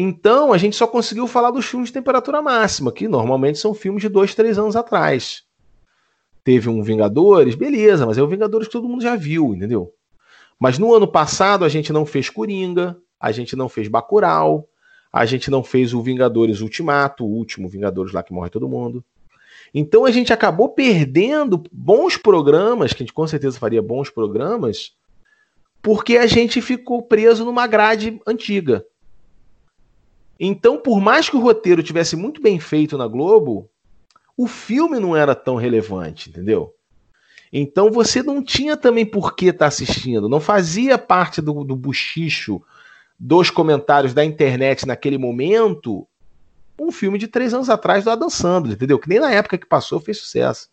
[0.01, 4.01] Então, a gente só conseguiu falar dos filmes de temperatura máxima, que normalmente são filmes
[4.01, 5.43] de dois, três anos atrás
[6.49, 9.93] teve um Vingadores, beleza, mas é o Vingadores que todo mundo já viu, entendeu?
[10.59, 14.67] Mas no ano passado a gente não fez Coringa, a gente não fez Bacurau,
[15.13, 19.03] a gente não fez o Vingadores Ultimato, o último Vingadores lá que morre todo mundo.
[19.73, 24.93] Então a gente acabou perdendo bons programas, que a gente com certeza faria bons programas,
[25.83, 28.83] porque a gente ficou preso numa grade antiga.
[30.39, 33.69] Então, por mais que o roteiro tivesse muito bem feito na Globo,
[34.37, 36.73] o filme não era tão relevante, entendeu?
[37.51, 41.79] Então você não tinha também por que estar tá assistindo, não fazia parte do, do
[43.19, 46.07] dos comentários da internet naquele momento
[46.79, 48.97] um filme de três anos atrás do Adam Sandler, entendeu?
[48.97, 50.69] Que nem na época que passou fez sucesso.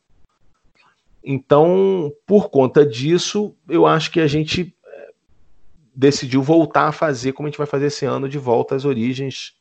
[1.25, 5.11] Então, por conta disso, eu acho que a gente eh,
[5.93, 9.56] decidiu voltar a fazer como a gente vai fazer esse ano de volta às origens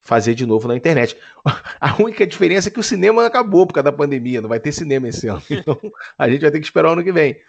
[0.00, 1.16] fazer de novo na internet.
[1.80, 4.72] A única diferença é que o cinema acabou por causa da pandemia, não vai ter
[4.72, 5.42] cinema esse ano.
[5.50, 5.78] Então
[6.18, 7.40] a gente vai ter que esperar o ano que vem.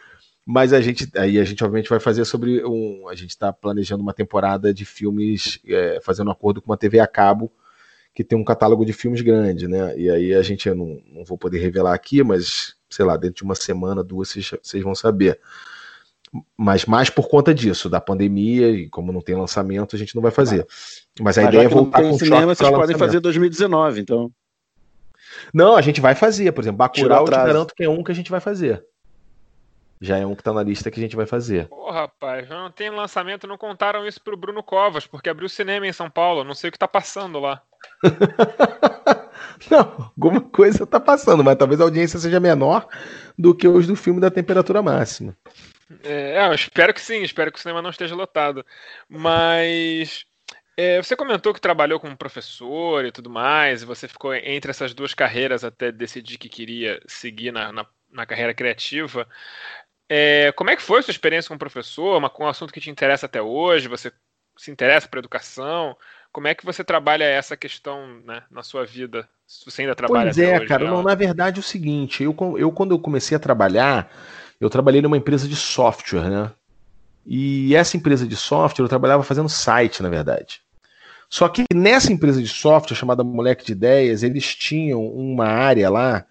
[0.45, 3.07] Mas a gente, aí a gente obviamente vai fazer sobre um.
[3.07, 6.99] A gente está planejando uma temporada de filmes, é, fazendo um acordo com uma TV
[6.99, 7.51] a cabo,
[8.13, 9.97] que tem um catálogo de filmes grande, né?
[9.97, 13.37] E aí a gente, eu não, não vou poder revelar aqui, mas sei lá, dentro
[13.37, 15.39] de uma semana, duas, vocês, vocês vão saber.
[16.57, 20.21] Mas mais por conta disso, da pandemia, e como não tem lançamento, a gente não
[20.21, 20.65] vai fazer.
[21.19, 24.31] Mas a Mas ideia é voltar com cinema, choque vocês podem fazer 2019, então.
[25.53, 28.03] Não, a gente vai fazer, por exemplo, o Bacurau, eu te garanto que é um
[28.03, 28.83] que a gente vai fazer.
[30.01, 31.67] Já é um que tá na lista que a gente vai fazer.
[31.67, 35.93] Pô, rapaz, não tem lançamento, não contaram isso pro Bruno Covas, porque abriu cinema em
[35.93, 37.61] São Paulo, não sei o que tá passando lá.
[39.69, 42.87] Não, alguma coisa tá passando, mas talvez a audiência seja menor
[43.37, 45.35] do que os do filme da temperatura máxima.
[46.03, 48.65] É, é, eu espero que sim, espero que o cinema não esteja lotado.
[49.09, 50.25] Mas
[50.77, 54.93] é, você comentou que trabalhou como professor e tudo mais, e você ficou entre essas
[54.93, 59.27] duas carreiras até decidir que queria seguir na, na, na carreira criativa.
[60.13, 62.17] É, como é que foi a sua experiência como professor?
[62.17, 63.87] Uma, um assunto que te interessa até hoje?
[63.87, 64.11] Você
[64.57, 65.95] se interessa por educação?
[66.33, 69.25] Como é que você trabalha essa questão né, na sua vida?
[69.47, 70.83] Se você ainda trabalha Pois é, hoje, cara.
[70.83, 70.89] né?
[70.89, 74.11] Não, na verdade é o seguinte, eu, eu quando eu comecei a trabalhar,
[74.59, 76.51] eu trabalhei numa empresa de software, né?
[77.25, 80.59] E essa empresa de software eu trabalhava fazendo site, na verdade.
[81.29, 86.25] Só que nessa empresa de software, chamada Moleque de Ideias, eles tinham uma área lá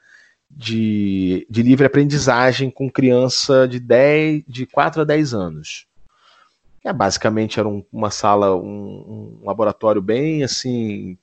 [0.51, 5.87] de, de livre aprendizagem com criança de 10, de 4 a 10 anos.
[6.85, 11.17] É, basicamente era um- uma sala, um, um laboratório bem assim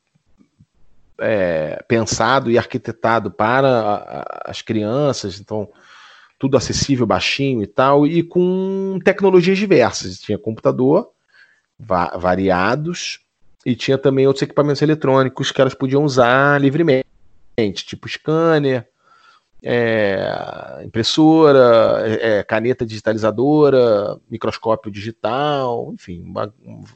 [1.20, 5.68] é, pensado e arquitetado para a- a- as crianças, então
[6.38, 10.20] tudo acessível, baixinho e tal, e com tecnologias diversas.
[10.20, 11.10] Tinha computador
[11.80, 13.20] va- variados
[13.66, 17.04] e tinha também outros equipamentos eletrônicos que elas podiam usar livremente,
[17.84, 18.88] tipo scanner,
[19.64, 26.54] é, impressora, é, caneta digitalizadora, microscópio digital, enfim, uma-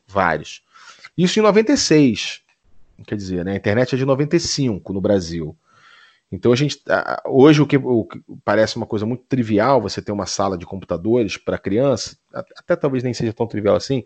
[0.08, 0.62] vários.
[1.18, 2.42] Isso em 96.
[3.06, 5.58] Quer dizer, né, a internet é de 95 no Brasil.
[6.32, 6.82] Então a gente
[7.26, 10.66] hoje o que, o que parece uma coisa muito trivial você ter uma sala de
[10.66, 12.18] computadores para criança,
[12.58, 14.06] até talvez nem seja tão trivial assim,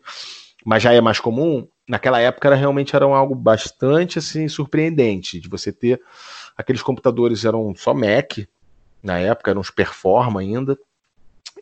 [0.66, 1.68] mas já é mais comum.
[1.88, 6.02] Naquela época era realmente era um algo bastante assim surpreendente de você ter
[6.56, 8.40] aqueles computadores eram só Mac
[9.04, 10.78] na época, eram os Performa ainda,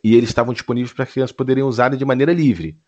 [0.02, 2.78] e eles estavam disponíveis para as crianças poderem usar de maneira livre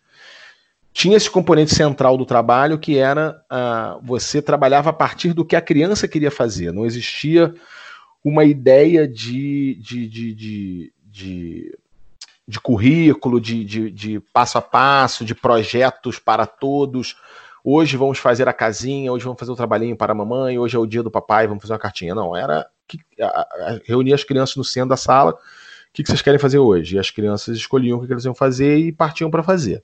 [0.97, 5.55] tinha esse componente central do trabalho que era ah, você trabalhava a partir do que
[5.55, 6.71] a criança queria fazer.
[6.71, 7.53] Não existia
[8.23, 11.77] uma ideia de, de, de, de, de,
[12.47, 17.15] de currículo, de, de, de passo a passo, de projetos para todos.
[17.69, 20.79] Hoje vamos fazer a casinha, hoje vamos fazer o trabalhinho para a mamãe, hoje é
[20.79, 22.15] o dia do papai, vamos fazer uma cartinha.
[22.15, 25.33] Não, era que, a, a, reunir as crianças no centro da sala.
[25.33, 25.37] O
[25.91, 26.95] que, que vocês querem fazer hoje?
[26.95, 29.83] E as crianças escolhiam o que, que eles iam fazer e partiam para fazer.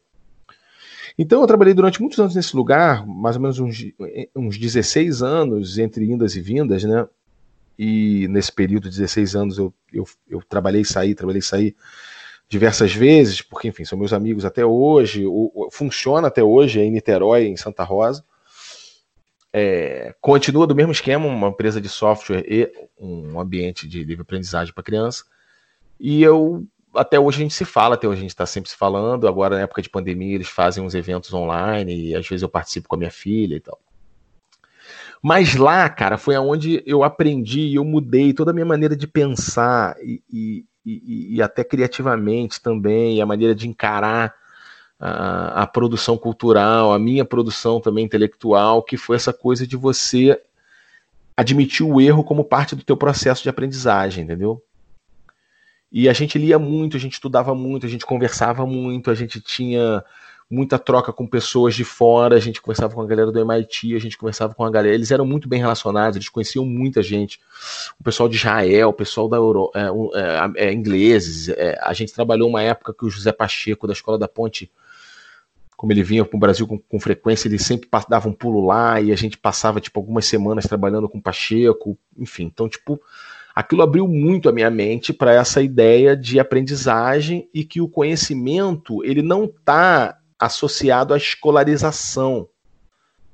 [1.19, 3.85] Então eu trabalhei durante muitos anos nesse lugar, mais ou menos uns,
[4.33, 7.05] uns 16 anos, entre indas e vindas, né?
[7.77, 11.75] E nesse período de 16 anos eu, eu, eu trabalhei saí, trabalhei e saí
[12.53, 16.91] diversas vezes, porque, enfim, são meus amigos até hoje, o, o, funciona até hoje, em
[16.91, 18.23] Niterói, em Santa Rosa.
[19.51, 24.71] É, continua do mesmo esquema, uma empresa de software e um ambiente de livre aprendizagem
[24.71, 25.23] para criança.
[25.99, 26.63] E eu
[26.93, 29.27] até hoje a gente se fala, até hoje a gente está sempre se falando.
[29.27, 32.87] Agora, na época de pandemia, eles fazem uns eventos online e às vezes eu participo
[32.87, 33.79] com a minha filha e tal.
[35.23, 39.95] Mas lá, cara, foi aonde eu aprendi, eu mudei toda a minha maneira de pensar
[40.03, 44.35] e, e, e até criativamente também, a maneira de encarar
[44.99, 50.39] a, a, produção cultural, a minha produção também intelectual, que foi essa coisa de você
[51.35, 54.63] admitir o erro como parte do teu processo de aprendizagem, entendeu?
[55.91, 59.39] E a gente lia muito, a gente estudava muito, a gente conversava muito, a gente
[59.39, 60.03] tinha
[60.53, 63.99] muita troca com pessoas de fora, a gente conversava com a galera do MIT, a
[63.99, 67.39] gente conversava com a galera, eles eram muito bem relacionados, eles conheciam muita gente,
[67.99, 71.49] o pessoal de Israel, o pessoal da Euro, é, é, é, ingleses,
[71.81, 74.71] a gente trabalhou uma época que o José Pacheco, da Escola da Ponte,
[75.75, 79.01] como ele vinha para o Brasil com, com, frequência, ele sempre dava um pulo lá,
[79.01, 83.01] e a gente passava, tipo, algumas semanas trabalhando com o Pacheco, enfim, então, tipo,
[83.55, 89.03] aquilo abriu muito a minha mente para essa ideia de aprendizagem e que o conhecimento
[89.03, 92.47] ele não está associado à escolarização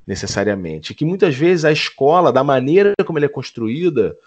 [0.05, 4.17] necessariamente, que muitas vezes a escola, da maneira como ela é construída,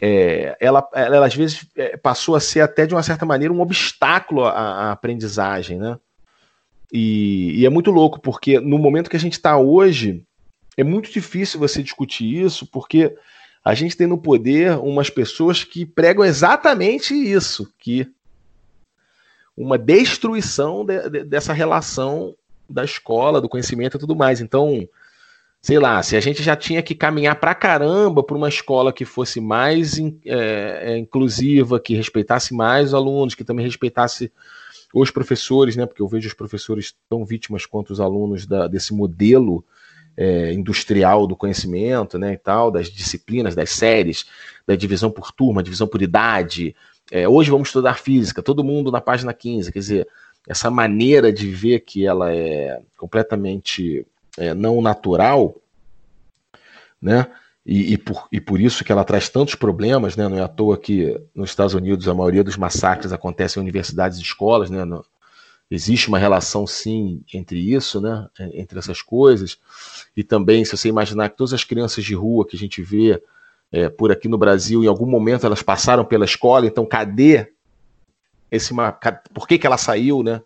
[0.00, 3.60] é, ela, ela, às vezes é, passou a ser até de uma certa maneira um
[3.60, 5.98] obstáculo à, à aprendizagem, né?
[6.92, 10.22] E, e, é muito louco porque no momento que a gente está hoje
[10.76, 13.16] é muito difícil você discutir isso porque
[13.64, 18.12] a gente tem no poder umas pessoas que pregam exatamente isso, que
[19.56, 22.34] uma destruição de, de, dessa relação
[22.68, 24.40] da escola, do conhecimento e tudo mais.
[24.40, 24.88] Então,
[25.60, 29.04] sei lá, se a gente já tinha que caminhar pra caramba para uma escola que
[29.04, 34.32] fosse mais é, inclusiva, que respeitasse mais os alunos, que também respeitasse
[34.92, 35.86] os professores, né?
[35.86, 39.64] Porque eu vejo os professores tão vítimas quanto os alunos da, desse modelo
[40.16, 42.34] é, industrial do conhecimento, né?
[42.34, 44.26] E tal, das disciplinas, das séries,
[44.66, 46.74] da divisão por turma, divisão por idade.
[47.14, 50.08] É, hoje vamos estudar física, todo mundo na página 15, quer dizer,
[50.48, 54.06] essa maneira de ver que ela é completamente
[54.38, 55.54] é, não natural,
[57.00, 57.30] né?
[57.66, 60.26] E, e, por, e por isso que ela traz tantos problemas, né?
[60.26, 64.18] Não é à toa que nos Estados Unidos a maioria dos massacres acontecem em universidades
[64.18, 64.82] e escolas, né?
[64.82, 65.04] No,
[65.70, 68.26] existe uma relação sim entre isso, né?
[68.54, 69.58] Entre essas coisas.
[70.16, 73.22] E também, se você imaginar que todas as crianças de rua que a gente vê
[73.72, 77.50] é, por aqui no Brasil, em algum momento elas passaram pela escola, então cadê
[78.50, 78.74] esse
[79.32, 80.42] por que, que ela saiu, né?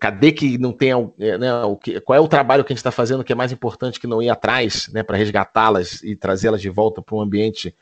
[0.00, 2.78] Cadê que não tem é, né, o que, qual é o trabalho que a gente
[2.78, 6.60] está fazendo que é mais importante que não ir atrás, né, para resgatá-las e trazê-las
[6.60, 7.74] de volta para um ambiente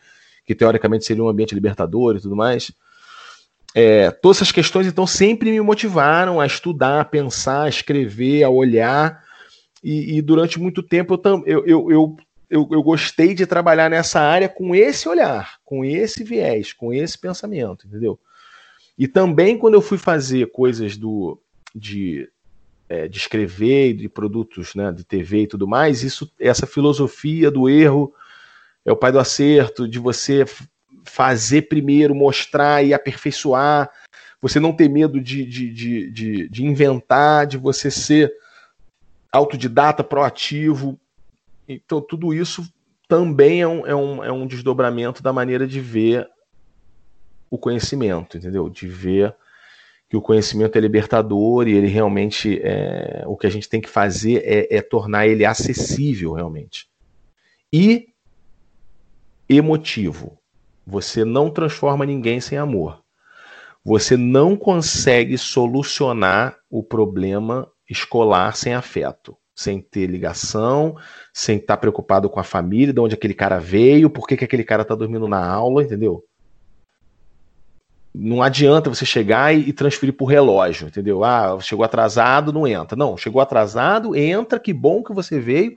[0.45, 2.73] que teoricamente seria um ambiente libertador e tudo mais.
[3.75, 8.51] É, todas essas questões então sempre me motivaram a estudar, a pensar, a escrever, a
[8.51, 9.23] olhar
[9.83, 12.17] e, e durante muito tempo eu, eu, eu,
[12.51, 17.87] eu gostei de trabalhar nessa área com esse olhar, com esse viés, com esse pensamento,
[17.87, 18.19] entendeu?
[18.99, 21.41] E também quando eu fui fazer coisas do
[21.75, 22.29] de,
[22.89, 27.69] é, de escrever, de produtos né, de TV e tudo mais, isso, essa filosofia do
[27.69, 28.13] erro
[28.85, 30.45] é o pai do acerto, de você
[31.05, 33.91] fazer primeiro, mostrar e aperfeiçoar,
[34.41, 38.33] você não ter medo de, de, de, de, de inventar, de você ser
[39.33, 41.00] autodidata, proativo.
[41.75, 42.69] Então, tudo isso
[43.09, 46.29] também é um, é, um, é um desdobramento da maneira de ver
[47.51, 48.69] o conhecimento, entendeu?
[48.69, 49.35] De ver
[50.09, 53.89] que o conhecimento é libertador e ele realmente é, o que a gente tem que
[53.89, 56.89] fazer é, é tornar ele acessível realmente
[57.73, 58.09] e
[59.49, 60.39] emotivo.
[60.87, 63.03] Você não transforma ninguém sem amor.
[63.85, 70.97] Você não consegue solucionar o problema escolar sem afeto, sem ter ligação,
[71.35, 74.65] sem estar preocupado com a família, de onde aquele cara veio, por que, que aquele
[74.65, 76.25] cara está dormindo na aula, entendeu?
[78.13, 81.23] não adianta você chegar e, transferir por relógio, entendeu?
[81.23, 82.97] Ah, chegou atrasado, não entra.
[82.97, 85.75] Não, chegou atrasado, entra, que bom que você veio.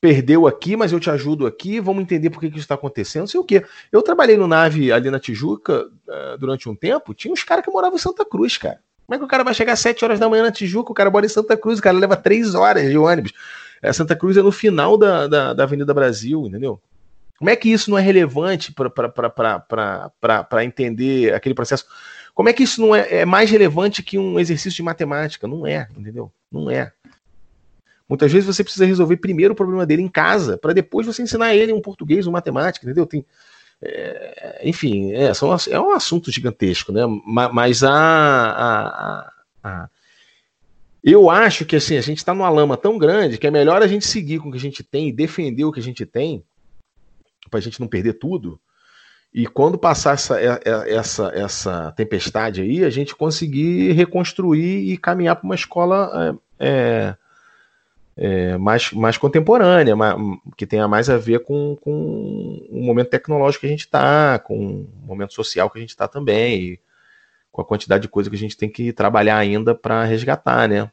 [0.00, 3.22] Perdeu aqui, mas eu te ajudo aqui, vamos entender por que, que isso está acontecendo,
[3.22, 3.64] não sei o quê.
[3.90, 7.70] Eu trabalhei no nave ali na Tijuca uh, durante um tempo, tinha uns caras que
[7.72, 8.78] moravam em Santa Cruz, cara.
[9.06, 10.90] Como é que o cara vai chegar às 7 horas da manhã na Tijuca?
[10.90, 13.32] O cara mora em Santa Cruz, o cara leva 3 horas de ônibus.
[13.80, 16.80] É, Santa Cruz é no final da, da, da Avenida Brasil, entendeu?
[17.38, 21.86] Como é que isso não é relevante para entender aquele processo?
[22.34, 25.46] Como é que isso não é, é, mais relevante que um exercício de matemática?
[25.46, 26.32] Não é, entendeu?
[26.50, 26.92] Não é.
[28.08, 31.54] Muitas vezes você precisa resolver primeiro o problema dele em casa, para depois você ensinar
[31.54, 33.06] ele um português, uma matemática, entendeu?
[33.06, 33.24] Tem,
[33.82, 37.02] é, enfim, é, são, é um assunto gigantesco, né?
[37.52, 39.32] Mas a, a,
[39.62, 39.88] a,
[41.02, 43.86] eu acho que assim, a gente está numa lama tão grande que é melhor a
[43.86, 46.44] gente seguir com o que a gente tem e defender o que a gente tem
[47.50, 48.60] para a gente não perder tudo.
[49.32, 54.96] E quando passar essa, é, é, essa, essa tempestade aí, a gente conseguir reconstruir e
[54.96, 57.14] caminhar para uma escola é,
[58.16, 60.16] é, mais, mais contemporânea, mais,
[60.56, 64.56] que tenha mais a ver com, com o momento tecnológico que a gente está, com
[64.82, 66.78] o momento social que a gente está também,
[67.52, 70.90] com a quantidade de coisa que a gente tem que trabalhar ainda para resgatar, né?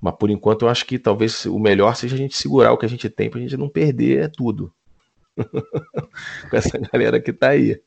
[0.00, 2.86] Mas por enquanto eu acho que talvez o melhor seja a gente segurar o que
[2.86, 4.72] a gente tem para a gente não perder tudo.
[6.50, 7.80] com essa galera que tá aí.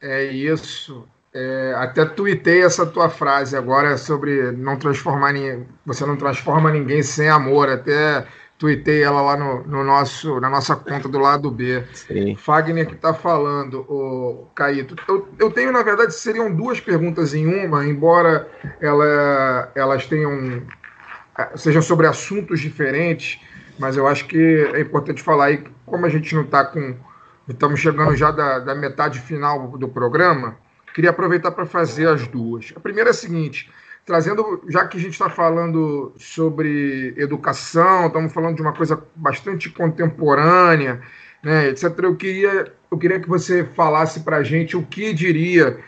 [0.00, 1.08] É isso.
[1.34, 7.02] É, até tuitei essa tua frase agora sobre não transformar ninguém, você não transforma ninguém
[7.02, 7.68] sem amor.
[7.68, 8.26] Até
[8.58, 11.82] tuitei ela lá no, no nosso, na nossa conta do lado B.
[11.94, 12.36] Sim.
[12.36, 14.94] Fagner que está falando, o Caíto.
[15.08, 18.48] Eu, eu tenho, na verdade, seriam duas perguntas em uma, embora
[18.80, 20.62] ela, elas tenham
[21.56, 23.40] sejam sobre assuntos diferentes
[23.78, 26.94] mas eu acho que é importante falar aí, como a gente não está com.
[27.48, 30.56] Estamos chegando já da, da metade final do programa,
[30.92, 32.72] queria aproveitar para fazer as duas.
[32.76, 33.70] A primeira é a seguinte:
[34.04, 39.70] trazendo, já que a gente está falando sobre educação, estamos falando de uma coisa bastante
[39.70, 41.00] contemporânea,
[41.42, 41.84] né, etc.
[41.98, 45.78] Eu queria, eu queria que você falasse para a gente o que diria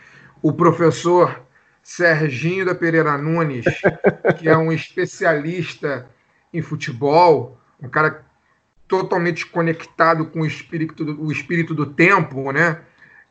[0.41, 1.41] o professor
[1.81, 3.65] Serginho da Pereira Nunes,
[4.39, 6.09] que é um especialista
[6.53, 8.25] em futebol, um cara
[8.87, 12.81] totalmente conectado com o espírito do, o espírito do tempo, né?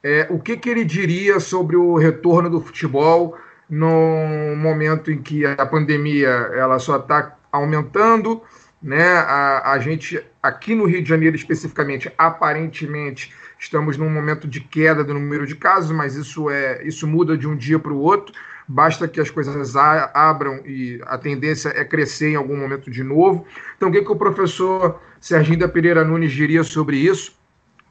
[0.04, 3.38] É, o que, que ele diria sobre o retorno do futebol
[3.70, 8.42] no momento em que a pandemia ela só está aumentando,
[8.82, 9.02] né?
[9.02, 15.02] A, a gente, aqui no Rio de Janeiro especificamente, aparentemente, estamos num momento de queda
[15.02, 18.34] do número de casos, mas isso, é, isso muda de um dia para o outro.
[18.68, 23.02] Basta que as coisas a, abram e a tendência é crescer em algum momento de
[23.02, 23.46] novo.
[23.74, 27.42] Então, o que, que o professor Serginho da Pereira Nunes diria sobre isso?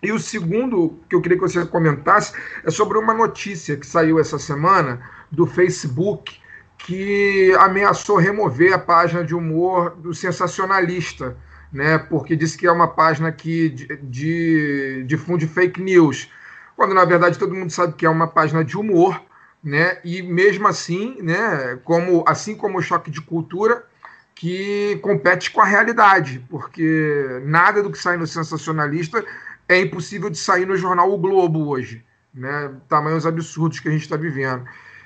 [0.04, 2.34] E o segundo que eu queria que você comentasse
[2.66, 5.02] é sobre uma notícia que saiu essa semana
[5.32, 6.38] do Facebook
[6.80, 11.38] que ameaçou remover a página de humor do sensacionalista,
[11.72, 11.98] né?
[11.98, 16.30] Porque disse que é uma página que de, difunde fake news,
[16.76, 19.22] quando na verdade todo mundo sabe que é uma página de humor,
[19.64, 20.00] né?
[20.04, 21.80] E mesmo assim, né?
[21.86, 23.86] Como assim como o choque de cultura
[24.36, 29.24] que compete com a realidade, porque nada do que sai no sensacionalista
[29.68, 32.04] é impossível de sair no jornal O Globo hoje,
[32.34, 32.74] né?
[32.88, 34.64] Tamanhos absurdos que a gente está vivendo.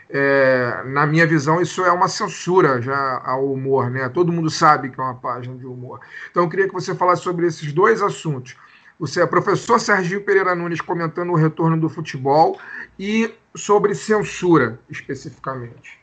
[0.10, 4.08] É, na minha visão, isso é uma censura já ao humor, né?
[4.10, 6.00] Todo mundo sabe que é uma página de humor.
[6.32, 8.56] Então, eu queria que você falasse sobre esses dois assuntos.
[9.00, 12.60] O professor Serginho Pereira Nunes comentando o retorno do futebol
[12.98, 16.00] e sobre censura, especificamente.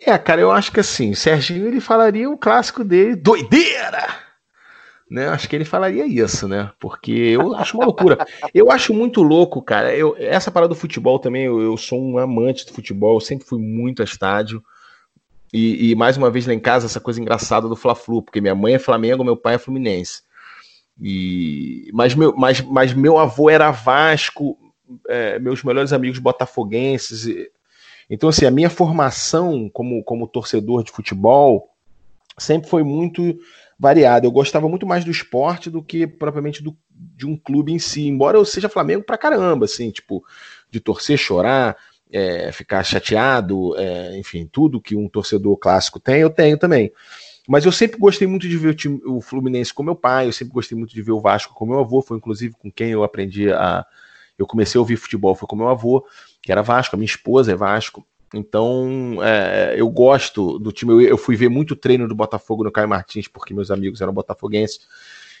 [0.00, 4.29] É, cara, eu acho que assim, Serginho ele falaria o clássico dele, doideira!
[5.10, 5.28] Né?
[5.28, 6.70] Acho que ele falaria isso, né?
[6.78, 8.24] Porque eu acho uma loucura.
[8.54, 9.94] Eu acho muito louco, cara.
[9.94, 13.44] Eu, essa parada do futebol também, eu, eu sou um amante do futebol, eu sempre
[13.44, 14.62] fui muito a estádio.
[15.52, 18.54] E, e, mais uma vez lá em casa, essa coisa engraçada do Fla-Flu, porque minha
[18.54, 20.22] mãe é Flamengo, meu pai é Fluminense.
[21.00, 24.56] E, mas, meu, mas, mas meu avô era Vasco,
[25.08, 27.26] é, meus melhores amigos botafoguenses.
[27.26, 27.50] E,
[28.08, 31.68] então, assim, a minha formação como, como torcedor de futebol
[32.38, 33.36] sempre foi muito
[33.80, 34.26] variada.
[34.26, 38.06] Eu gostava muito mais do esporte do que propriamente do, de um clube em si,
[38.06, 40.22] embora eu seja Flamengo pra caramba, assim, tipo,
[40.70, 41.74] de torcer, chorar,
[42.12, 46.92] é, ficar chateado, é, enfim, tudo que um torcedor clássico tem, eu tenho também.
[47.48, 50.32] Mas eu sempre gostei muito de ver o, time, o Fluminense com meu pai, eu
[50.32, 53.02] sempre gostei muito de ver o Vasco com meu avô, foi inclusive com quem eu
[53.02, 53.86] aprendi a.
[54.38, 56.06] Eu comecei a ouvir futebol, foi com meu avô,
[56.42, 58.06] que era Vasco, a minha esposa é Vasco.
[58.32, 60.92] Então, é, eu gosto do time.
[60.92, 64.12] Eu, eu, fui ver muito treino do Botafogo no Caio Martins, porque meus amigos eram
[64.12, 64.80] botafoguenses.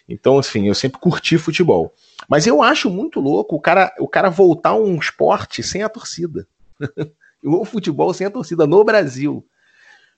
[0.08, 1.94] Então, assim, eu sempre curti futebol.
[2.28, 5.88] Mas eu acho muito louco o cara, o cara voltar a um esporte sem a
[5.88, 6.48] torcida.
[7.44, 9.46] o futebol sem a torcida no Brasil.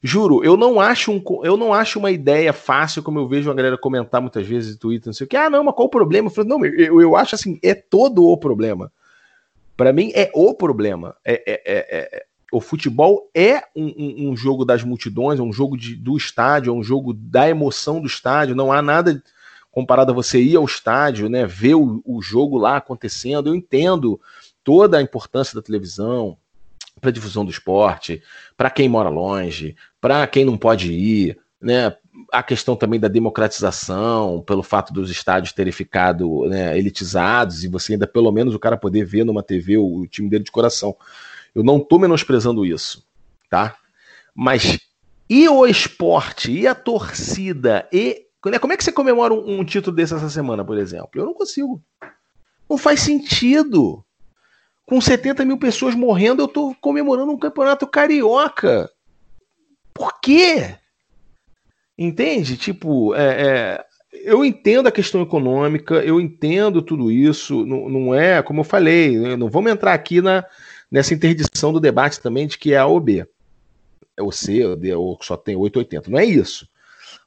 [0.03, 3.55] Juro, eu não acho um, eu não acho uma ideia fácil, como eu vejo a
[3.55, 5.37] galera comentar muitas vezes no Twitter, não sei o que.
[5.37, 6.27] Ah, não, mas qual o problema?
[6.27, 8.91] Eu falo, não, eu, eu acho assim, é todo o problema.
[9.77, 11.15] Para mim, é o problema.
[11.25, 15.53] É, é, é, é o futebol é um, um, um, jogo das multidões, é um
[15.53, 18.55] jogo de, do estádio, é um jogo da emoção do estádio.
[18.55, 19.23] Não há nada
[19.71, 23.49] comparado a você ir ao estádio, né, ver o, o jogo lá acontecendo.
[23.49, 24.21] Eu entendo
[24.63, 26.37] toda a importância da televisão
[27.01, 28.23] para a difusão do esporte,
[28.55, 31.97] para quem mora longe, para quem não pode ir, né,
[32.31, 37.95] a questão também da democratização, pelo fato dos estádios terem ficado né, elitizados e você
[37.95, 40.95] ainda pelo menos o cara poder ver numa TV o, o time dele de coração.
[41.55, 43.07] Eu não estou menosprezando isso,
[43.51, 43.77] tá?
[44.35, 44.79] Mas
[45.29, 48.27] e o esporte, e a torcida, e.
[48.45, 51.11] Né, como é que você comemora um, um título desse essa semana, por exemplo?
[51.15, 51.83] Eu não consigo.
[52.69, 54.05] Não faz sentido.
[54.85, 58.91] Com 70 mil pessoas morrendo, eu estou comemorando um campeonato carioca.
[59.95, 60.75] Por quê?
[61.97, 62.57] Entende?
[62.57, 63.85] Tipo, é, é,
[64.25, 67.65] eu entendo a questão econômica, eu entendo tudo isso.
[67.65, 70.45] Não, não é, como eu falei, não vamos entrar aqui na,
[70.93, 73.27] nessa interdição do debate também de que é A ou B.
[74.15, 76.11] É o C, ou D, ou só tem 880.
[76.11, 76.69] Não é isso.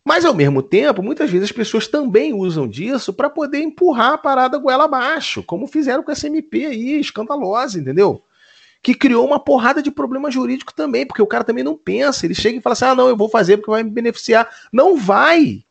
[0.07, 4.17] Mas, ao mesmo tempo, muitas vezes as pessoas também usam disso para poder empurrar a
[4.19, 8.21] parada goela abaixo, como fizeram com essa MP aí, escandalosa, entendeu?
[8.83, 12.23] Que criou uma porrada de problema jurídico também, porque o cara também não pensa.
[12.23, 14.47] Ele chega e fala assim: ah, não, eu vou fazer porque vai me beneficiar.
[14.71, 15.65] Não vai!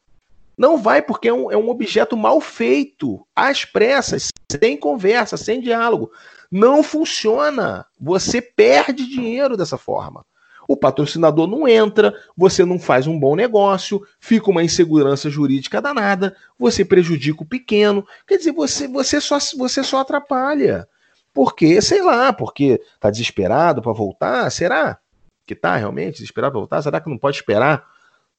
[0.59, 5.61] Não vai, porque é um, é um objeto mal feito, às pressas, sem conversa, sem
[5.61, 6.11] diálogo.
[6.55, 7.85] Não funciona.
[8.01, 10.25] Você perde dinheiro dessa forma.
[10.69, 16.37] O patrocinador não entra, você não faz um bom negócio, fica uma insegurança jurídica danada,
[16.57, 18.07] você prejudica o pequeno.
[18.25, 20.89] Quer dizer, você, você, só, você só atrapalha.
[21.33, 24.49] Porque, sei lá, porque tá desesperado para voltar?
[24.51, 25.01] Será
[25.45, 26.83] que tá realmente desesperado para voltar?
[26.83, 27.85] Será que não pode esperar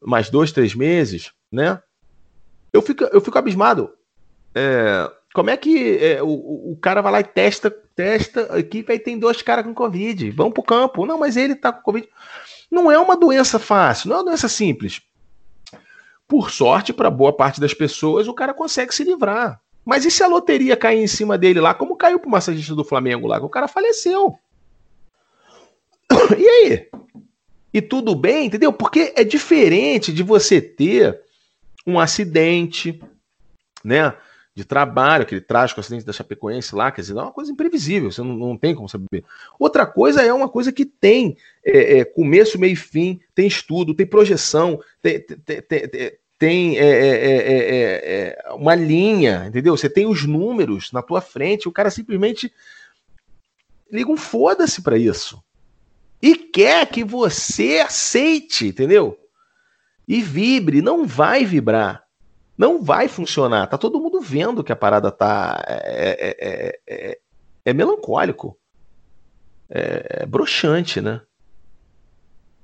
[0.02, 1.82] mais dois, três meses, né?
[2.72, 3.94] Eu fico, eu fico abismado.
[4.56, 8.90] É, como é que é, o, o cara vai lá e testa, testa a equipe,
[8.90, 11.06] aí tem dois caras com Covid, vão pro campo.
[11.06, 12.08] Não, mas ele tá com Covid.
[12.72, 15.02] Não é uma doença fácil, não é uma doença simples.
[16.26, 19.60] Por sorte, para boa parte das pessoas, o cara consegue se livrar.
[19.84, 22.86] Mas e se a loteria cair em cima dele lá, como caiu pro massagista do
[22.86, 24.40] Flamengo lá, o cara faleceu?
[26.40, 26.90] E aí?
[27.74, 28.72] E tudo bem, entendeu?
[28.72, 31.20] Porque é diferente de você ter
[31.86, 33.02] um acidente,
[33.84, 34.16] né?
[34.56, 38.22] De trabalho, aquele trágico acidente da Chapecoense lá, quer dizer, é uma coisa imprevisível, você
[38.22, 39.26] não, não tem como saber.
[39.60, 43.94] Outra coisa é uma coisa que tem é, é, começo, meio e fim, tem estudo,
[43.94, 49.76] tem projeção, tem, tem, tem, tem é é, é, é, uma linha, entendeu?
[49.76, 52.52] Você tem os números na tua frente, o cara simplesmente
[53.92, 55.44] liga um foda-se para isso.
[56.22, 59.20] E quer que você aceite, entendeu?
[60.08, 62.05] E vibre, não vai vibrar.
[62.58, 63.68] Não vai funcionar.
[63.68, 65.64] Tá todo mundo vendo que a parada tá.
[65.68, 67.20] É, é,
[67.66, 68.58] é melancólico.
[69.70, 71.22] É, broxante, né?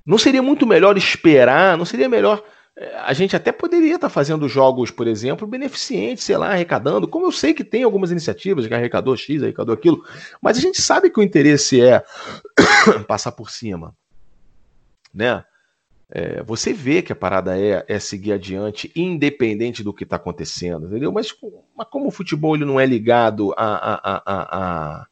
[0.06, 1.78] Não seria muito melhor esperar?
[1.78, 2.44] Não seria melhor
[2.78, 7.08] é, a gente até poderia estar tá fazendo jogos, por exemplo, beneficentes, sei lá, arrecadando,
[7.08, 10.04] como eu sei que tem algumas iniciativas de arrecadou X, arrecadou aquilo,
[10.42, 12.04] mas a gente sabe que o interesse é
[13.08, 13.96] passar por cima,
[15.14, 15.44] né?
[16.14, 20.88] É, você vê que a parada é, é seguir adiante, independente do que está acontecendo,
[20.88, 21.12] entendeu?
[21.12, 21.34] Mas,
[21.76, 25.08] mas, como o futebol ele não é ligado a, a,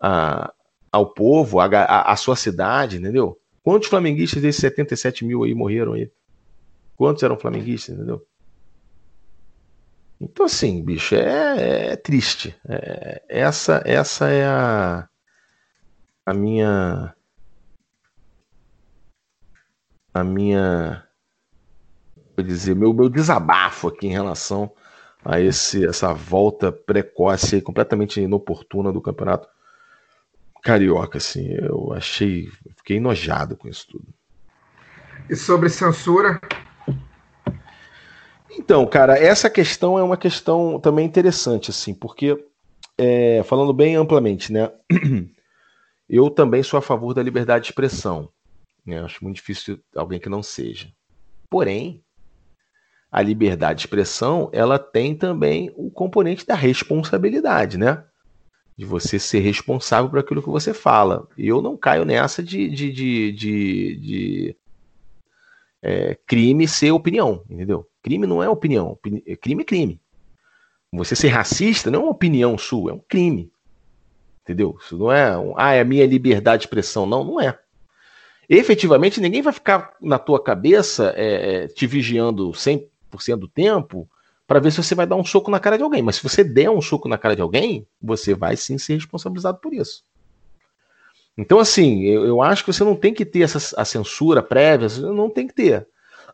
[0.00, 0.52] a,
[0.92, 3.36] ao povo, à sua cidade, entendeu?
[3.64, 6.10] Quantos flamenguistas desses 77 mil aí morreram aí?
[6.96, 8.24] Quantos eram flamenguistas, entendeu?
[10.20, 12.54] Então, assim, bicho, é, é triste.
[12.68, 15.08] É, essa, essa é a,
[16.24, 17.12] a minha.
[20.12, 21.04] A minha.
[22.36, 24.70] Vou dizer, meu, meu desabafo aqui em relação
[25.24, 29.48] a esse, essa volta precoce, completamente inoportuna do campeonato
[30.62, 31.18] carioca.
[31.18, 32.48] Assim, eu achei.
[32.76, 34.06] Fiquei enojado com isso tudo.
[35.28, 36.40] E sobre censura?
[38.50, 42.38] Então, cara, essa questão é uma questão também interessante, assim, porque,
[42.98, 44.70] é, falando bem amplamente, né?
[46.08, 48.28] Eu também sou a favor da liberdade de expressão.
[48.84, 49.02] Né?
[49.02, 50.92] Acho muito difícil alguém que não seja.
[51.48, 52.02] Porém,
[53.10, 58.04] a liberdade de expressão, ela tem também o componente da responsabilidade, né?
[58.76, 61.28] De você ser responsável por aquilo que você fala.
[61.36, 64.56] E eu não caio nessa de, de, de, de, de
[65.82, 67.86] é, crime ser opinião, entendeu?
[68.02, 68.98] Crime não é opinião.
[69.40, 70.00] Crime é crime.
[70.90, 73.52] Você ser racista não é uma opinião sua, é um crime.
[74.42, 74.76] Entendeu?
[74.80, 77.06] Isso não é, um, ah, é a minha liberdade de expressão.
[77.06, 77.58] Não, não é.
[78.48, 82.88] Efetivamente, ninguém vai ficar na tua cabeça é, é te vigiando 100%
[83.36, 84.08] do tempo
[84.46, 86.02] para ver se você vai dar um soco na cara de alguém.
[86.02, 89.58] Mas se você der um soco na cara de alguém, você vai sim ser responsabilizado
[89.58, 90.04] por isso.
[91.36, 94.88] Então, assim, eu, eu acho que você não tem que ter essa a censura prévia,
[95.12, 95.86] não tem que ter.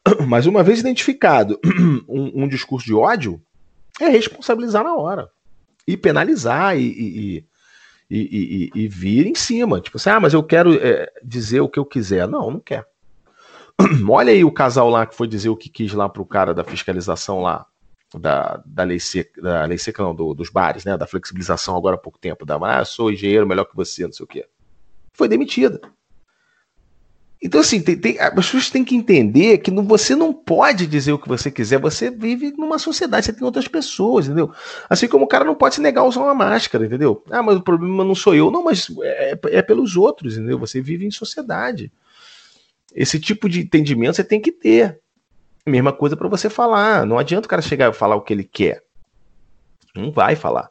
[0.27, 1.61] Mas uma vez identificado
[2.09, 3.41] um, um discurso de ódio,
[4.01, 5.31] é responsabilizar na hora.
[5.87, 7.45] E penalizar e, e,
[8.11, 9.81] e, e, vir em cima.
[9.81, 12.27] Tipo assim, ah, mas eu quero é, dizer o que eu quiser.
[12.27, 12.87] Não, não quer.
[14.09, 16.65] Olha aí o casal lá que foi dizer o que quis lá pro cara da
[16.65, 17.67] fiscalização lá,
[18.19, 20.97] da, da lei seca, da lei seca não, do, dos bares, né?
[20.97, 22.47] Da flexibilização agora há pouco tempo.
[22.47, 24.47] Da, ah, sou engenheiro melhor que você, não sei o quê.
[25.13, 25.81] Foi demitida.
[27.41, 31.13] Então, assim, tem, tem, as pessoas têm que entender que não, você não pode dizer
[31.13, 34.53] o que você quiser, você vive numa sociedade, você tem outras pessoas, entendeu?
[34.91, 37.23] Assim como o cara não pode se negar a usar uma máscara, entendeu?
[37.31, 38.51] Ah, mas o problema não sou eu.
[38.51, 40.59] Não, mas é, é pelos outros, entendeu?
[40.59, 41.93] Você vive em sociedade.
[42.93, 44.99] Esse tipo de entendimento você tem que ter.
[45.65, 47.07] Mesma coisa para você falar.
[47.07, 48.83] Não adianta o cara chegar e falar o que ele quer.
[49.95, 50.71] Não vai falar.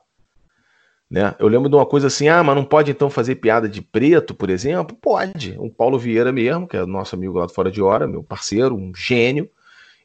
[1.09, 1.33] Né?
[1.39, 4.33] Eu lembro de uma coisa assim, ah, mas não pode então fazer piada de preto,
[4.33, 4.95] por exemplo?
[5.01, 5.55] Pode.
[5.57, 8.75] O Paulo Vieira mesmo, que é nosso amigo lá do Fora de Hora, meu parceiro,
[8.75, 9.49] um gênio,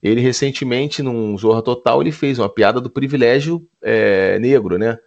[0.03, 4.99] ele recentemente, num Zorra Total, ele fez uma piada do privilégio é, negro, né?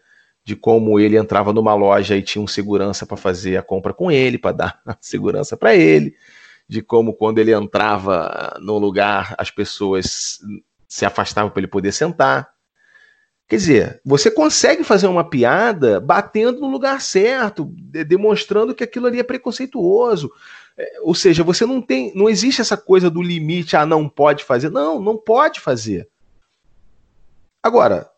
[0.44, 4.12] De como ele entrava numa loja e tinha um segurança para fazer a compra com
[4.12, 6.16] ele, para dar segurança para ele.
[6.68, 10.40] De como quando ele entrava no lugar, as pessoas
[10.88, 12.55] se afastavam para ele poder sentar.
[13.48, 17.66] Quer dizer, você consegue fazer uma piada batendo no lugar certo,
[18.08, 20.32] demonstrando que aquilo ali é preconceituoso.
[20.76, 24.44] É, ou seja, você não tem, não existe essa coisa do limite, ah, não pode
[24.44, 24.72] fazer.
[24.72, 26.10] Não, não pode fazer.
[27.62, 28.10] Agora,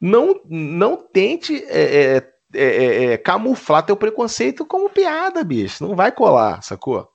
[0.00, 5.86] não, não tente é, é, é, é camuflar teu preconceito como piada, bicho.
[5.86, 7.13] Não vai colar, sacou?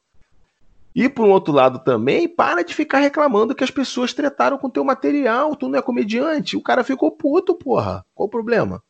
[1.00, 4.70] E por um outro lado também, para de ficar reclamando que as pessoas tretaram com
[4.70, 6.58] teu material, tu não é comediante.
[6.58, 8.06] O cara ficou puto, porra.
[8.14, 8.84] Qual o problema?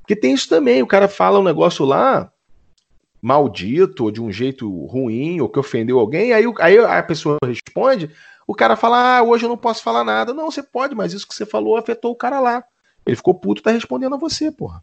[0.00, 2.32] Porque tem isso também, o cara fala um negócio lá,
[3.20, 8.10] maldito, ou de um jeito ruim, ou que ofendeu alguém, aí, aí a pessoa responde,
[8.46, 10.32] o cara fala, ah, hoje eu não posso falar nada.
[10.32, 12.64] Não, você pode, mas isso que você falou afetou o cara lá.
[13.04, 14.82] Ele ficou puto, tá respondendo a você, porra.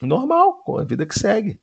[0.00, 1.60] Normal, com a vida que segue.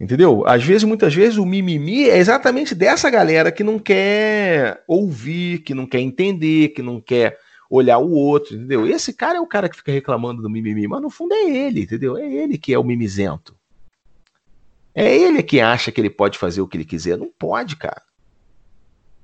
[0.00, 0.46] Entendeu?
[0.46, 5.74] Às vezes, muitas vezes, o mimimi é exatamente dessa galera que não quer ouvir, que
[5.74, 8.86] não quer entender, que não quer olhar o outro, entendeu?
[8.86, 11.82] Esse cara é o cara que fica reclamando do mimimi, mas no fundo é ele,
[11.82, 12.16] entendeu?
[12.16, 13.54] É ele que é o mimizento.
[14.94, 17.18] É ele que acha que ele pode fazer o que ele quiser.
[17.18, 18.02] Não pode, cara.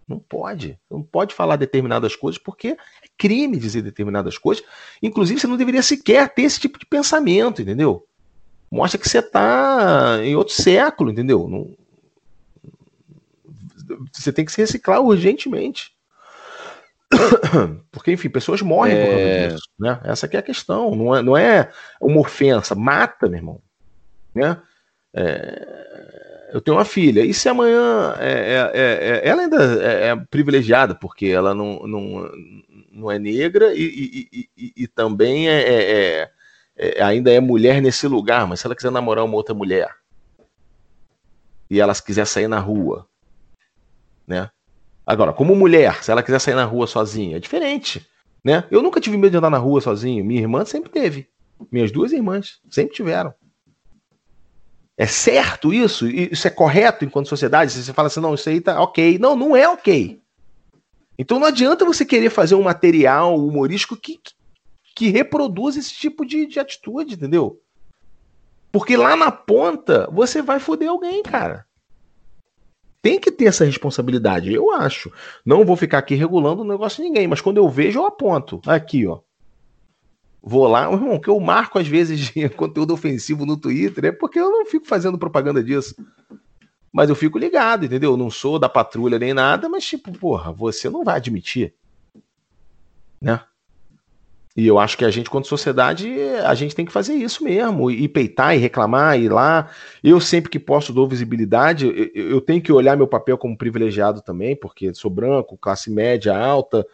[0.07, 0.79] Não pode.
[0.89, 2.77] Não pode falar determinadas coisas porque é
[3.17, 4.63] crime dizer determinadas coisas.
[5.03, 8.07] Inclusive, você não deveria sequer ter esse tipo de pensamento, entendeu?
[8.71, 11.49] Mostra que você está em outro século, entendeu?
[11.49, 11.75] Não...
[14.13, 15.93] Você tem que se reciclar urgentemente.
[17.93, 19.01] Porque, enfim, pessoas morrem é...
[19.01, 19.49] por causa é.
[19.49, 19.69] disso.
[19.79, 20.01] Né?
[20.05, 20.95] Essa é a questão.
[20.95, 21.71] Não é, não é
[22.01, 22.75] uma ofensa.
[22.75, 23.61] Mata, meu irmão.
[24.35, 24.61] Né?
[25.15, 25.87] É...
[26.53, 27.25] Eu tenho uma filha.
[27.25, 28.15] E se amanhã.
[28.19, 32.31] É, é, é ela ainda é, privilegiada, porque ela não, não,
[32.91, 36.31] não é negra e, e, e, e também é,
[37.01, 38.47] ainda é mulher nesse lugar.
[38.47, 39.95] Mas se ela quiser namorar uma outra mulher
[41.71, 43.07] e ela quiser sair na rua,
[44.27, 44.51] né?
[45.07, 48.07] Agora, como mulher, se ela quiser sair na rua sozinha, é diferente,
[48.45, 48.65] né?
[48.71, 50.25] Eu nunca tive medo de andar na rua sozinho.
[50.25, 51.29] Minha irmã sempre teve.
[51.71, 53.33] Minhas duas irmãs sempre tiveram.
[54.97, 56.09] É certo isso?
[56.09, 57.71] Isso é correto enquanto sociedade?
[57.71, 59.19] Se você fala assim, não, isso aí tá ok.
[59.19, 60.21] Não, não é ok.
[61.19, 64.33] Então não adianta você querer fazer um material humorístico que, que
[65.11, 67.61] reproduz esse tipo de, de atitude, entendeu?
[68.73, 71.67] Porque lá na ponta você vai foder alguém, cara
[73.07, 75.13] tem que ter essa responsabilidade, eu acho.
[75.45, 78.61] Não vou ficar aqui regulando o negócio de ninguém, mas quando eu vejo, eu aponto.
[78.67, 79.21] Aqui, ó.
[80.43, 84.51] Vou lá, irmão, que eu marco às vezes conteúdo ofensivo no Twitter, é porque eu
[84.51, 85.95] não fico fazendo propaganda disso.
[86.93, 88.11] Mas eu fico ligado, entendeu?
[88.11, 91.75] Eu não sou da patrulha nem nada, mas tipo, porra, você não vai admitir.
[93.21, 93.41] Né?
[94.57, 96.11] E eu acho que a gente, quanto sociedade,
[96.45, 99.69] a gente tem que fazer isso mesmo, e peitar e reclamar, e ir lá.
[100.03, 104.23] Eu sempre que posso dou visibilidade, eu, eu tenho que olhar meu papel como privilegiado
[104.23, 106.87] também, porque sou branco, classe média alta,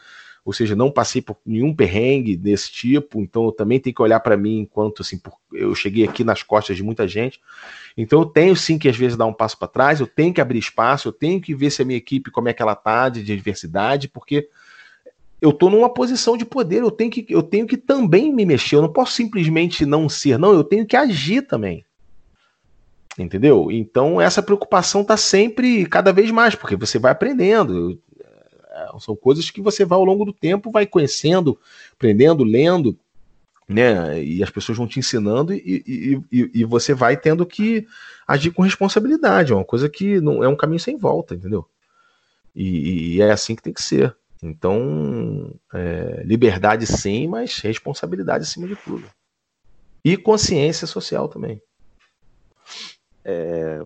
[0.45, 4.19] ou seja, não passei por nenhum perrengue desse tipo, então eu também tenho que olhar
[4.19, 5.21] para mim enquanto assim,
[5.53, 7.41] eu cheguei aqui nas costas de muita gente.
[7.97, 10.41] Então eu tenho sim que às vezes dar um passo para trás, eu tenho que
[10.41, 13.09] abrir espaço, eu tenho que ver se a minha equipe como é que ela tá
[13.09, 14.49] de diversidade, porque
[15.43, 18.77] eu estou numa posição de poder, eu tenho, que, eu tenho que também me mexer,
[18.77, 21.85] eu não posso simplesmente não ser, não, eu tenho que agir também.
[23.19, 23.69] Entendeu?
[23.69, 28.01] Então essa preocupação está sempre, cada vez mais, porque você vai aprendendo.
[28.71, 31.59] É, são coisas que você vai ao longo do tempo, vai conhecendo,
[31.93, 32.97] aprendendo, lendo,
[33.69, 34.23] né?
[34.23, 37.85] E as pessoas vão te ensinando e, e, e, você vai tendo que
[38.29, 39.53] agir com responsabilidade.
[39.53, 41.67] É uma coisa que não é um caminho sem volta, entendeu?
[42.55, 44.17] E, e é assim que tem que ser.
[44.43, 49.09] Então, é, liberdade sim, mas responsabilidade acima de tudo.
[50.05, 51.63] E consciência social também.
[53.25, 53.81] É,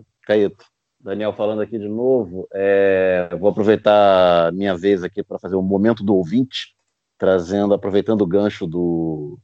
[0.99, 6.03] Daniel falando aqui de novo, é, vou aproveitar minha vez aqui para fazer um momento
[6.03, 6.75] do ouvinte,
[7.17, 9.37] trazendo, aproveitando o gancho do,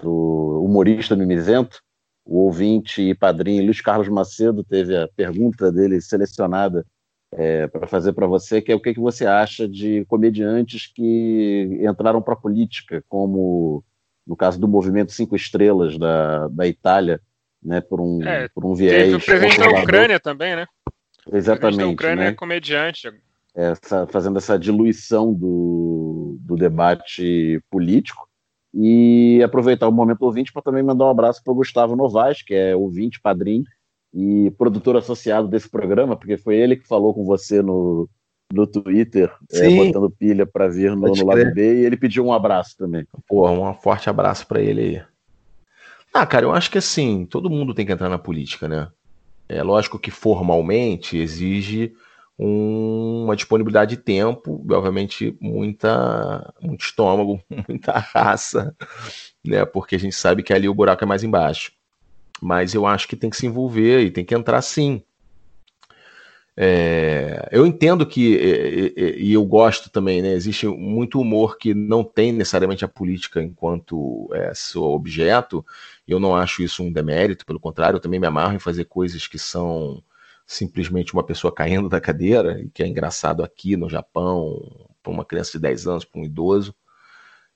[0.00, 1.82] do humorista mimizento,
[2.24, 6.86] o ouvinte e padrinho Luiz Carlos Macedo teve a pergunta dele selecionada
[7.32, 11.78] é, para fazer para você, que é o que, que você acha de comediantes que
[11.80, 13.84] entraram para a política, como
[14.26, 17.20] no caso do movimento Cinco Estrelas da, da Itália,
[17.62, 19.04] né, por um, é, por um viés.
[19.04, 20.66] Teve o presidente da Ucrânia também, né?
[21.32, 21.82] Exatamente.
[21.82, 22.30] O da Ucrânia né?
[22.30, 23.12] é comediante.
[23.54, 28.28] Essa, fazendo essa diluição do, do debate político.
[28.72, 32.54] E aproveitar o momento ouvinte para também mandar um abraço para o Gustavo Novaes, que
[32.54, 33.64] é ouvinte, padrinho,
[34.12, 38.08] e produtor associado desse programa, porque foi ele que falou com você no,
[38.52, 42.32] no Twitter, é, botando pilha para vir no, no Lado B, e ele pediu um
[42.32, 43.06] abraço também.
[43.28, 45.02] Pô, um forte abraço para ele aí.
[46.12, 48.88] Ah, cara, eu acho que assim, todo mundo tem que entrar na política, né?
[49.48, 51.92] É lógico que formalmente exige
[52.36, 58.74] um, uma disponibilidade de tempo, obviamente muita, muito estômago, muita raça,
[59.44, 59.64] né?
[59.64, 61.72] Porque a gente sabe que ali o buraco é mais embaixo
[62.40, 65.02] mas eu acho que tem que se envolver e tem que entrar sim.
[66.56, 70.32] É, eu entendo que, e, e, eu gosto também, né?
[70.34, 75.64] Existe muito humor que não tem necessariamente a política enquanto é, seu objeto.
[76.06, 79.26] Eu não acho isso um demérito, pelo contrário, eu também me amarro em fazer coisas
[79.26, 80.02] que são
[80.46, 85.52] simplesmente uma pessoa caindo da cadeira, que é engraçado aqui no Japão, para uma criança
[85.52, 86.74] de 10 anos, para um idoso.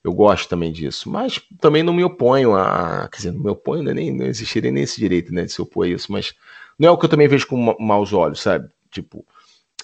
[0.05, 3.09] Eu gosto também disso, mas também não me oponho a.
[3.11, 3.95] Quer dizer, não me oponho, né?
[3.95, 6.35] nem, não existiria nem esse direito né, de se opor a isso, mas
[6.79, 8.69] não é o que eu também vejo com maus olhos, sabe?
[8.91, 9.25] Tipo,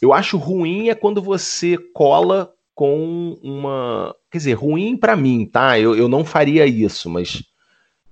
[0.02, 4.14] eu acho ruim é quando você cola com uma.
[4.30, 5.80] Quer dizer, ruim para mim, tá?
[5.80, 7.42] Eu, eu não faria isso, mas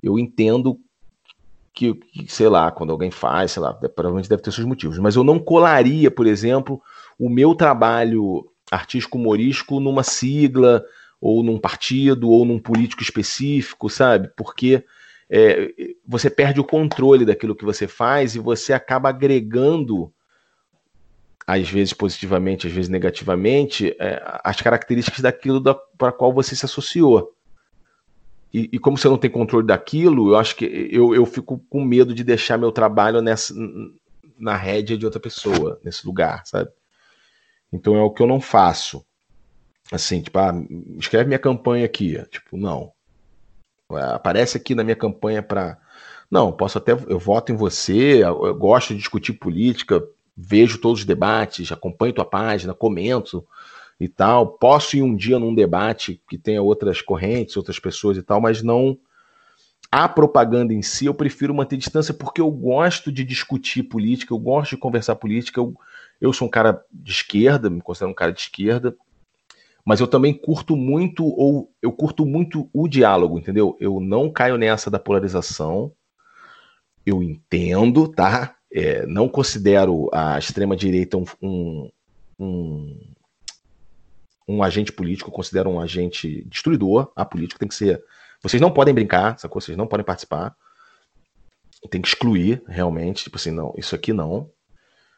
[0.03, 0.81] eu entendo
[1.75, 5.15] que, que, sei lá, quando alguém faz, sei lá, provavelmente deve ter seus motivos, mas
[5.15, 6.81] eu não colaria, por exemplo,
[7.19, 10.83] o meu trabalho artístico-humorístico numa sigla,
[11.21, 14.31] ou num partido, ou num político específico, sabe?
[14.37, 14.85] Porque
[15.31, 15.73] é,
[16.07, 20.13] você perde o controle daquilo que você faz e você acaba agregando,
[21.47, 26.65] às vezes positivamente, às vezes negativamente, é, as características daquilo da, para qual você se
[26.65, 27.35] associou.
[28.53, 31.85] E, e, como você não tem controle daquilo, eu acho que eu, eu fico com
[31.85, 33.55] medo de deixar meu trabalho nessa,
[34.39, 36.71] na rédea de outra pessoa, nesse lugar, sabe?
[37.71, 39.05] Então é o que eu não faço.
[39.91, 40.53] Assim, tipo, ah,
[40.99, 42.23] escreve minha campanha aqui.
[42.31, 42.93] Tipo, não.
[43.91, 45.79] Aparece aqui na minha campanha para.
[46.31, 46.93] Não, posso até.
[46.93, 50.03] Eu voto em você, eu gosto de discutir política,
[50.37, 53.47] vejo todos os debates, acompanho tua página, comento
[53.99, 54.47] e tal.
[54.47, 58.63] Posso ir um dia num debate que tenha outras correntes, outras pessoas e tal, mas
[58.63, 58.99] não
[59.91, 64.39] a propaganda em si, eu prefiro manter distância porque eu gosto de discutir política, eu
[64.39, 65.61] gosto de conversar política.
[65.61, 65.75] Eu,
[66.21, 68.95] eu sou um cara de esquerda, me considero um cara de esquerda,
[69.89, 73.75] mas eu também curto muito, ou eu curto muito o diálogo, entendeu?
[73.81, 75.91] Eu não caio nessa da polarização.
[77.07, 78.55] Eu entendo, tá?
[78.71, 81.91] É, não considero a extrema-direita um, um,
[82.39, 82.99] um
[84.47, 87.11] um agente político, eu considero um agente destruidor.
[87.17, 88.05] A política tem que ser.
[88.43, 89.59] Vocês não podem brincar, sacou?
[89.59, 90.55] Vocês não podem participar.
[91.89, 93.25] Tem que excluir, realmente.
[93.25, 94.51] Tipo assim, não, isso aqui não.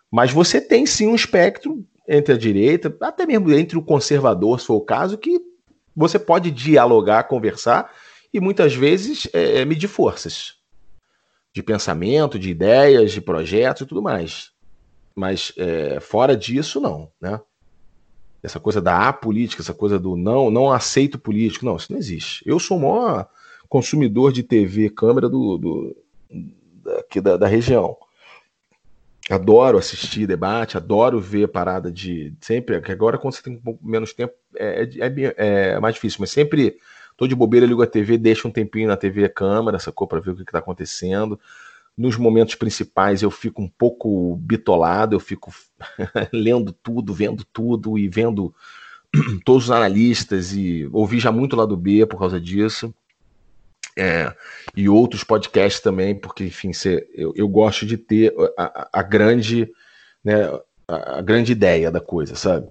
[0.09, 4.67] Mas você tem sim um espectro entre a direita, até mesmo entre o conservador, se
[4.67, 5.41] for o caso, que
[5.95, 7.95] você pode dialogar, conversar
[8.35, 10.57] e muitas vezes é, é medir forças
[11.53, 14.51] de pensamento, de ideias, de projetos e tudo mais.
[15.15, 17.41] Mas é, fora disso, não, né?
[18.43, 21.65] essa coisa da apolítica, essa coisa do não, não aceito político.
[21.65, 22.43] Não, isso não existe.
[22.47, 23.29] Eu sou o maior
[23.69, 25.97] consumidor de TV, câmera do, do
[26.83, 27.97] daqui da, da região.
[29.31, 32.35] Adoro assistir debate, adoro ver parada de.
[32.41, 35.35] Sempre, que agora quando você tem um pouco menos tempo é, é, é,
[35.75, 36.77] é mais difícil, mas sempre
[37.17, 40.07] tô de bobeira, ligo a TV, deixo um tempinho na TV câmera, sacou?
[40.09, 41.39] Para ver o que está acontecendo
[42.01, 45.53] nos momentos principais eu fico um pouco bitolado, eu fico
[46.33, 48.55] lendo tudo, vendo tudo e vendo
[49.45, 52.95] todos os analistas e ouvi já muito lá do B por causa disso.
[54.03, 54.33] É,
[54.75, 59.71] e outros podcasts também, porque, enfim, cê, eu, eu gosto de ter a, a grande,
[60.25, 60.47] né,
[60.89, 62.67] a, a grande ideia da coisa, sabe?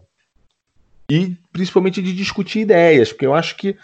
[1.07, 3.77] E principalmente de discutir ideias, porque eu acho que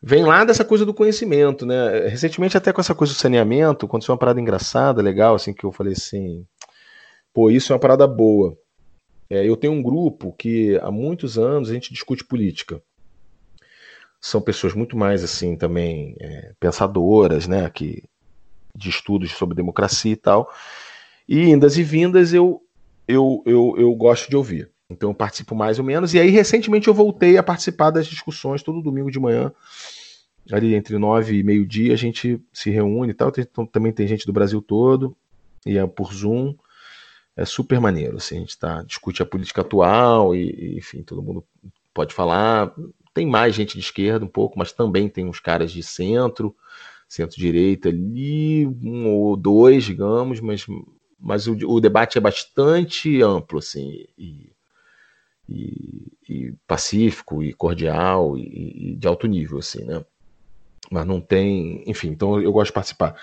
[0.00, 2.06] vem lá dessa coisa do conhecimento, né?
[2.06, 5.72] Recentemente, até com essa coisa do saneamento, aconteceu uma parada engraçada, legal, assim, que eu
[5.72, 6.46] falei assim,
[7.34, 8.56] pô, isso é uma parada boa.
[9.28, 12.80] É, eu tenho um grupo que há muitos anos a gente discute política.
[14.24, 17.68] São pessoas muito mais, assim, também é, pensadoras, né?
[17.68, 18.04] Que,
[18.74, 20.48] de estudos sobre democracia e tal.
[21.28, 22.62] E indas e vindas eu,
[23.06, 24.70] eu, eu, eu gosto de ouvir.
[24.88, 26.14] Então eu participo mais ou menos.
[26.14, 29.52] E aí, recentemente, eu voltei a participar das discussões todo domingo de manhã.
[30.50, 33.32] Ali entre nove e meio-dia a gente se reúne e tal.
[33.32, 35.16] Tem, então, também tem gente do Brasil todo.
[35.66, 36.54] E é por Zoom.
[37.36, 38.18] É super maneiro.
[38.18, 41.44] Assim, a gente tá, discute a política atual e, e, enfim, todo mundo
[41.92, 42.72] pode falar.
[43.14, 46.54] Tem mais gente de esquerda um pouco, mas também tem uns caras de centro,
[47.08, 50.66] centro-direita ali, um ou dois, digamos, mas,
[51.20, 54.50] mas o, o debate é bastante amplo, assim, e,
[55.48, 60.04] e, e pacífico e cordial e, e, de alto nível, assim, né?
[60.90, 63.16] Mas não tem, enfim, então eu gosto de participar.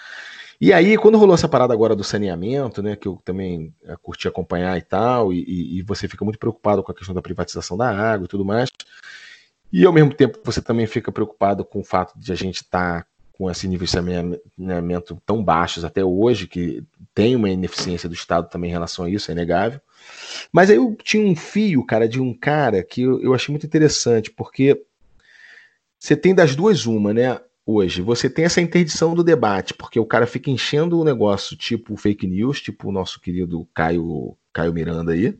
[0.61, 4.27] E aí, quando rolou essa parada agora do saneamento, né, que eu também eh, curti
[4.27, 7.89] acompanhar e tal, e, e você fica muito preocupado com a questão da privatização da
[7.89, 8.69] água e tudo mais,
[9.71, 13.03] e ao mesmo tempo você também fica preocupado com o fato de a gente estar
[13.03, 13.07] tá
[13.39, 13.91] com esse nível de
[14.57, 16.83] saneamento tão baixos até hoje, que
[17.15, 19.79] tem uma ineficiência do Estado também em relação a isso, é inegável.
[20.51, 23.65] Mas aí eu tinha um fio, cara, de um cara que eu, eu achei muito
[23.65, 24.83] interessante, porque
[25.97, 27.39] você tem das duas uma, né?
[27.65, 31.95] Hoje, você tem essa interdição do debate, porque o cara fica enchendo o negócio tipo
[31.95, 35.37] fake news, tipo o nosso querido Caio, Caio Miranda aí,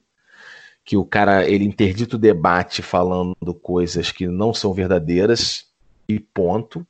[0.89, 5.67] que o cara ele interdita o debate falando coisas que não são verdadeiras
[6.07, 6.83] e ponto.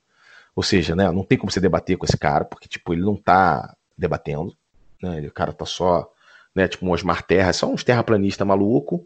[0.56, 3.18] Ou seja, né, não tem como você debater com esse cara, porque tipo, ele não
[3.18, 4.56] tá debatendo,
[5.04, 5.20] né?
[5.28, 6.10] O cara tá só
[6.56, 6.68] né?
[6.68, 9.06] Tipo um Osmar Terra, só uns terraplanista maluco.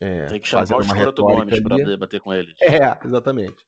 [0.00, 2.60] É, Tem que chamar os Escroto Gomes para debater com eles.
[2.60, 3.64] É, exatamente.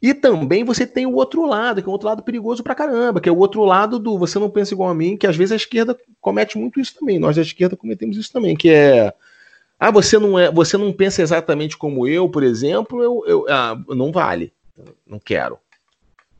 [0.00, 3.20] E também você tem o outro lado, que é um outro lado perigoso pra caramba,
[3.20, 5.52] que é o outro lado do você não pensa igual a mim, que às vezes
[5.52, 7.18] a esquerda comete muito isso também.
[7.18, 9.12] Nós da esquerda cometemos isso também, que é.
[9.84, 13.78] Ah, você não, é, você não pensa exatamente como eu, por exemplo, eu, eu ah,
[13.90, 14.50] não vale.
[15.06, 15.58] Não quero.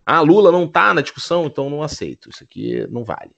[0.07, 2.31] Ah, Lula não tá na discussão, então não aceito.
[2.31, 3.37] Isso aqui não vale.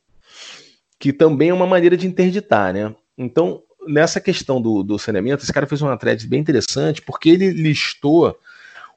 [0.97, 2.95] que também é uma maneira de interditar, né?
[3.19, 7.51] Então, nessa questão do, do saneamento, esse cara fez uma thread bem interessante, porque ele
[7.51, 8.39] listou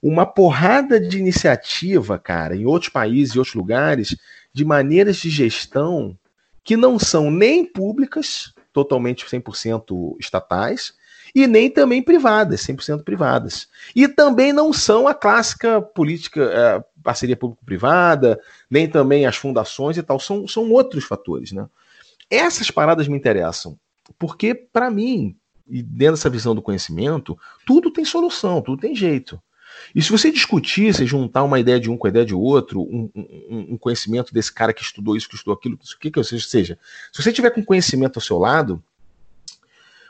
[0.03, 4.15] uma porrada de iniciativa, cara, em outros países e outros lugares,
[4.53, 6.15] de maneiras de gestão
[6.64, 10.98] que não são nem públicas, totalmente 100% estatais,
[11.34, 13.68] e nem também privadas, 100% privadas.
[13.95, 18.39] E também não são a clássica política, é, parceria público-privada,
[18.69, 21.68] nem também as fundações e tal, são, são outros fatores, né?
[22.30, 23.77] Essas paradas me interessam,
[24.18, 25.35] porque para mim,
[25.68, 29.41] e dentro dessa visão do conhecimento, tudo tem solução, tudo tem jeito.
[29.93, 32.81] E se você discutir, se juntar uma ideia de um com a ideia de outro,
[32.81, 36.23] um, um, um conhecimento desse cara que estudou isso, que estudou aquilo, o que que
[36.23, 36.77] seja,
[37.11, 38.84] se você tiver com conhecimento ao seu lado,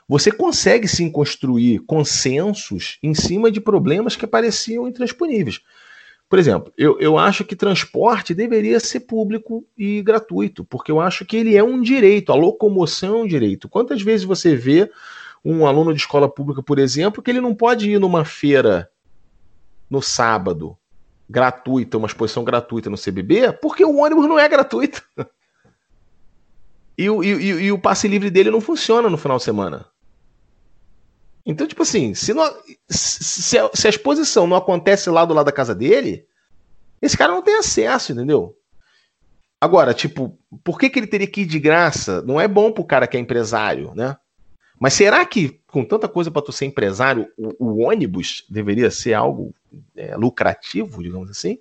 [0.10, 5.62] você consegue sim construir consensos em cima de problemas que pareciam intransponíveis.
[6.28, 11.26] Por exemplo, eu, eu acho que transporte deveria ser público e gratuito, porque eu acho
[11.26, 13.70] que ele é um direito, a locomoção é um direito.
[13.70, 14.90] Quantas vezes você vê
[15.46, 18.90] um aluno de escola pública, por exemplo, que ele não pode ir numa feira
[19.88, 20.76] no sábado,
[21.30, 25.04] gratuita, uma exposição gratuita no CBB, porque o ônibus não é gratuito.
[26.98, 29.86] E o, e, e o passe livre dele não funciona no final de semana.
[31.50, 32.48] Então, tipo assim, se, não,
[32.88, 36.28] se, a, se a exposição não acontece lá do lado da casa dele,
[37.02, 38.56] esse cara não tem acesso, entendeu?
[39.60, 42.22] Agora, tipo, por que, que ele teria que ir de graça?
[42.22, 44.16] Não é bom pro cara que é empresário, né?
[44.80, 49.16] Mas será que, com tanta coisa para tu ser empresário, o, o ônibus deveria ser
[49.16, 49.52] algo
[49.98, 51.58] é, lucrativo, digamos assim?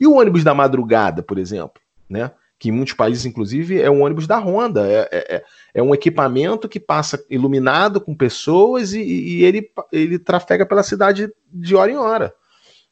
[0.00, 2.32] E o ônibus da madrugada, por exemplo, né?
[2.58, 4.86] Que em muitos países, inclusive, é um ônibus da Honda.
[4.86, 5.44] É, é, é,
[5.74, 11.30] é um equipamento que passa iluminado com pessoas e, e ele, ele trafega pela cidade
[11.52, 12.34] de hora em hora.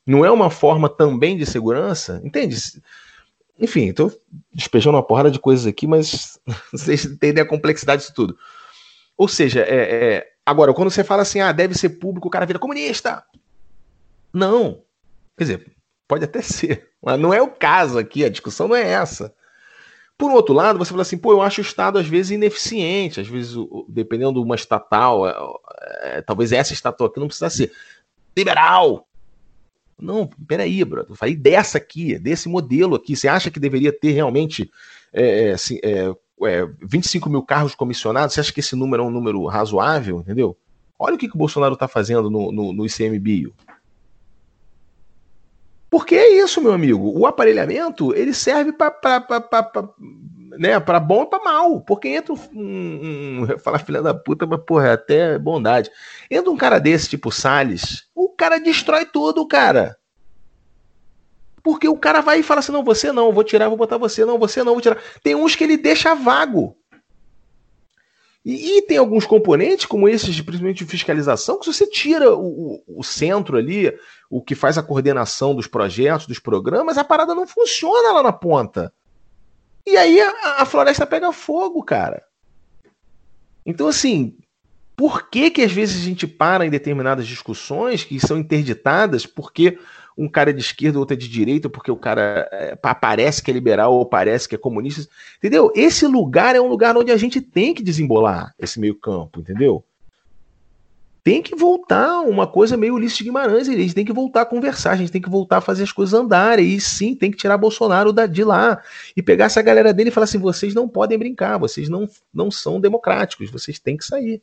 [0.06, 2.20] Não é uma forma também de segurança?
[2.24, 2.56] Entende?
[3.58, 4.12] Enfim, estou
[4.52, 6.38] despejando uma porrada de coisas aqui, mas
[6.70, 8.38] vocês entendem a complexidade disso tudo.
[9.16, 12.46] Ou seja, é, é, agora, quando você fala assim, ah, deve ser público, o cara
[12.46, 13.24] vira comunista.
[14.32, 14.82] Não.
[15.36, 15.72] Quer dizer,
[16.06, 19.34] pode até ser, mas não é o caso aqui, a discussão não é essa.
[20.18, 23.28] Por outro lado, você fala assim, pô, eu acho o Estado às vezes ineficiente, às
[23.28, 23.54] vezes,
[23.88, 25.34] dependendo de uma estatal, é,
[26.02, 27.72] é, talvez essa estatal aqui não precisa ser
[28.36, 29.06] liberal.
[29.98, 33.14] Não, peraí, brother, eu falei dessa aqui, desse modelo aqui.
[33.14, 34.70] Você acha que deveria ter realmente
[35.12, 36.14] é, assim, é,
[36.44, 40.56] é, 25 mil carros comissionados, você acha que esse número é um número razoável, entendeu?
[40.98, 43.54] Olha o que, que o Bolsonaro está fazendo no, no, no ICMBio.
[45.90, 47.18] Porque é isso, meu amigo.
[47.18, 48.92] O aparelhamento ele serve para
[50.58, 51.80] né, para bom e para mal.
[51.80, 55.90] Porque entra um, um, falar filha da puta, mas porra, é até bondade.
[56.30, 59.96] Entra um cara desse, tipo Salles, o cara destrói tudo, cara.
[61.62, 64.24] Porque o cara vai e fala assim: não, você não, vou tirar, vou botar você,
[64.24, 64.98] não, você não, vou tirar.
[65.22, 66.76] Tem uns que ele deixa vago.
[68.44, 72.76] E, e tem alguns componentes, como esses, principalmente de fiscalização, que se você tira o,
[72.86, 73.92] o, o centro ali,
[74.30, 78.32] o que faz a coordenação dos projetos, dos programas, a parada não funciona lá na
[78.32, 78.92] ponta.
[79.86, 82.22] E aí a, a floresta pega fogo, cara.
[83.64, 84.36] Então, assim,
[84.96, 89.78] por que que às vezes a gente para em determinadas discussões que são interditadas porque
[90.16, 93.50] um cara é de esquerda, outro é de direita, porque o cara é, parece que
[93.50, 95.06] é liberal ou parece que é comunista.
[95.36, 95.70] Entendeu?
[95.74, 99.84] Esse lugar é um lugar onde a gente tem que desembolar esse meio campo, entendeu?
[101.26, 104.46] Tem que voltar uma coisa meio Ulisses de Guimarães, a gente tem que voltar a
[104.46, 107.36] conversar, a gente tem que voltar a fazer as coisas andarem, e sim, tem que
[107.36, 108.80] tirar Bolsonaro de lá,
[109.16, 112.48] e pegar essa galera dele e falar assim, vocês não podem brincar, vocês não, não
[112.48, 114.40] são democráticos, vocês têm que sair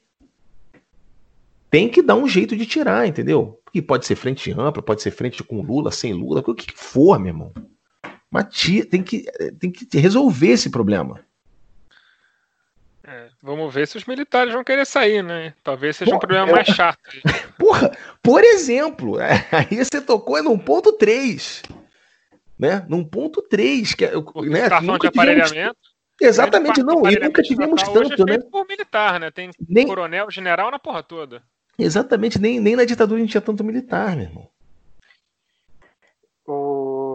[1.72, 3.58] tem que dar um jeito de tirar, entendeu?
[3.64, 7.18] Porque pode ser frente ampla, pode ser frente com Lula, sem Lula, o que for,
[7.18, 7.54] meu irmão.
[8.30, 8.46] Mas
[8.92, 9.26] tem que,
[9.58, 11.22] tem que resolver esse problema.
[13.46, 15.54] Vamos ver se os militares vão querer sair, né?
[15.62, 16.98] Talvez seja Pô, um problema mais chato.
[17.60, 17.92] Porra,
[18.22, 19.18] por exemplo,
[19.52, 21.62] aí você tocou num ponto 3.
[22.58, 22.86] Né?
[22.88, 23.96] Num ponto 3.
[23.96, 24.70] Que, é né?
[24.98, 25.76] de aparelhamento.
[26.22, 28.40] Exatamente, não, e nunca tivemos tanto, é né?
[28.50, 29.30] Por militar, né?
[29.30, 29.88] Tem Nem...
[29.88, 31.44] coronel, general na porra toda.
[31.78, 34.53] Exatamente, nem, nem na ditadura a gente tinha tanto militar, meu irmão.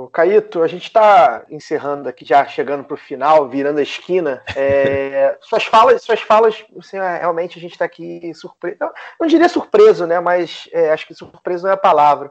[0.09, 4.43] Caíto, a gente está encerrando aqui, já chegando para o final, virando a esquina.
[4.55, 8.76] É, suas falas, suas falas, assim, é, realmente a gente está aqui surpreso.
[8.80, 8.90] Não,
[9.20, 10.20] não, diria surpreso, né?
[10.20, 12.30] Mas é, acho que surpreso não é a palavra.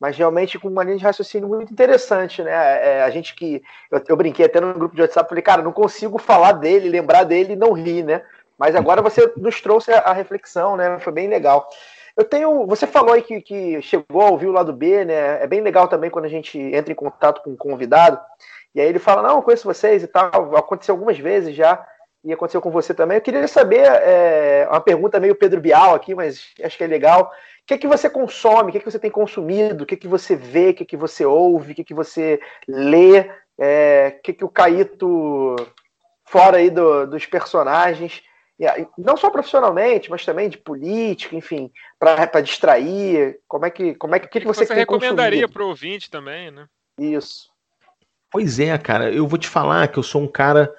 [0.00, 2.52] Mas realmente com uma linha de raciocínio muito interessante, né?
[2.52, 3.62] É, a gente que.
[3.90, 7.24] Eu, eu, brinquei até no grupo de WhatsApp, falei, cara, não consigo falar dele, lembrar
[7.24, 8.22] dele e não rir, né?
[8.58, 10.98] Mas agora você nos trouxe a, a reflexão, né?
[10.98, 11.68] Foi bem legal.
[12.16, 12.66] Eu tenho.
[12.66, 15.42] Você falou aí que, que chegou a ouvir o lado B, né?
[15.42, 18.20] É bem legal também quando a gente entra em contato com um convidado.
[18.74, 20.56] E aí ele fala, não, conheço vocês e tal.
[20.56, 21.84] Aconteceu algumas vezes já.
[22.24, 23.18] e aconteceu com você também.
[23.18, 27.30] Eu queria saber, é, uma pergunta meio Pedro Bial aqui, mas acho que é legal.
[27.62, 28.68] O que, é que você consome?
[28.68, 29.84] O que, é que você tem consumido?
[29.84, 30.70] O que, é que você vê?
[30.70, 31.72] O que, é que você ouve?
[31.72, 33.30] O que, é que você lê?
[33.58, 35.56] É, o que, é que o Caíto,
[36.24, 38.22] fora aí do, dos personagens,
[38.96, 43.38] não só profissionalmente, mas também de política, enfim, para distrair.
[43.48, 46.50] Como é que, como é que, que, que você, você recomendaria para o ouvinte também,
[46.50, 46.66] né?
[46.98, 47.50] Isso.
[48.30, 49.12] Pois é, cara.
[49.12, 50.72] Eu vou te falar que eu sou um cara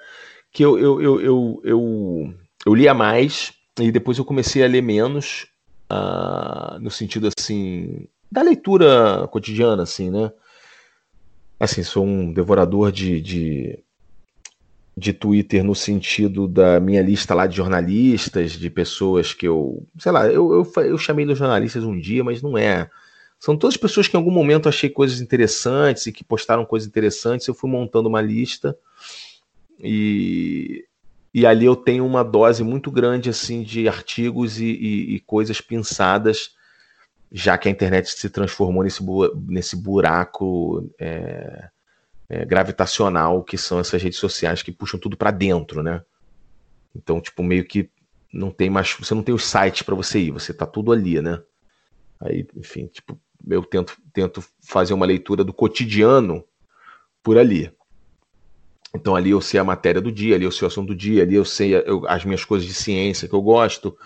[0.52, 2.34] que eu, eu, eu, eu, eu,
[2.64, 5.46] eu lia mais e depois eu comecei a ler menos,
[5.92, 10.32] uh, no sentido assim da leitura cotidiana, assim, né?
[11.58, 13.78] Assim, sou um devorador de, de
[14.96, 19.86] de Twitter no sentido da minha lista lá de jornalistas, de pessoas que eu.
[19.98, 22.88] Sei lá, eu, eu, eu chamei de jornalistas um dia, mas não é.
[23.38, 27.46] São todas pessoas que em algum momento achei coisas interessantes e que postaram coisas interessantes.
[27.46, 28.76] Eu fui montando uma lista
[29.78, 30.86] e,
[31.34, 35.60] e ali eu tenho uma dose muito grande assim de artigos e, e, e coisas
[35.60, 36.52] pensadas,
[37.30, 40.90] já que a internet se transformou nesse, bu nesse buraco.
[40.98, 41.68] É,
[42.28, 46.02] é, gravitacional que são essas redes sociais que puxam tudo para dentro, né?
[46.94, 47.90] Então, tipo, meio que
[48.32, 51.20] não tem mais, você não tem os sites para você ir, você tá tudo ali,
[51.20, 51.40] né?
[52.20, 56.44] Aí, enfim, tipo, eu tento, tento fazer uma leitura do cotidiano
[57.22, 57.70] por ali.
[58.94, 61.22] Então ali eu sei a matéria do dia, ali eu sei o assunto do dia,
[61.22, 63.96] ali eu sei eu, as minhas coisas de ciência que eu gosto,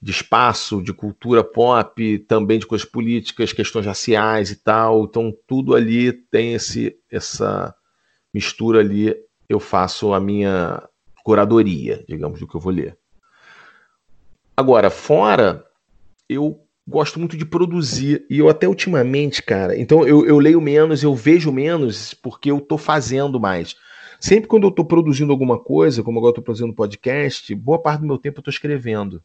[0.00, 5.04] de espaço, de cultura pop, também de coisas políticas, questões raciais e tal.
[5.04, 7.74] Então tudo ali tem esse essa
[8.32, 9.14] mistura ali.
[9.48, 10.82] Eu faço a minha
[11.24, 12.96] curadoria, digamos, do que eu vou ler.
[14.56, 15.64] Agora, fora,
[16.28, 18.24] eu gosto muito de produzir.
[18.30, 19.78] E eu até ultimamente, cara.
[19.78, 23.76] Então eu, eu leio menos, eu vejo menos, porque eu tô fazendo mais.
[24.20, 28.00] Sempre quando eu tô produzindo alguma coisa, como agora eu tô produzindo podcast, boa parte
[28.00, 29.22] do meu tempo eu tô escrevendo.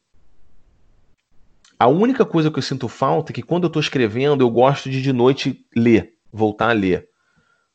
[1.81, 4.87] A única coisa que eu sinto falta é que quando eu estou escrevendo, eu gosto
[4.87, 7.09] de de noite ler, voltar a ler.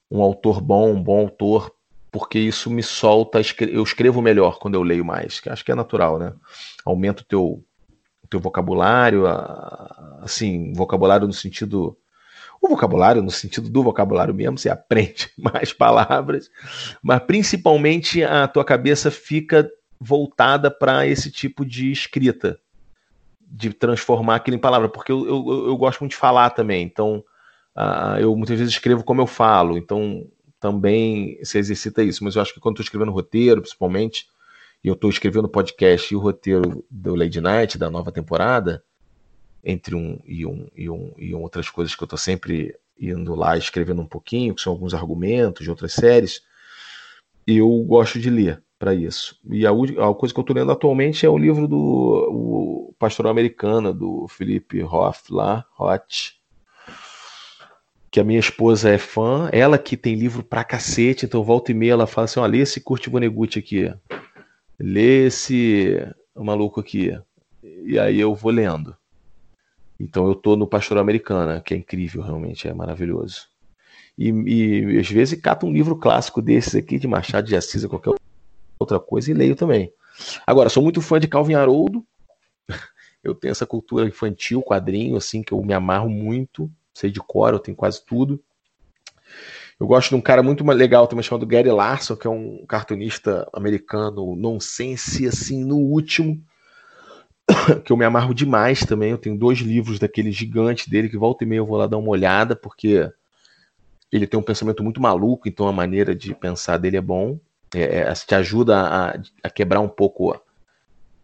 [0.09, 1.73] Um autor bom, um bom autor,
[2.13, 5.75] porque isso me solta, eu escrevo melhor quando eu leio mais, que acho que é
[5.75, 6.33] natural, né?
[6.85, 7.65] Aumenta o teu,
[8.31, 9.25] teu vocabulário,
[10.23, 11.99] assim, vocabulário no sentido
[12.63, 16.49] o vocabulário, no sentido do vocabulário mesmo, você aprende mais palavras,
[17.03, 19.69] mas principalmente a tua cabeça fica
[19.99, 22.61] voltada para esse tipo de escrita
[23.47, 27.25] de transformar aquilo em palavra, porque eu, eu, eu gosto muito de falar também, então
[27.77, 30.27] uh, eu muitas vezes escrevo como eu falo, então
[30.59, 34.27] também se exercita isso, mas eu acho que quando estou escrevendo roteiro, principalmente,
[34.83, 38.83] e eu estou escrevendo podcast e o roteiro do Lady Night, da nova temporada,
[39.65, 43.57] entre um e um e, um, e outras coisas que eu estou sempre indo lá
[43.57, 46.43] escrevendo um pouquinho, que são alguns argumentos de outras séries,
[47.47, 49.39] eu gosto de ler para isso.
[49.51, 53.31] E a, a, coisa que eu estou lendo atualmente é o livro do o Pastoral
[53.31, 56.35] Americana, do Felipe Hoff lá, Roth,
[58.11, 61.75] que a minha esposa é fã, ela que tem livro pra cacete, então volta e
[61.75, 63.93] meia ela fala assim, ó, lê esse Kurt Vonnegut aqui,
[64.79, 65.99] lê esse
[66.35, 67.19] maluco aqui,
[67.63, 68.97] e aí eu vou lendo.
[69.99, 73.49] Então eu tô no Pastoral Americana, que é incrível, realmente, é maravilhoso.
[74.19, 78.15] E, e às vezes cata um livro clássico desses aqui, de Machado de Assis, qualquer
[78.79, 79.93] outra coisa e leio também.
[80.47, 82.05] Agora, sou muito fã de Calvin Haroldo.
[83.23, 86.71] Eu tenho essa cultura infantil, quadrinho, assim, que eu me amarro muito.
[86.95, 88.41] Sei de cor, eu tenho quase tudo.
[89.81, 93.49] Eu gosto de um cara muito legal também chamado Gary Larson, que é um cartunista
[93.53, 96.41] americano nonsense, assim, no último.
[97.85, 99.11] Que eu me amarro demais também.
[99.11, 101.99] Eu tenho dois livros daquele gigante dele, que volta e meia eu vou lá dar
[101.99, 103.11] uma olhada, porque
[104.13, 107.41] ele tem um pensamento muito maluco, então a maneira de pensar dele é bom
[107.75, 110.41] é, é, te ajuda a, a, quebrar um pouco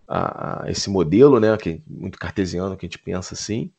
[0.08, 1.56] a, a, esse modelo, né?
[1.56, 3.70] Que é muito cartesiano que a gente pensa assim.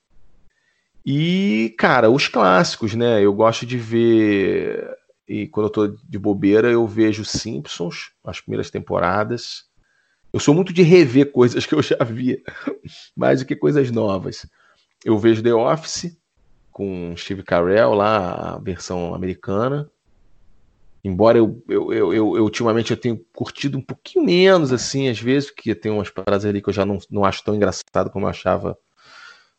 [1.06, 3.22] E, cara, os clássicos, né?
[3.22, 4.90] Eu gosto de ver.
[5.27, 9.65] E quando eu tô de bobeira, eu vejo Simpsons, as primeiras temporadas.
[10.31, 12.41] Eu sou muito de rever coisas que eu já via,
[13.15, 14.45] mais do que coisas novas.
[15.03, 16.18] Eu vejo The Office,
[16.72, 19.90] com Steve Carell lá, a versão americana.
[21.03, 25.51] Embora eu, eu, eu, eu, ultimamente eu tenho curtido um pouquinho menos, assim, às vezes,
[25.51, 28.30] porque tem umas paradas ali que eu já não, não acho tão engraçado como eu
[28.30, 28.77] achava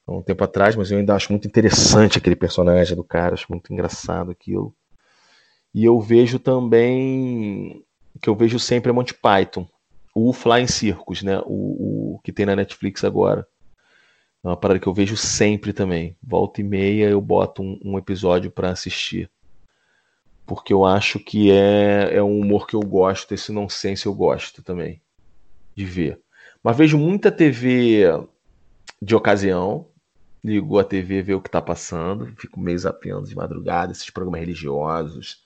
[0.06, 3.46] há um tempo atrás, mas eu ainda acho muito interessante aquele personagem do cara, acho
[3.50, 4.74] muito engraçado aquilo.
[5.74, 7.84] E eu vejo também,
[8.22, 9.68] que eu vejo sempre é Monty Python,
[10.14, 13.46] o Flying Circus, né, o, o que tem na Netflix agora.
[14.42, 16.16] É uma parada que eu vejo sempre também.
[16.22, 19.30] Volta e meia eu boto um, um episódio para assistir
[20.46, 24.62] porque eu acho que é, é um humor que eu gosto, esse nonsense eu gosto
[24.62, 25.00] também.
[25.76, 26.20] de ver.
[26.62, 28.04] Mas vejo muita TV
[29.00, 29.88] de ocasião.
[30.42, 32.34] Ligo a TV, ver o que tá passando.
[32.36, 35.42] Fico meio zapeando de madrugada, esses programas religiosos,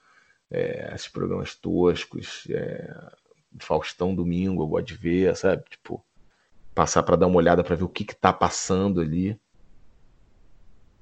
[0.51, 2.47] é, esses programas toscos.
[2.51, 2.95] É,
[3.61, 5.65] Faustão Domingo, eu gosto de ver, sabe?
[5.71, 6.05] Tipo,
[6.75, 9.39] passar para dar uma olhada para ver o que que tá passando ali.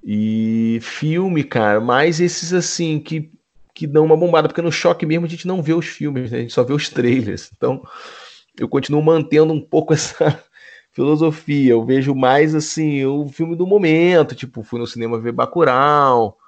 [0.03, 3.31] E filme, cara, mais esses assim que,
[3.77, 6.39] que dão uma bombada, porque no choque mesmo a gente não vê os filmes, né?
[6.39, 7.51] a gente só vê os trailers.
[7.55, 7.87] Então,
[8.59, 10.43] eu continuo mantendo um pouco essa
[10.93, 11.73] filosofia.
[11.73, 16.39] Eu vejo mais assim o filme do momento, tipo, fui no cinema ver Bacurau.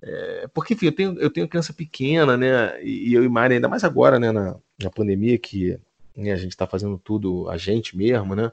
[0.00, 2.82] É, porque, enfim, eu tenho, eu tenho criança pequena, né?
[2.82, 5.78] E, eu e Mari, ainda mais agora, né, na, na pandemia, que
[6.16, 8.50] né, a gente tá fazendo tudo a gente mesmo, né?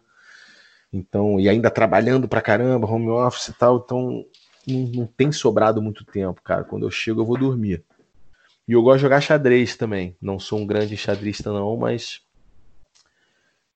[0.92, 4.26] Então, e ainda trabalhando pra caramba, home office e tal, então
[4.68, 6.66] não, não tem sobrado muito tempo, cara.
[6.66, 7.82] Quando eu chego, eu vou dormir.
[8.72, 10.16] E eu gosto de jogar xadrez também.
[10.22, 12.22] Não sou um grande xadrista, não, mas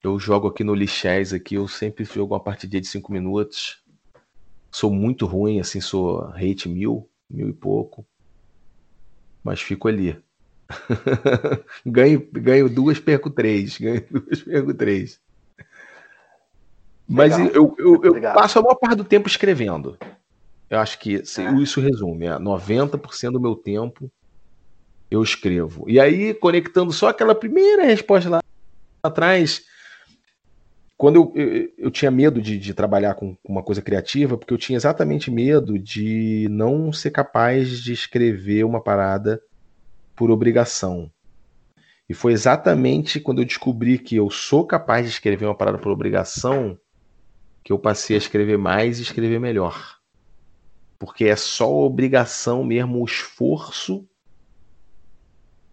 [0.02, 3.84] eu jogo aqui no Lixés aqui, eu sempre jogo uma partidinha de 5 minutos.
[4.72, 8.06] Sou muito ruim, assim, sou rate mil, mil e pouco.
[9.44, 10.18] Mas fico ali.
[11.86, 13.78] ganho, ganho duas, perco três.
[13.78, 15.20] Ganho duas, perco três.
[17.06, 19.98] Mas eu, eu, eu passo a maior parte do tempo escrevendo.
[20.70, 21.22] Eu acho que é.
[21.62, 22.28] isso resume.
[22.28, 24.10] É 90% do meu tempo
[25.10, 25.86] eu escrevo.
[25.90, 28.40] E aí, conectando só aquela primeira resposta lá
[29.04, 29.64] atrás,
[30.98, 34.54] quando eu, eu, eu tinha medo de, de trabalhar com, com uma coisa criativa, porque
[34.54, 39.42] eu tinha exatamente medo de não ser capaz de escrever uma parada
[40.16, 41.12] por obrigação.
[42.08, 45.92] E foi exatamente quando eu descobri que eu sou capaz de escrever uma parada por
[45.92, 46.78] obrigação
[47.64, 49.98] que eu passei a escrever mais e escrever melhor.
[51.00, 54.08] Porque é só obrigação mesmo, o esforço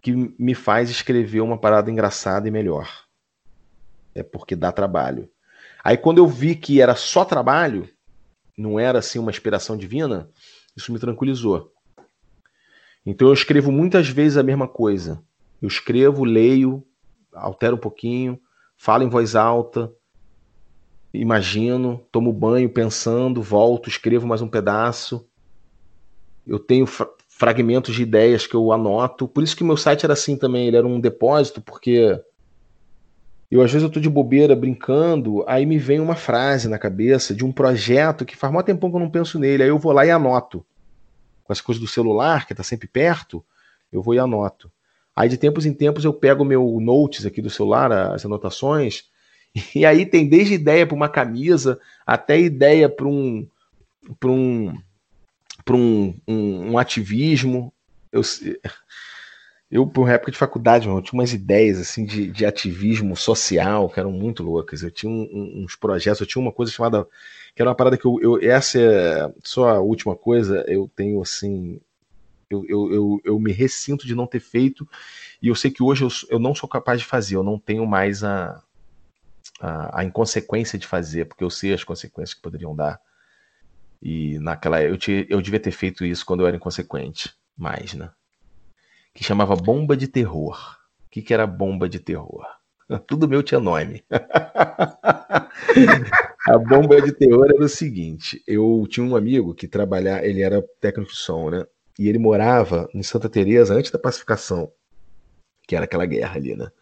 [0.03, 2.91] que me faz escrever uma parada engraçada e melhor.
[4.15, 5.31] É porque dá trabalho.
[5.83, 7.89] Aí quando eu vi que era só trabalho,
[8.59, 10.29] não era assim uma inspiração divina,
[10.77, 11.73] isso me tranquilizou.
[13.07, 15.23] Então eu escrevo muitas vezes a mesma coisa.
[15.61, 16.85] Eu escrevo, leio,
[17.33, 18.41] altero um pouquinho,
[18.77, 19.93] falo em voz alta,
[21.15, 25.29] imagino, tomo banho pensando, volto, escrevo mais um pedaço.
[26.45, 26.87] Eu tenho
[27.43, 29.27] fragmentos de ideias que eu anoto.
[29.27, 32.17] Por isso que meu site era assim também, ele era um depósito, porque
[33.51, 37.35] eu às vezes eu tô de bobeira brincando, aí me vem uma frase na cabeça
[37.35, 39.91] de um projeto que faz muito tempo que eu não penso nele, aí eu vou
[39.91, 40.65] lá e anoto.
[41.43, 43.45] Com as coisas do celular, que tá sempre perto,
[43.93, 44.71] eu vou e anoto.
[45.15, 49.07] Aí de tempos em tempos eu pego meu notes aqui do celular, as anotações,
[49.75, 53.49] e aí tem desde ideia para uma camisa até ideia para um
[54.21, 54.81] para um
[55.65, 57.73] para um, um, um, ativismo.
[58.11, 58.23] Eu,
[59.71, 63.99] eu, por época de faculdade, eu tinha umas ideias assim de, de ativismo social que
[63.99, 64.83] eram muito loucas.
[64.83, 67.07] Eu tinha um, uns projetos, eu tinha uma coisa chamada.
[67.55, 68.21] que era uma parada que eu.
[68.21, 71.81] eu essa é só a última coisa, eu tenho assim.
[72.51, 74.87] Eu, eu, eu, eu, me ressinto de não ter feito,
[75.41, 77.87] e eu sei que hoje eu, eu não sou capaz de fazer, eu não tenho
[77.87, 78.63] mais a,
[79.59, 83.01] a, a, inconsequência de fazer, porque eu sei as consequências que poderiam dar.
[84.03, 88.11] E naquela eu, te, eu devia ter feito isso quando eu era inconsequente, mais, né?
[89.15, 90.77] Que chamava bomba de terror.
[91.07, 92.45] O que, que era bomba de terror?
[93.07, 94.03] Tudo meu tinha nome.
[96.49, 100.61] a bomba de terror era o seguinte: eu tinha um amigo que trabalhava, ele era
[100.81, 101.65] técnico de som, né?
[101.99, 104.73] E ele morava em Santa Teresa antes da pacificação,
[105.69, 106.73] que era aquela guerra ali, né?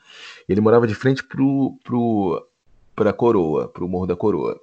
[0.48, 2.46] Ele morava de frente pro, pro
[2.94, 4.60] para a coroa, para o Morro da Coroa.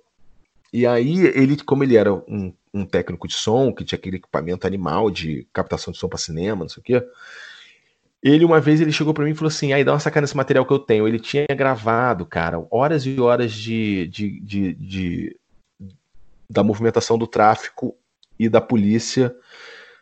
[0.77, 4.67] E aí, ele, como ele era um, um, técnico de som, que tinha aquele equipamento
[4.67, 7.03] animal de captação de som para cinema, não sei o quê,
[8.21, 10.37] ele uma vez ele chegou para mim e falou assim: aí dá uma sacada nesse
[10.37, 11.07] material que eu tenho.
[11.07, 15.39] Ele tinha gravado, cara, horas e horas de, de, de, de
[16.47, 17.95] da movimentação do tráfico
[18.37, 19.35] e da polícia,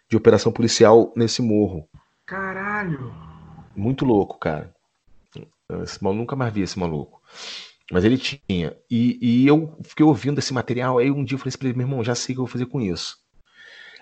[0.09, 1.87] de operação policial nesse morro.
[2.25, 3.15] Caralho!
[3.73, 4.75] Muito louco, cara.
[5.83, 7.21] Esse maluco, nunca mais vi esse maluco.
[7.91, 8.75] Mas ele tinha.
[8.89, 10.97] E, e eu fiquei ouvindo esse material.
[10.97, 12.45] Aí um dia eu falei assim pra ele, meu irmão, já sei o que eu
[12.45, 13.17] vou fazer com isso.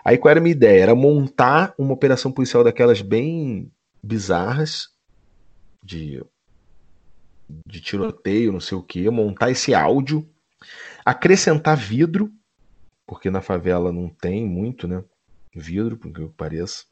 [0.05, 0.83] Aí qual era a minha ideia?
[0.83, 4.89] Era montar uma operação policial daquelas bem bizarras,
[5.81, 6.23] de,
[7.65, 10.27] de tiroteio, não sei o que, montar esse áudio,
[11.05, 12.31] acrescentar vidro,
[13.05, 15.03] porque na favela não tem muito, né?
[15.55, 16.85] Vidro, por que pareça.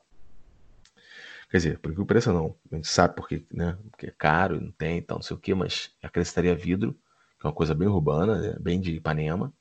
[1.51, 2.55] Quer dizer, por que pareça não.
[2.71, 3.77] A gente sabe porque, né?
[3.91, 6.93] Porque é caro, não tem, então não sei o que, mas acrescentaria vidro,
[7.37, 9.51] que é uma coisa bem urbana, né, bem de Ipanema.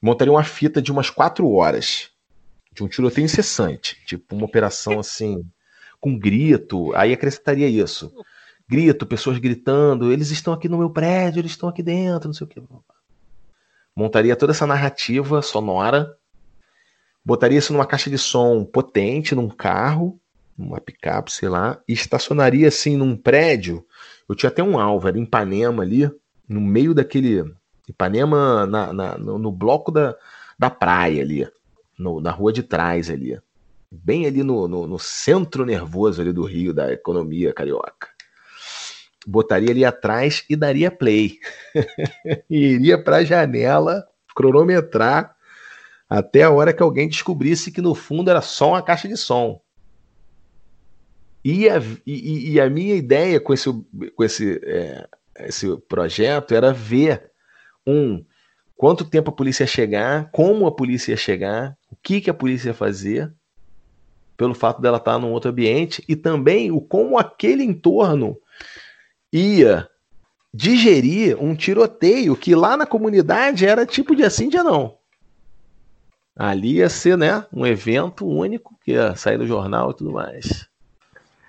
[0.00, 2.10] Montaria uma fita de umas quatro horas,
[2.70, 5.42] de um tiroteio incessante, tipo uma operação assim,
[5.98, 8.12] com grito, aí acrescentaria isso.
[8.68, 12.44] grito, pessoas gritando, eles estão aqui no meu prédio, eles estão aqui dentro, não sei
[12.44, 12.62] o que.
[13.96, 16.14] Montaria toda essa narrativa sonora,
[17.24, 20.20] botaria isso numa caixa de som potente, num carro,
[20.56, 23.84] numa picape, sei lá, e estacionaria assim num prédio.
[24.28, 26.10] Eu tinha até um alvo, era em Ipanema ali,
[26.48, 27.44] no meio daquele.
[27.88, 30.16] Ipanema na, na no, no, bloco da,
[30.58, 31.48] da praia ali,
[31.98, 33.38] no, na rua de trás ali.
[33.90, 38.08] Bem ali no, no, no centro nervoso ali do Rio, da economia carioca
[39.26, 41.38] botaria ali atrás e daria play.
[42.48, 45.34] e iria para a janela cronometrar
[46.08, 49.60] até a hora que alguém descobrisse que no fundo era só uma caixa de som.
[51.48, 53.72] E a, e, e a minha ideia com esse,
[54.16, 55.08] com esse, é,
[55.38, 57.30] esse projeto era ver
[57.86, 58.24] um
[58.76, 62.34] quanto tempo a polícia ia chegar, como a polícia ia chegar, o que, que a
[62.34, 63.32] polícia ia fazer,
[64.36, 68.36] pelo fato dela estar num outro ambiente, e também o como aquele entorno
[69.32, 69.88] ia
[70.52, 74.98] digerir um tiroteio que lá na comunidade era tipo de assim, dia não.
[76.34, 80.68] Ali ia ser, né, um evento único que ia sair no jornal e tudo mais.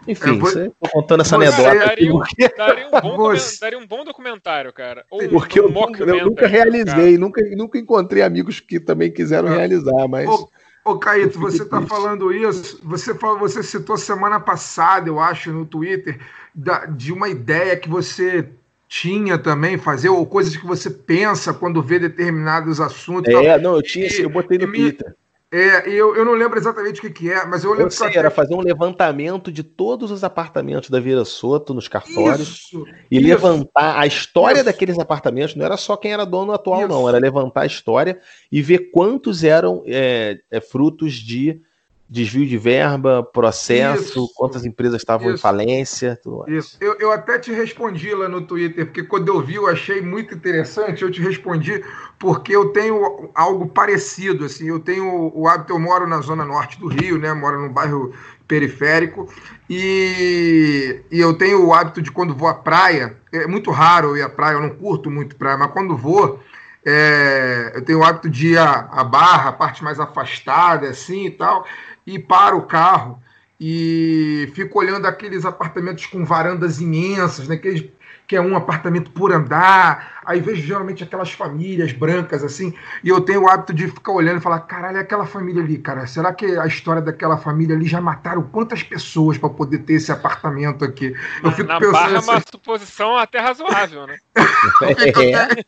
[0.08, 0.50] Enfim, vou...
[0.50, 1.62] você, tô contando essa anedota.
[1.62, 2.20] Daria um,
[2.58, 5.06] daria, um bom daria um bom documentário, cara.
[5.12, 5.68] Ou porque um
[6.00, 9.58] eu, eu, nunca realizei, nunca, nunca encontrei amigos que também quiseram é.
[9.58, 10.28] realizar, mas.
[10.30, 10.50] Ô,
[10.86, 16.20] ô Caíto, você está falando isso, você, você citou semana passada, eu acho, no Twitter,
[16.56, 18.48] da, de uma ideia que você
[18.88, 23.34] tinha também, fazer, ou coisas que você pensa quando vê determinados assuntos.
[23.34, 23.62] É, tal.
[23.62, 25.14] não, eu tinha, e, eu botei no Twitter.
[25.50, 28.10] É, eu, eu não lembro exatamente o que, que é, mas eu lembro eu sei,
[28.10, 32.86] que era fazer um levantamento de todos os apartamentos da Vila Soto nos cartórios isso,
[33.10, 34.66] e isso, levantar a história isso.
[34.66, 35.56] daqueles apartamentos.
[35.56, 38.20] Não era só quem era dono atual, não, era levantar a história
[38.52, 41.62] e ver quantos eram é, é, frutos de
[42.10, 46.20] desvio de verba, processo, isso, quantas empresas estavam isso, em falência.
[46.24, 46.50] Tudo.
[46.50, 46.78] Isso.
[46.80, 50.34] Eu, eu até te respondi lá no Twitter, porque quando eu vi, eu achei muito
[50.34, 51.04] interessante.
[51.04, 51.84] Eu te respondi
[52.18, 54.46] porque eu tenho algo parecido.
[54.46, 57.34] Assim, eu tenho o hábito, eu moro na zona norte do Rio, né?
[57.34, 58.14] Moro num bairro
[58.48, 59.28] periférico
[59.70, 64.18] e, e eu tenho o hábito de quando vou à praia, é muito raro eu
[64.18, 66.40] ir à praia, eu não curto muito praia, mas quando vou,
[66.86, 71.26] é, eu tenho o hábito de ir à, à barra, a parte mais afastada, assim
[71.26, 71.66] e tal
[72.08, 73.22] e paro o carro
[73.60, 77.58] e fico olhando aqueles apartamentos com varandas imensas, né?
[77.58, 77.92] Que,
[78.26, 80.22] que é um apartamento por andar.
[80.26, 82.74] Aí vejo geralmente aquelas famílias brancas assim,
[83.04, 85.78] e eu tenho o hábito de ficar olhando e falar: caralho, é aquela família ali,
[85.80, 86.06] cara.
[86.06, 90.12] Será que a história daquela família ali já mataram quantas pessoas para poder ter esse
[90.12, 91.14] apartamento aqui?
[91.44, 91.94] Eu fico Na pensando.
[91.94, 94.18] Barra é uma assim, suposição até razoável, né?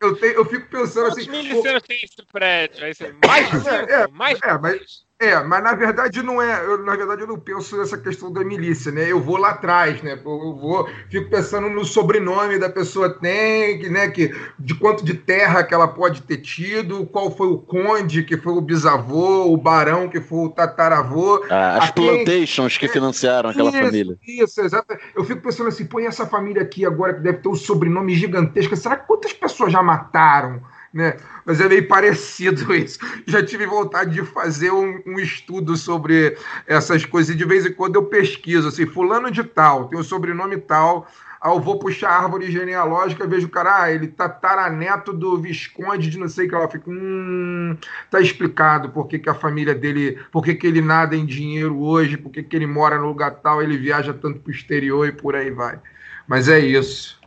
[0.00, 1.62] eu, tenho, eu fico pensando Quantos assim.
[1.62, 2.84] Quantos tem esse prédio?
[2.84, 6.64] Aí você, mais é, é, mais é, mas é, mas na verdade não é.
[6.64, 9.10] Eu, na verdade, eu não penso nessa questão da milícia, né?
[9.10, 10.14] Eu vou lá atrás, né?
[10.14, 14.08] Eu vou, fico pensando no sobrenome da pessoa tem, que, né?
[14.08, 18.36] Que, de quanto de terra que ela pode ter tido, qual foi o conde que
[18.36, 21.44] foi o bisavô, o barão que foi o tataravô.
[21.48, 24.18] Ah, as plantations que é, financiaram aquela isso, família.
[24.26, 24.96] Isso, exato.
[25.14, 28.74] Eu fico pensando assim, põe essa família aqui agora que deve ter um sobrenome gigantesco.
[28.74, 30.71] Será que quantas pessoas já mataram?
[30.92, 31.16] Né?
[31.44, 32.98] Mas é meio parecido isso.
[33.26, 36.36] Já tive vontade de fazer um, um, estudo sobre
[36.66, 37.34] essas coisas.
[37.34, 41.08] E de vez em quando eu pesquiso, assim, fulano de tal, tem o sobrenome tal.
[41.40, 46.08] Aí eu vou puxar a árvore genealógica, vejo o cara, ah, ele tataraneto do Visconde
[46.08, 46.68] de não sei o que lá.
[46.68, 47.76] Fico, hum,
[48.10, 51.80] tá explicado por que, que a família dele, por que, que ele nada em dinheiro
[51.80, 55.12] hoje, por que, que ele mora no lugar tal, ele viaja tanto pro exterior e
[55.12, 55.80] por aí vai.
[56.28, 57.20] Mas é isso.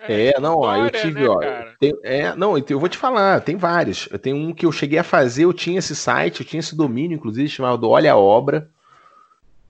[0.00, 1.40] É, não, ó, eu tive, né, ó.
[1.78, 4.08] Tem, é, não, eu vou te falar, tem vários.
[4.10, 6.76] Eu tenho um que eu cheguei a fazer, eu tinha esse site, eu tinha esse
[6.76, 8.70] domínio, inclusive, chamado Olha a Obra.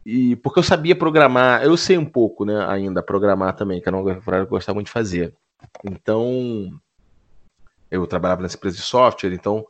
[0.05, 4.21] E porque eu sabia programar, eu sei um pouco, né, ainda programar também, que coisa
[4.21, 5.35] que eu gostava muito de fazer.
[5.85, 6.71] Então,
[7.91, 9.67] eu trabalhava nessa empresa de software, então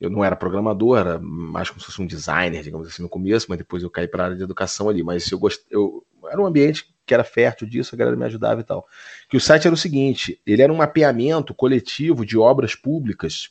[0.00, 3.46] eu não era programador, era mais como se fosse um designer, digamos assim, no começo,
[3.48, 5.02] mas depois eu caí para a área de educação ali.
[5.02, 5.62] Mas eu gost...
[5.70, 8.86] eu era um ambiente que era fértil disso, a galera me ajudava e tal.
[9.28, 13.50] Que o site era o seguinte: ele era um mapeamento coletivo de obras públicas,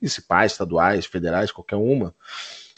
[0.00, 2.14] municipais, estaduais, federais, qualquer uma,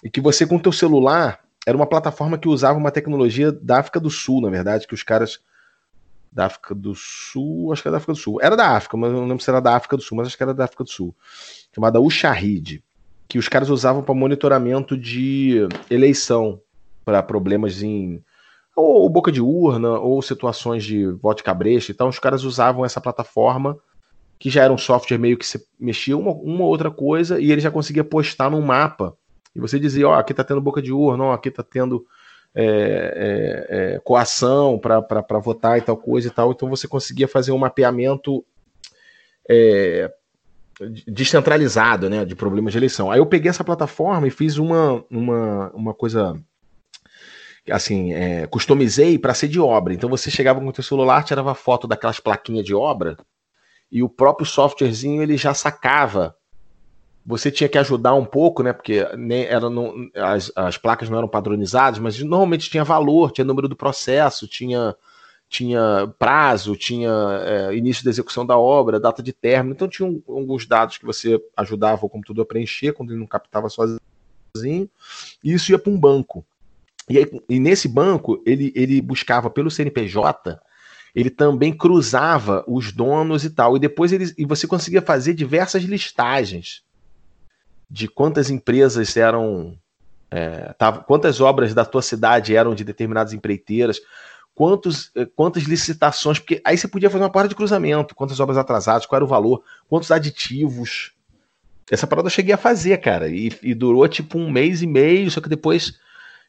[0.02, 3.78] e que você com o teu celular era uma plataforma que usava uma tecnologia da
[3.78, 5.40] África do Sul, na verdade, que os caras
[6.30, 8.38] da África do Sul, acho que era da África do Sul.
[8.40, 10.42] Era da África, mas não lembro se era da África do Sul, mas acho que
[10.42, 11.14] era da África do Sul.
[11.74, 12.84] Chamada Ushahid,
[13.26, 16.60] que os caras usavam para monitoramento de eleição,
[17.04, 18.22] para problemas em
[18.76, 21.90] ou, boca de urna, ou situações de voto de cabresto.
[21.90, 23.78] Então, os caras usavam essa plataforma,
[24.38, 27.60] que já era um software meio que se mexia uma, uma outra coisa, e ele
[27.60, 29.16] já conseguia postar num mapa.
[29.54, 32.04] E você dizia, ó, oh, aqui tá tendo boca de urna, ó, aqui tá tendo
[32.54, 36.52] é, é, é, coação para votar e tal coisa e tal.
[36.52, 38.44] Então você conseguia fazer um mapeamento
[39.48, 40.12] é,
[41.06, 43.10] descentralizado né, de problemas de eleição.
[43.10, 46.38] Aí eu peguei essa plataforma e fiz uma, uma, uma coisa
[47.70, 49.94] assim, é, customizei para ser de obra.
[49.94, 53.16] Então você chegava com o seu celular, tirava foto daquelas plaquinhas de obra
[53.90, 56.36] e o próprio softwarezinho ele já sacava.
[57.24, 58.72] Você tinha que ajudar um pouco, né?
[58.72, 63.44] Porque nem era não, as, as placas não eram padronizadas, mas normalmente tinha valor, tinha
[63.44, 64.94] número do processo, tinha
[65.48, 67.10] tinha prazo, tinha
[67.44, 71.06] é, início da execução da obra, data de término, então tinha um, alguns dados que
[71.06, 74.90] você ajudava o computador a preencher quando ele não captava sozinho,
[75.44, 76.44] e isso ia para um banco.
[77.08, 80.60] E, aí, e nesse banco, ele, ele buscava pelo CNPJ,
[81.14, 85.82] ele também cruzava os donos e tal, e depois ele, e você conseguia fazer diversas
[85.84, 86.82] listagens
[87.88, 89.78] de quantas empresas eram.
[90.28, 94.00] É, tava, quantas obras da tua cidade eram de determinadas empreiteiras,
[94.56, 98.58] quantos, eh, quantas licitações, porque aí você podia fazer uma parada de cruzamento, quantas obras
[98.58, 101.12] atrasadas, qual era o valor, quantos aditivos.
[101.88, 105.30] Essa parada eu cheguei a fazer, cara, e, e durou tipo um mês e meio,
[105.30, 106.00] só que depois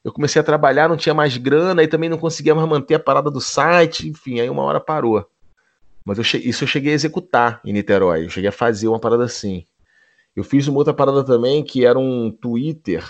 [0.04, 3.00] eu comecei a trabalhar, não tinha mais grana, e também não conseguia mais manter a
[3.00, 5.26] parada do site, enfim, aí uma hora parou.
[6.06, 9.26] Mas eu isso eu cheguei a executar em Niterói, eu cheguei a fazer uma parada
[9.26, 9.66] assim.
[10.36, 13.04] Eu fiz uma outra parada também que era um Twitter,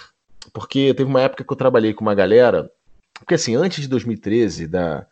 [0.54, 2.72] porque teve uma época que eu trabalhei com uma galera
[3.20, 5.08] porque assim, antes de 2013, da,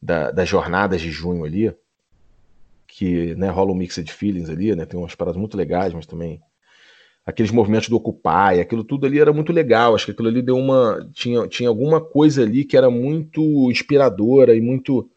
[0.00, 1.74] da, das jornadas de junho ali,
[2.86, 4.86] que né, rola um mix de feelings ali, né?
[4.86, 6.40] Tem umas paradas muito legais, mas também
[7.26, 9.94] aqueles movimentos do Occupy, aquilo tudo ali era muito legal.
[9.94, 11.06] Acho que aquilo ali deu uma.
[11.12, 15.10] Tinha, tinha alguma coisa ali que era muito inspiradora e muito.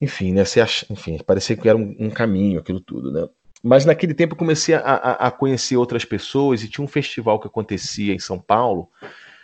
[0.00, 0.44] Enfim, né?
[0.44, 0.84] Você ach...
[0.90, 3.28] Enfim, parecia que era um, um, caminho aquilo tudo, né?
[3.62, 7.38] Mas naquele tempo eu comecei a, a, a conhecer outras pessoas e tinha um festival
[7.38, 8.88] que acontecia em São Paulo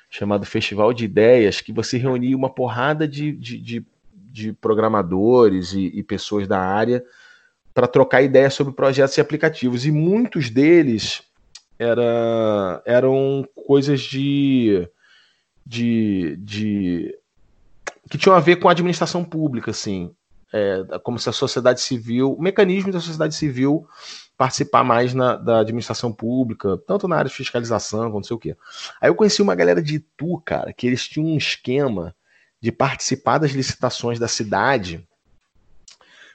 [0.09, 5.93] chamado Festival de Ideias, que você reunia uma porrada de, de, de, de programadores e,
[5.95, 7.05] e, pessoas da área
[7.75, 9.85] para trocar ideias sobre projetos e aplicativos.
[9.85, 11.26] E muitos deles
[11.79, 14.89] era, eram coisas de,
[15.65, 17.19] de, de
[18.11, 20.15] que tinham a ver com a administração pública, assim,
[20.53, 23.87] é, como se a sociedade civil, mecanismos da sociedade civil
[24.37, 28.39] participar mais na, da administração pública, tanto na área de fiscalização, quanto não sei o
[28.39, 28.57] quê.
[29.01, 32.15] Aí eu conheci uma galera de Itu, cara, que eles tinham um esquema
[32.61, 35.07] de participar das licitações da cidade,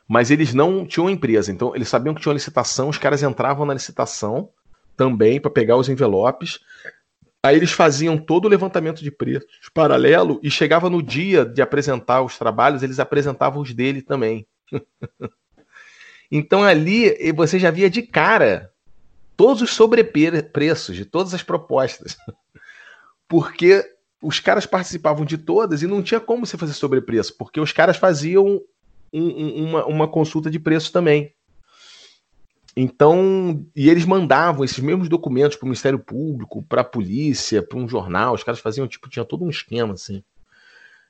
[0.08, 3.66] mas eles não tinham empresa, então eles sabiam que tinha uma licitação, os caras entravam
[3.66, 4.50] na licitação
[5.02, 6.60] também para pegar os envelopes.
[7.44, 12.22] Aí eles faziam todo o levantamento de preços paralelo e chegava no dia de apresentar
[12.22, 14.46] os trabalhos, eles apresentavam os dele também.
[16.34, 18.72] Então ali você já via de cara
[19.36, 22.16] todos os sobrepreços de todas as propostas.
[23.28, 23.84] Porque
[24.24, 27.98] os caras participavam de todas e não tinha como você fazer sobrepreço, porque os caras
[27.98, 28.62] faziam
[29.12, 31.34] um, um, uma, uma consulta de preço também.
[32.76, 37.78] Então, e eles mandavam esses mesmos documentos para o Ministério Público, para a polícia, para
[37.78, 38.34] um jornal.
[38.34, 40.24] Os caras faziam, tipo, tinha todo um esquema assim.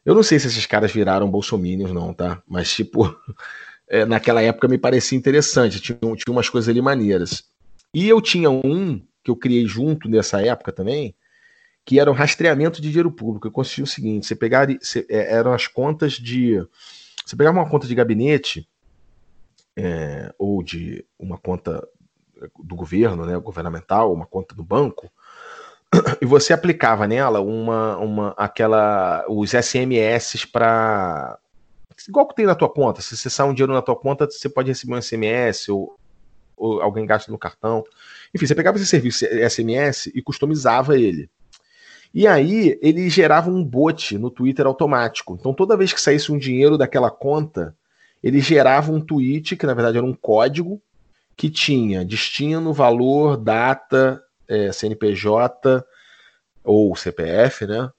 [0.04, 2.42] Eu não sei se esses caras viraram bolsominions, não, tá?
[2.48, 3.16] Mas, tipo,
[3.88, 7.44] é, naquela época me parecia interessante, tinha, tinha umas coisas ali maneiras.
[7.94, 11.14] E eu tinha um que eu criei junto nessa época também,
[11.86, 13.48] que era um rastreamento de dinheiro público.
[13.48, 16.58] Eu consegui o seguinte: você pegar, você, é, eram as contas de.
[17.24, 18.68] Você pegava uma conta de gabinete,
[19.78, 21.88] é, ou de uma conta
[22.64, 25.12] do governo, né, governamental, uma conta do banco,
[26.22, 31.38] e você aplicava nela uma, uma aquela os SMS para
[32.08, 33.02] igual que tem na tua conta.
[33.02, 35.98] Se você sai um dinheiro na tua conta, você pode receber um SMS ou,
[36.58, 37.84] ou alguém gasta no cartão.
[38.34, 41.30] Enfim, você pegava esse serviço SMS e customizava ele.
[42.14, 45.38] E aí ele gerava um bot no Twitter automático.
[45.40, 47.76] Então toda vez que saísse um dinheiro daquela conta,
[48.24, 50.82] ele gerava um tweet, que na verdade era um código,
[51.36, 55.84] que tinha destino, valor, data, é, CNPJ
[56.64, 57.90] ou CPF, né?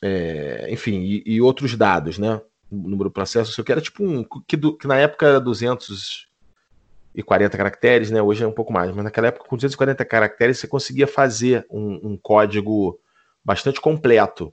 [0.00, 2.40] É, enfim, e, e, outros dados, né?
[2.70, 4.24] número do processo, sei o que, era tipo um.
[4.46, 8.22] Que, do, que na época era 240 caracteres, né?
[8.22, 12.10] Hoje é um pouco mais, mas naquela época, com 240 caracteres, você conseguia fazer um,
[12.10, 13.00] um código
[13.44, 14.52] bastante completo.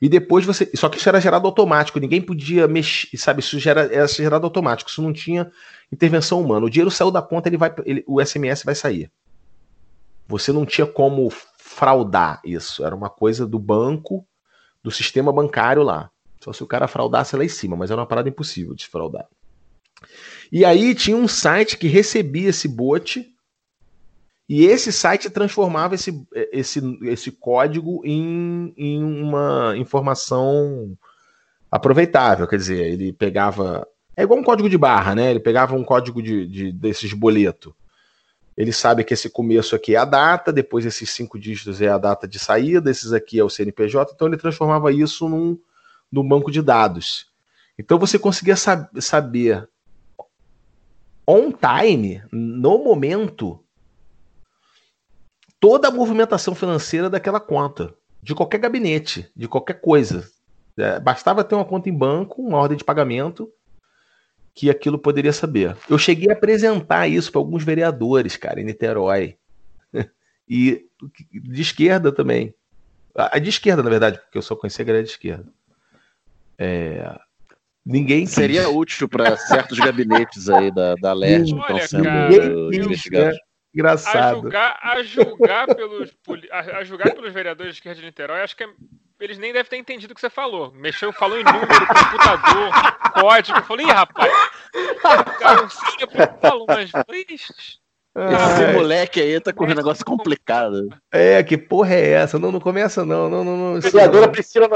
[0.00, 0.70] E depois você.
[0.74, 3.40] Só que isso era gerado automático, ninguém podia mexer, sabe?
[3.40, 5.50] Isso era, era gerado automático, isso não tinha
[5.92, 6.66] intervenção humana.
[6.66, 9.10] O dinheiro saiu da conta, ele vai, ele, o SMS vai sair.
[10.26, 12.84] Você não tinha como fraudar isso.
[12.84, 14.26] Era uma coisa do banco,
[14.82, 16.10] do sistema bancário lá.
[16.40, 19.26] Só se o cara fraudasse lá em cima, mas era uma parada impossível de fraudar.
[20.52, 23.26] E aí tinha um site que recebia esse bot
[24.48, 30.96] E esse site transformava esse, esse, esse código em, em uma informação
[31.70, 32.48] aproveitável.
[32.48, 33.86] Quer dizer, ele pegava.
[34.16, 35.30] É igual um código de barra, né?
[35.30, 37.76] Ele pegava um código de, de desses boleto.
[38.56, 41.98] Ele sabe que esse começo aqui é a data, depois esses cinco dígitos é a
[41.98, 45.56] data de saída, esses aqui é o CNPJ, então ele transformava isso num,
[46.10, 47.28] num banco de dados.
[47.78, 49.68] Então você conseguia sab saber
[51.24, 53.62] on time, no momento,
[55.60, 60.28] toda a movimentação financeira daquela conta, de qualquer gabinete, de qualquer coisa.
[60.76, 63.50] É, bastava ter uma conta em banco, uma ordem de pagamento,
[64.54, 65.76] que aquilo poderia saber.
[65.88, 69.36] Eu cheguei a apresentar isso para alguns vereadores, cara, em Niterói.
[70.48, 70.86] e
[71.32, 72.54] de esquerda também.
[73.14, 75.52] A de esquerda, na verdade, porque eu só conhecia a galera de esquerda.
[76.56, 77.18] É...
[77.84, 78.34] Ninguém quis.
[78.34, 83.34] Seria útil para certos gabinetes aí da, da LERJ que estão sendo Ninguém quis, investigados.
[83.34, 83.40] né?
[83.78, 84.38] Engraçado.
[84.38, 86.10] A julgar, a, julgar pelos,
[86.50, 88.68] a, julgar pelos vereadores de esquerda de Niterói, acho que é-
[89.20, 90.72] eles nem devem ter entendido o que você falou.
[90.72, 92.72] Mexeu, falou em número, computador,
[93.14, 93.58] código.
[93.58, 94.32] Eu falei, ih, rapaz.
[95.38, 95.68] Cara, o
[98.16, 100.88] Esse Ai, moleque aí tá com um negócio complicado.
[101.12, 102.36] é, que porra é essa?
[102.36, 103.28] Não, não começa não.
[103.28, 103.80] Não, não, não.
[103.80, 104.32] Vereadora não.
[104.32, 104.66] Priscila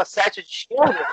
[0.42, 1.06] de esquerda?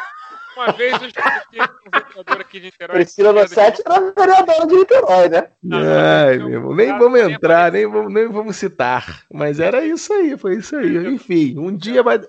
[0.59, 2.95] Uma vez eu escutei um vereador aqui de Niterói.
[2.97, 5.51] Priscila Nossetti era vereadora de Niterói, né?
[5.71, 9.23] Ai, meu irmão, nem vamos entrar, nem vamos, nem vamos citar.
[9.31, 10.97] Mas era isso aí, foi isso aí.
[11.07, 12.19] Enfim, um dia vai,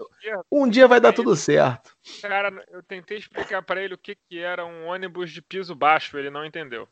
[0.48, 1.90] um dia vai dar tudo certo.
[2.22, 6.16] Cara, eu tentei explicar pra ele o que, que era um ônibus de piso baixo,
[6.16, 6.86] ele não entendeu.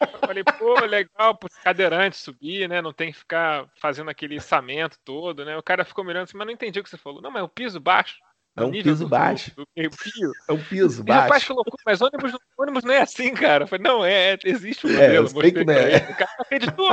[0.00, 2.82] Eu falei, pô, legal pro cadeirante subir, né?
[2.82, 5.56] Não tem que ficar fazendo aquele içamento todo, né?
[5.56, 7.22] O cara ficou mirando assim, mas não entendi o que você falou.
[7.22, 8.16] Não, mas é o piso baixo.
[8.56, 9.52] É um nível piso do- baixo.
[9.56, 10.32] do fio.
[10.48, 11.46] É um piso E o rapaz baixo.
[11.48, 13.64] falou, "Pô, mas ônibus, não- ônibus não é assim, cara.
[13.64, 15.22] Eu falei, não, é, é, existe um É, modelo.
[15.24, 15.96] mostrei que não é.
[16.10, 16.90] O cara acreditou.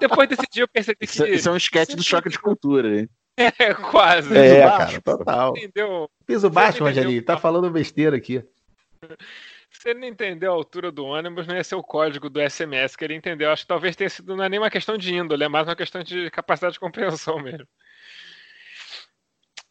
[0.00, 3.00] Depois desse dia eu percebi que Isso, isso é um esquete do choque de cultura,
[3.00, 3.08] hein?
[3.36, 4.36] é quase.
[4.36, 5.56] É, baixo, cara, total.
[5.56, 6.08] Entendeu?
[6.26, 6.82] Piso baixo?
[6.82, 8.42] Rogerinho, tá falando besteira aqui.
[9.70, 12.96] Se ele não entendeu a altura do ônibus, não ia ser o código do SMS
[12.96, 13.50] que ele entendeu.
[13.50, 15.76] Acho que talvez tenha sido, não é nem uma questão de índole, é mais uma
[15.76, 17.66] questão de capacidade de compreensão mesmo.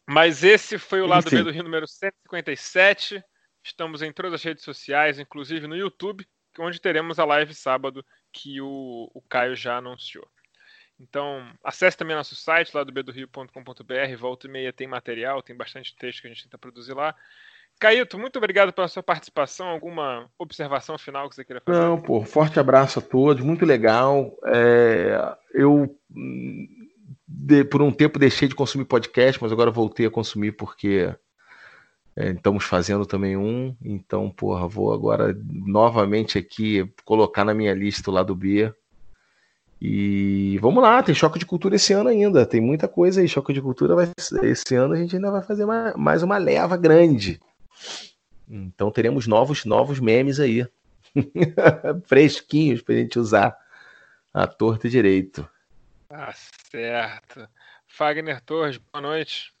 [0.06, 1.36] Mas esse foi o lado Enfim.
[1.36, 3.22] B do Rio número 157.
[3.62, 6.26] Estamos em todas as redes sociais, inclusive no YouTube,
[6.58, 10.28] onde teremos a live sábado que o, o Caio já anunciou.
[11.00, 12.92] Então, acesse também nosso site, lá do
[14.14, 17.14] volta e meia tem material, tem bastante texto que a gente tenta produzir lá.
[17.80, 19.66] Caíto, muito obrigado pela sua participação.
[19.66, 21.78] Alguma observação final que você queira fazer?
[21.78, 24.36] Não, pô, forte abraço a todos, muito legal.
[24.46, 26.83] É, eu, hum,
[27.26, 31.14] de- por um tempo, deixei de consumir podcast, mas agora voltei a consumir porque
[32.16, 33.74] é, estamos fazendo também um.
[33.82, 38.72] Então, porra, vou agora novamente aqui colocar na minha lista o lado B.
[39.80, 42.46] E vamos lá, tem choque de cultura esse ano ainda.
[42.46, 43.28] Tem muita coisa aí.
[43.28, 44.10] Choque de cultura vai,
[44.42, 47.40] esse ano a gente ainda vai fazer mais, mais uma leva grande.
[48.48, 50.66] Então teremos novos, novos memes aí.
[52.04, 53.56] Fresquinhos pra gente usar
[54.32, 55.46] à torta direito.
[56.16, 56.32] Tá
[56.70, 57.48] certo.
[57.88, 59.52] Fagner Torres, boa noite.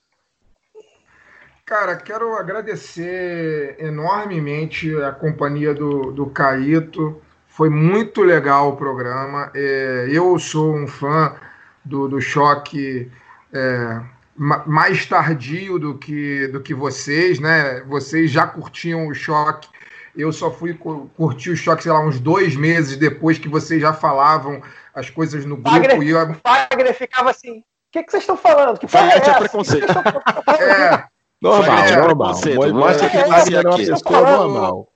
[1.66, 7.20] Cara, quero agradecer enormemente a companhia do, do Caíto.
[7.48, 9.50] Foi muito legal o programa.
[9.52, 11.36] É, eu sou um fã
[11.84, 13.10] do, do choque
[13.52, 14.00] é,
[14.36, 17.80] ma- mais tardio do que, do que vocês, né?
[17.80, 19.68] Vocês já curtiam o choque.
[20.16, 23.80] Eu só fui cu- curtir o choque, sei lá, uns dois meses depois que vocês
[23.80, 24.62] já falavam
[24.94, 25.70] as coisas no grupo.
[25.70, 28.78] Fagner, E eu, o Fagner ficava assim: o que, que vocês estão falando?
[28.78, 29.40] Que porra é Fagner tinha essa?
[29.40, 29.86] preconceito.
[30.62, 31.04] É,
[31.42, 32.28] Normal, É, normal.
[32.74, 33.86] Mostra que Wagner é uma aqui.
[33.86, 34.88] pessoa normal.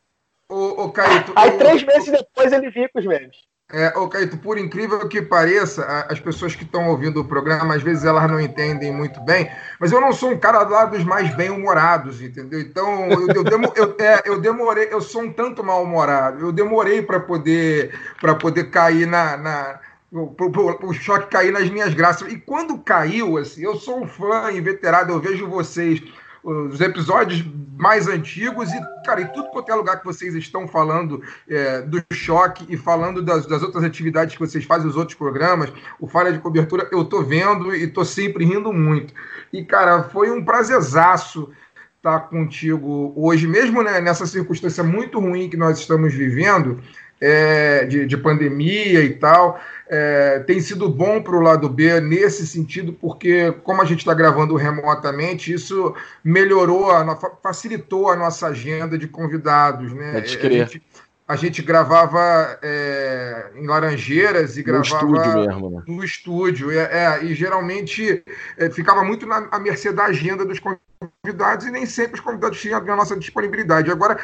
[0.51, 1.33] o Caíto.
[1.37, 3.37] Aí o- três meses depois ele vinha com os memes.
[3.71, 7.83] É, ô Caíto, por incrível que pareça, as pessoas que estão ouvindo o programa, às
[7.83, 11.35] vezes elas não entendem muito bem, mas eu não sou um cara lá dos mais
[11.37, 12.61] bem-humorados, entendeu?
[12.61, 17.03] Então, eu, eu, demo- eu- é, eu demorei, eu sou um tanto mal-humorado, eu demorei
[17.03, 17.93] para poder,
[18.41, 19.37] poder cair na.
[19.37, 19.81] na
[20.11, 22.33] o choque cair nas minhas graças.
[22.33, 26.01] E quando caiu, assim, eu sou um fã inveterado, eu vejo vocês,
[26.49, 27.45] os episódios
[27.77, 32.03] mais antigos, e, cara, em tudo quanto é lugar que vocês estão falando é, do
[32.13, 36.33] choque e falando das, das outras atividades que vocês fazem, os outros programas, o Falha
[36.33, 39.15] de Cobertura, eu tô vendo e tô sempre rindo muito.
[39.53, 41.51] E, cara, foi um prazerzaço
[41.97, 46.81] estar contigo hoje, mesmo né, nessa circunstância muito ruim que nós estamos vivendo,
[47.21, 49.61] é, de, de pandemia e tal.
[49.91, 54.13] É, tem sido bom para o lado B nesse sentido, porque como a gente está
[54.13, 60.13] gravando remotamente, isso melhorou, a, facilitou a nossa agenda de convidados, né?
[60.13, 60.69] Pode A crer.
[60.69, 60.83] gente,
[61.29, 65.83] a gente gravava é, em Laranjeiras e No gravava estúdio mesmo, né?
[65.87, 66.71] no estúdio.
[66.71, 68.25] É, é, e geralmente
[68.57, 72.59] é, ficava muito na à mercê da agenda dos convidados e nem sempre os convidados
[72.59, 73.91] tinham a nossa disponibilidade.
[73.91, 74.19] Agora,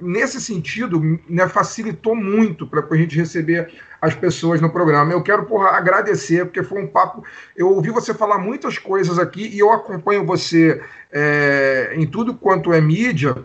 [0.00, 3.70] nesse sentido, né, facilitou muito para a gente receber
[4.00, 5.12] as pessoas no programa.
[5.12, 7.22] Eu quero porra, agradecer, porque foi um papo.
[7.54, 12.72] Eu ouvi você falar muitas coisas aqui e eu acompanho você é, em tudo quanto
[12.72, 13.44] é mídia,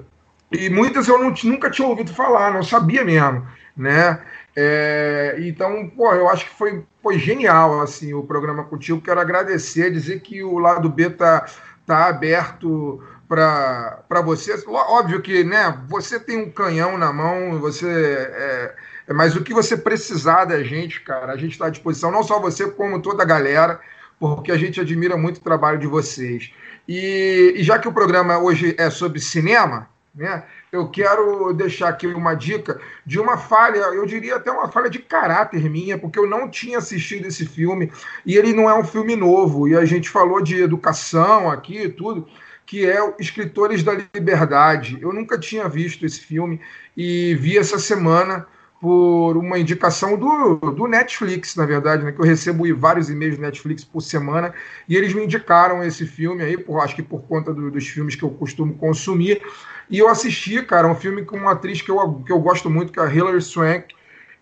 [0.52, 4.22] e muitas eu não, nunca tinha ouvido falar, não sabia mesmo, né?
[4.56, 9.02] É, então, pô, eu acho que foi, foi genial assim o programa contigo.
[9.02, 11.46] Quero agradecer, dizer que o lado B tá,
[11.86, 14.62] tá aberto para você.
[14.68, 15.80] Óbvio que, né?
[15.88, 18.76] Você tem um canhão na mão, você é,
[19.08, 22.12] é, mas o que você precisar da gente, cara, a gente está à disposição.
[22.12, 23.80] Não só você, como toda a galera,
[24.20, 26.52] porque a gente admira muito o trabalho de vocês.
[26.88, 30.44] E, e já que o programa hoje é sobre cinema, né?
[30.72, 35.00] Eu quero deixar aqui uma dica de uma falha, eu diria até uma falha de
[35.00, 37.92] caráter minha, porque eu não tinha assistido esse filme
[38.26, 39.68] e ele não é um filme novo.
[39.68, 42.28] E a gente falou de educação aqui e tudo,
[42.66, 44.98] que é Escritores da Liberdade.
[45.02, 46.60] Eu nunca tinha visto esse filme
[46.96, 48.46] e vi essa semana
[48.82, 53.44] por uma indicação do, do Netflix, na verdade, né, que eu recebo vários e-mails do
[53.44, 54.54] Netflix por semana,
[54.90, 58.16] e eles me indicaram esse filme aí, por, acho que por conta do- dos filmes
[58.16, 59.40] que eu costumo consumir,
[59.88, 62.92] e eu assisti, cara, um filme com uma atriz que eu, que eu gosto muito,
[62.92, 63.94] que é a Hilary Swank,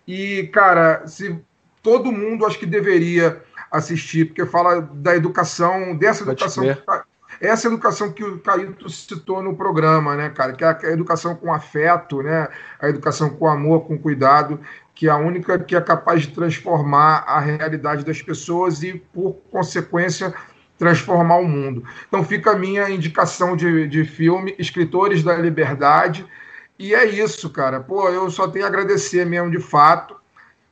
[0.08, 1.38] e, cara, se
[1.82, 6.82] todo mundo acho que deveria assistir, porque fala da educação, dessa Pode educação crer.
[7.40, 10.52] Essa educação que o Caíto citou no programa, né, cara?
[10.52, 12.48] Que é a educação com afeto, né?
[12.78, 14.60] A educação com amor, com cuidado,
[14.94, 19.32] que é a única que é capaz de transformar a realidade das pessoas e, por
[19.50, 20.34] consequência,
[20.76, 21.84] transformar o mundo.
[22.08, 26.26] Então fica a minha indicação de, de filme, Escritores da Liberdade.
[26.78, 27.80] E é isso, cara.
[27.80, 30.16] Pô, eu só tenho a agradecer mesmo de fato.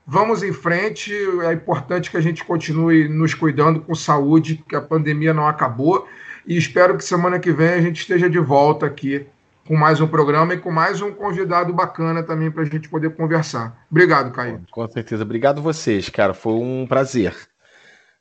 [0.06, 1.12] Vamos em frente.
[1.42, 6.08] É importante que a gente continue nos cuidando com saúde, que a pandemia não acabou.
[6.48, 9.26] E espero que semana que vem a gente esteja de volta aqui
[9.66, 13.14] com mais um programa e com mais um convidado bacana também para a gente poder
[13.14, 13.86] conversar.
[13.90, 14.64] Obrigado, Caio.
[14.70, 15.24] Com certeza.
[15.24, 16.32] Obrigado vocês, cara.
[16.32, 17.36] Foi um prazer.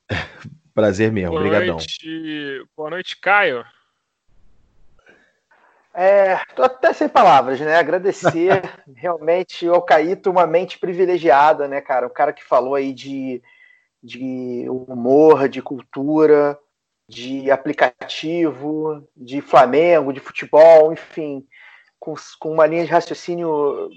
[0.76, 1.32] Prazer mesmo.
[1.32, 1.78] Boa Obrigadão.
[1.78, 3.64] noite, boa noite, Caio.
[5.94, 7.78] É, tô até sem palavras, né?
[7.78, 8.62] Agradecer
[8.94, 12.06] realmente ao Caíto, uma mente privilegiada, né, cara?
[12.06, 13.42] Um cara que falou aí de,
[14.04, 16.60] de humor, de cultura,
[17.08, 21.45] de aplicativo, de Flamengo, de futebol, enfim,
[22.00, 23.90] com, com uma linha de raciocínio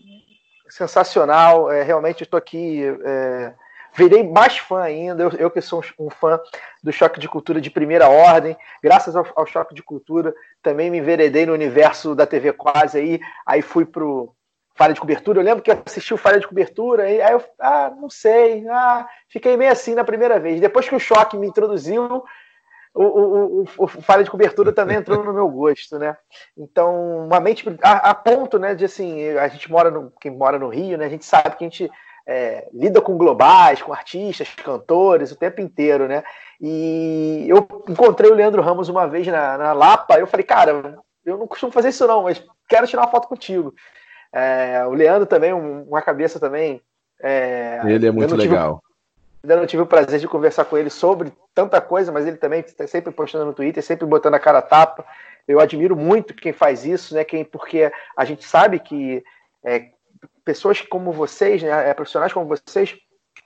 [0.69, 1.71] sensacional.
[1.71, 2.83] É, realmente estou aqui.
[3.05, 3.55] É,
[3.93, 6.41] virei mais fã ainda, eu, eu que sou um fã
[6.83, 10.99] do Choque de Cultura de primeira ordem, graças ao, ao Choque de Cultura, também me
[10.99, 14.35] enveredei no universo da TV quase aí, aí fui pro
[14.75, 18.09] Falha de Cobertura, eu lembro que assisti o Falha de Cobertura, aí eu, ah, não
[18.09, 22.25] sei, ah, fiquei meio assim na primeira vez, depois que o Choque me introduziu,
[22.95, 26.17] o, o, o, o Falha de Cobertura também entrou no meu gosto, né,
[26.57, 30.59] então, uma mente, a, a ponto, né, de assim, a gente mora no, quem mora
[30.59, 31.91] no Rio, né, a gente sabe que a gente
[32.27, 36.23] é, lida com globais, com artistas, cantores, o tempo inteiro, né?
[36.61, 41.39] E eu encontrei o Leandro Ramos uma vez na, na Lapa, eu falei, cara, eu
[41.39, 43.75] não costumo fazer isso não, mas quero tirar uma foto contigo.
[44.33, 46.81] É, o Leandro também, um- uma cabeça também.
[47.21, 48.81] é, Ele é muito tive- legal.
[49.43, 52.61] Ainda não tive o prazer de conversar com ele sobre tanta coisa, mas ele também
[52.61, 55.05] está sempre postando no Twitter, sempre botando a cara a tapa.
[55.49, 57.25] Eu admiro muito quem faz isso, né?
[57.25, 59.25] Quem, porque a gente sabe que
[59.65, 59.91] é,
[60.45, 62.97] pessoas como vocês, né, é, profissionais como vocês,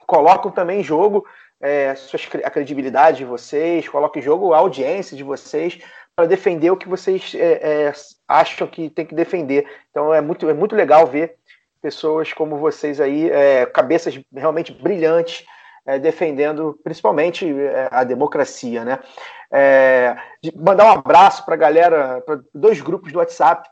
[0.05, 1.25] colocam também em jogo
[1.61, 5.79] é, suas a credibilidade de vocês, colocam em jogo a audiência de vocês
[6.15, 7.93] para defender o que vocês é, é,
[8.27, 9.67] acham que tem que defender.
[9.89, 11.35] Então é muito, é muito legal ver
[11.81, 15.45] pessoas como vocês aí, é, cabeças realmente brilhantes,
[15.85, 18.99] é, defendendo principalmente é, a democracia, né?
[19.51, 23.69] É, de mandar um abraço para a galera, para dois grupos do WhatsApp.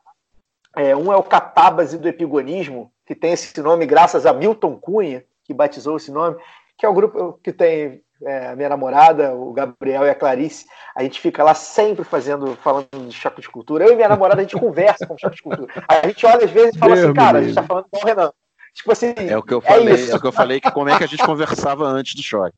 [0.75, 5.23] É, um é o Catábase do Epigonismo, que tem esse nome graças a Milton Cunha,
[5.43, 6.37] que batizou esse nome,
[6.77, 10.65] que é o grupo que tem é, a minha namorada, o Gabriel e a Clarice.
[10.95, 13.85] A gente fica lá sempre fazendo, falando de choque de cultura.
[13.85, 15.73] Eu e minha namorada, a gente conversa com choque de cultura.
[15.87, 17.97] A gente olha às vezes e fala Deus assim, cara, a gente tá falando com
[17.97, 18.31] o Renan.
[18.73, 20.11] Tipo assim, É o que eu falei, isso.
[20.11, 22.55] é, o que eu falei que como é que a gente conversava antes do choque.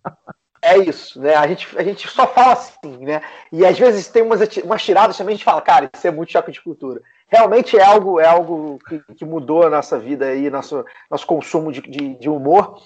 [0.61, 1.35] É isso, né?
[1.35, 3.21] A gente, a gente só fala assim, né?
[3.51, 6.31] E às vezes tem umas, umas tiradas também, a gente fala, cara, isso é muito
[6.31, 7.01] choque de cultura.
[7.27, 11.71] Realmente é algo, é algo que, que mudou a nossa vida aí, nosso, nosso consumo
[11.71, 12.81] de, de, de humor.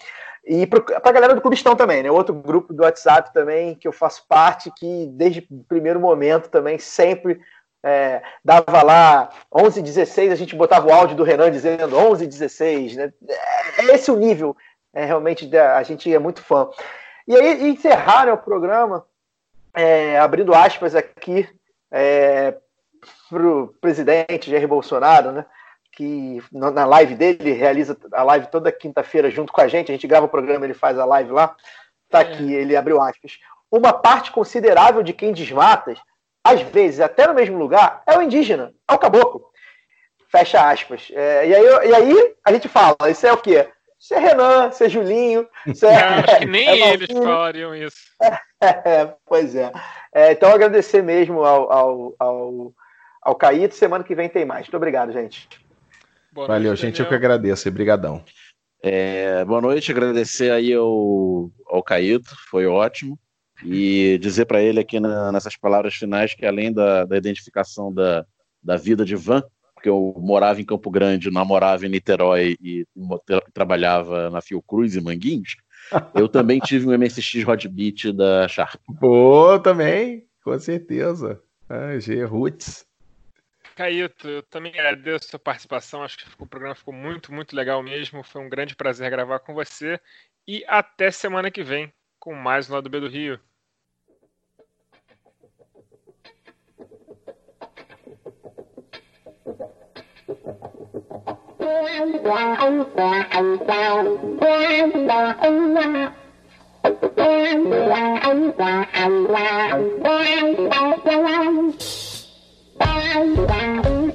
[0.45, 2.09] E para a galera do Clubistão também, né?
[2.09, 6.79] Outro grupo do WhatsApp também, que eu faço parte, que desde o primeiro momento também
[6.79, 7.39] sempre
[7.83, 12.95] é, dava lá 11 16 a gente botava o áudio do Renan dizendo 11 16
[12.95, 13.13] né?
[13.27, 14.55] É, é esse o nível,
[14.93, 16.69] é, realmente, a gente é muito fã.
[17.27, 19.05] E aí, encerraram o programa,
[19.73, 21.47] é, abrindo aspas aqui
[21.91, 22.55] é,
[23.29, 25.45] para o presidente Jair Bolsonaro, né?
[25.91, 30.07] que na live dele, realiza a live toda quinta-feira junto com a gente, a gente
[30.07, 31.53] grava o programa, ele faz a live lá,
[32.09, 33.37] tá aqui, ele abriu aspas.
[33.69, 35.93] Uma parte considerável de quem desmata,
[36.43, 39.49] às vezes até no mesmo lugar, é o indígena, é o caboclo.
[40.31, 41.11] Fecha aspas.
[41.13, 43.67] É, e, aí, e aí a gente fala, isso é o quê?
[43.99, 45.47] Isso é Renan, isso é Julinho.
[45.67, 47.97] Isso é, acho que nem é eles falariam isso.
[48.61, 49.71] É, pois é.
[50.13, 50.33] é.
[50.33, 52.73] Então, agradecer mesmo ao, ao, ao,
[53.21, 53.73] ao Caíto.
[53.73, 54.65] Semana que vem tem mais.
[54.65, 55.47] Muito obrigado, gente.
[56.29, 56.97] Boa Valeu, noite, gente.
[56.97, 57.05] Daniel.
[57.05, 57.69] Eu que agradeço.
[57.69, 58.21] Obrigadão.
[58.81, 63.17] É, boa noite, agradecer aí ao, ao Caíto, foi ótimo.
[63.63, 68.25] E dizer para ele aqui na, nessas palavras finais que além da, da identificação da,
[68.63, 72.85] da vida de Van, porque eu morava em Campo Grande, namorava em Niterói e
[73.53, 75.55] trabalhava na Fiocruz e Manguinhos,
[76.13, 78.79] eu também tive um MSX Hot Beat da Sharp.
[78.99, 81.41] Pô, também, com certeza.
[81.69, 82.85] Ah, G Roots.
[83.75, 86.03] Caíto, eu também agradeço a sua participação.
[86.03, 88.23] Acho que o programa ficou muito, muito legal mesmo.
[88.23, 89.97] Foi um grande prazer gravar com você.
[90.45, 93.39] E até semana que vem com mais um lado B do Rio.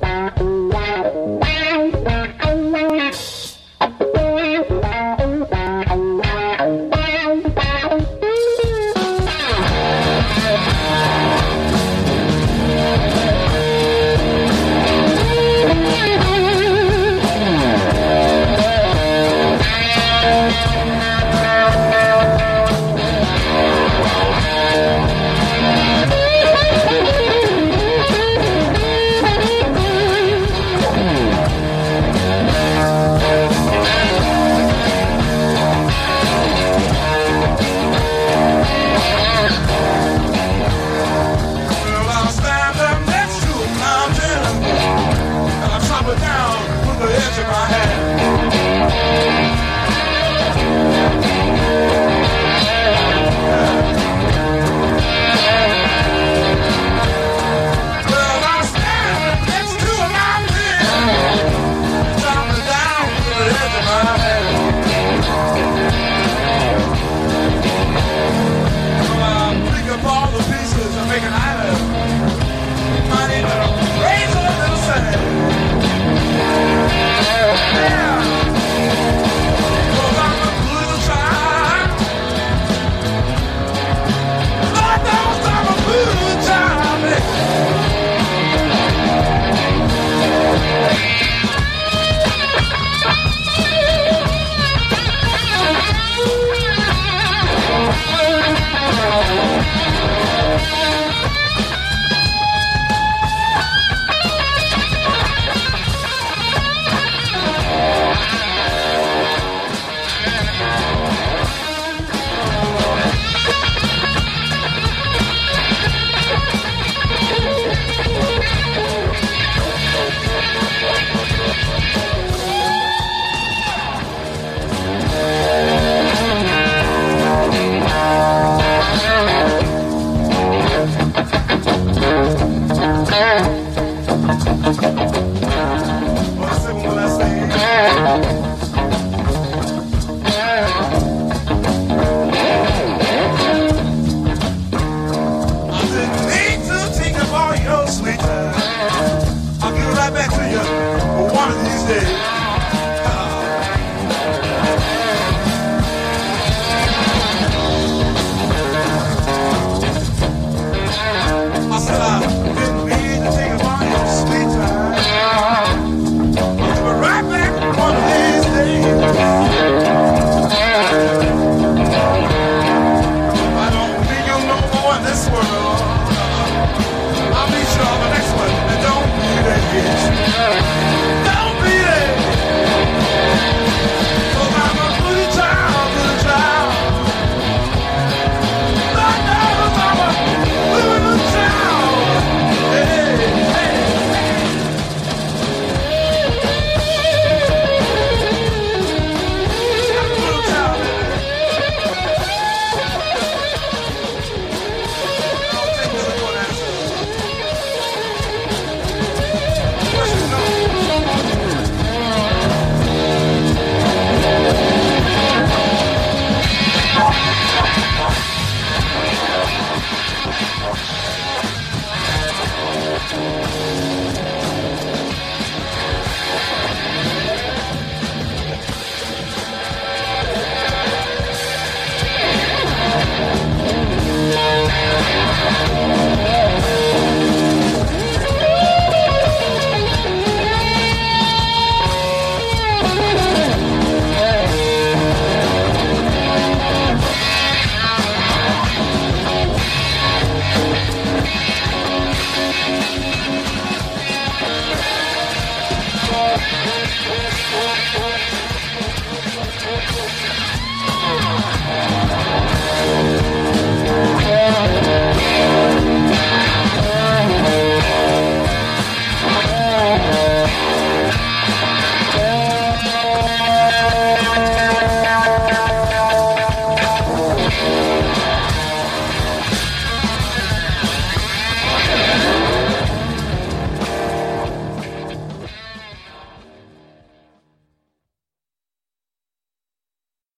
[0.04, 0.33] Bye.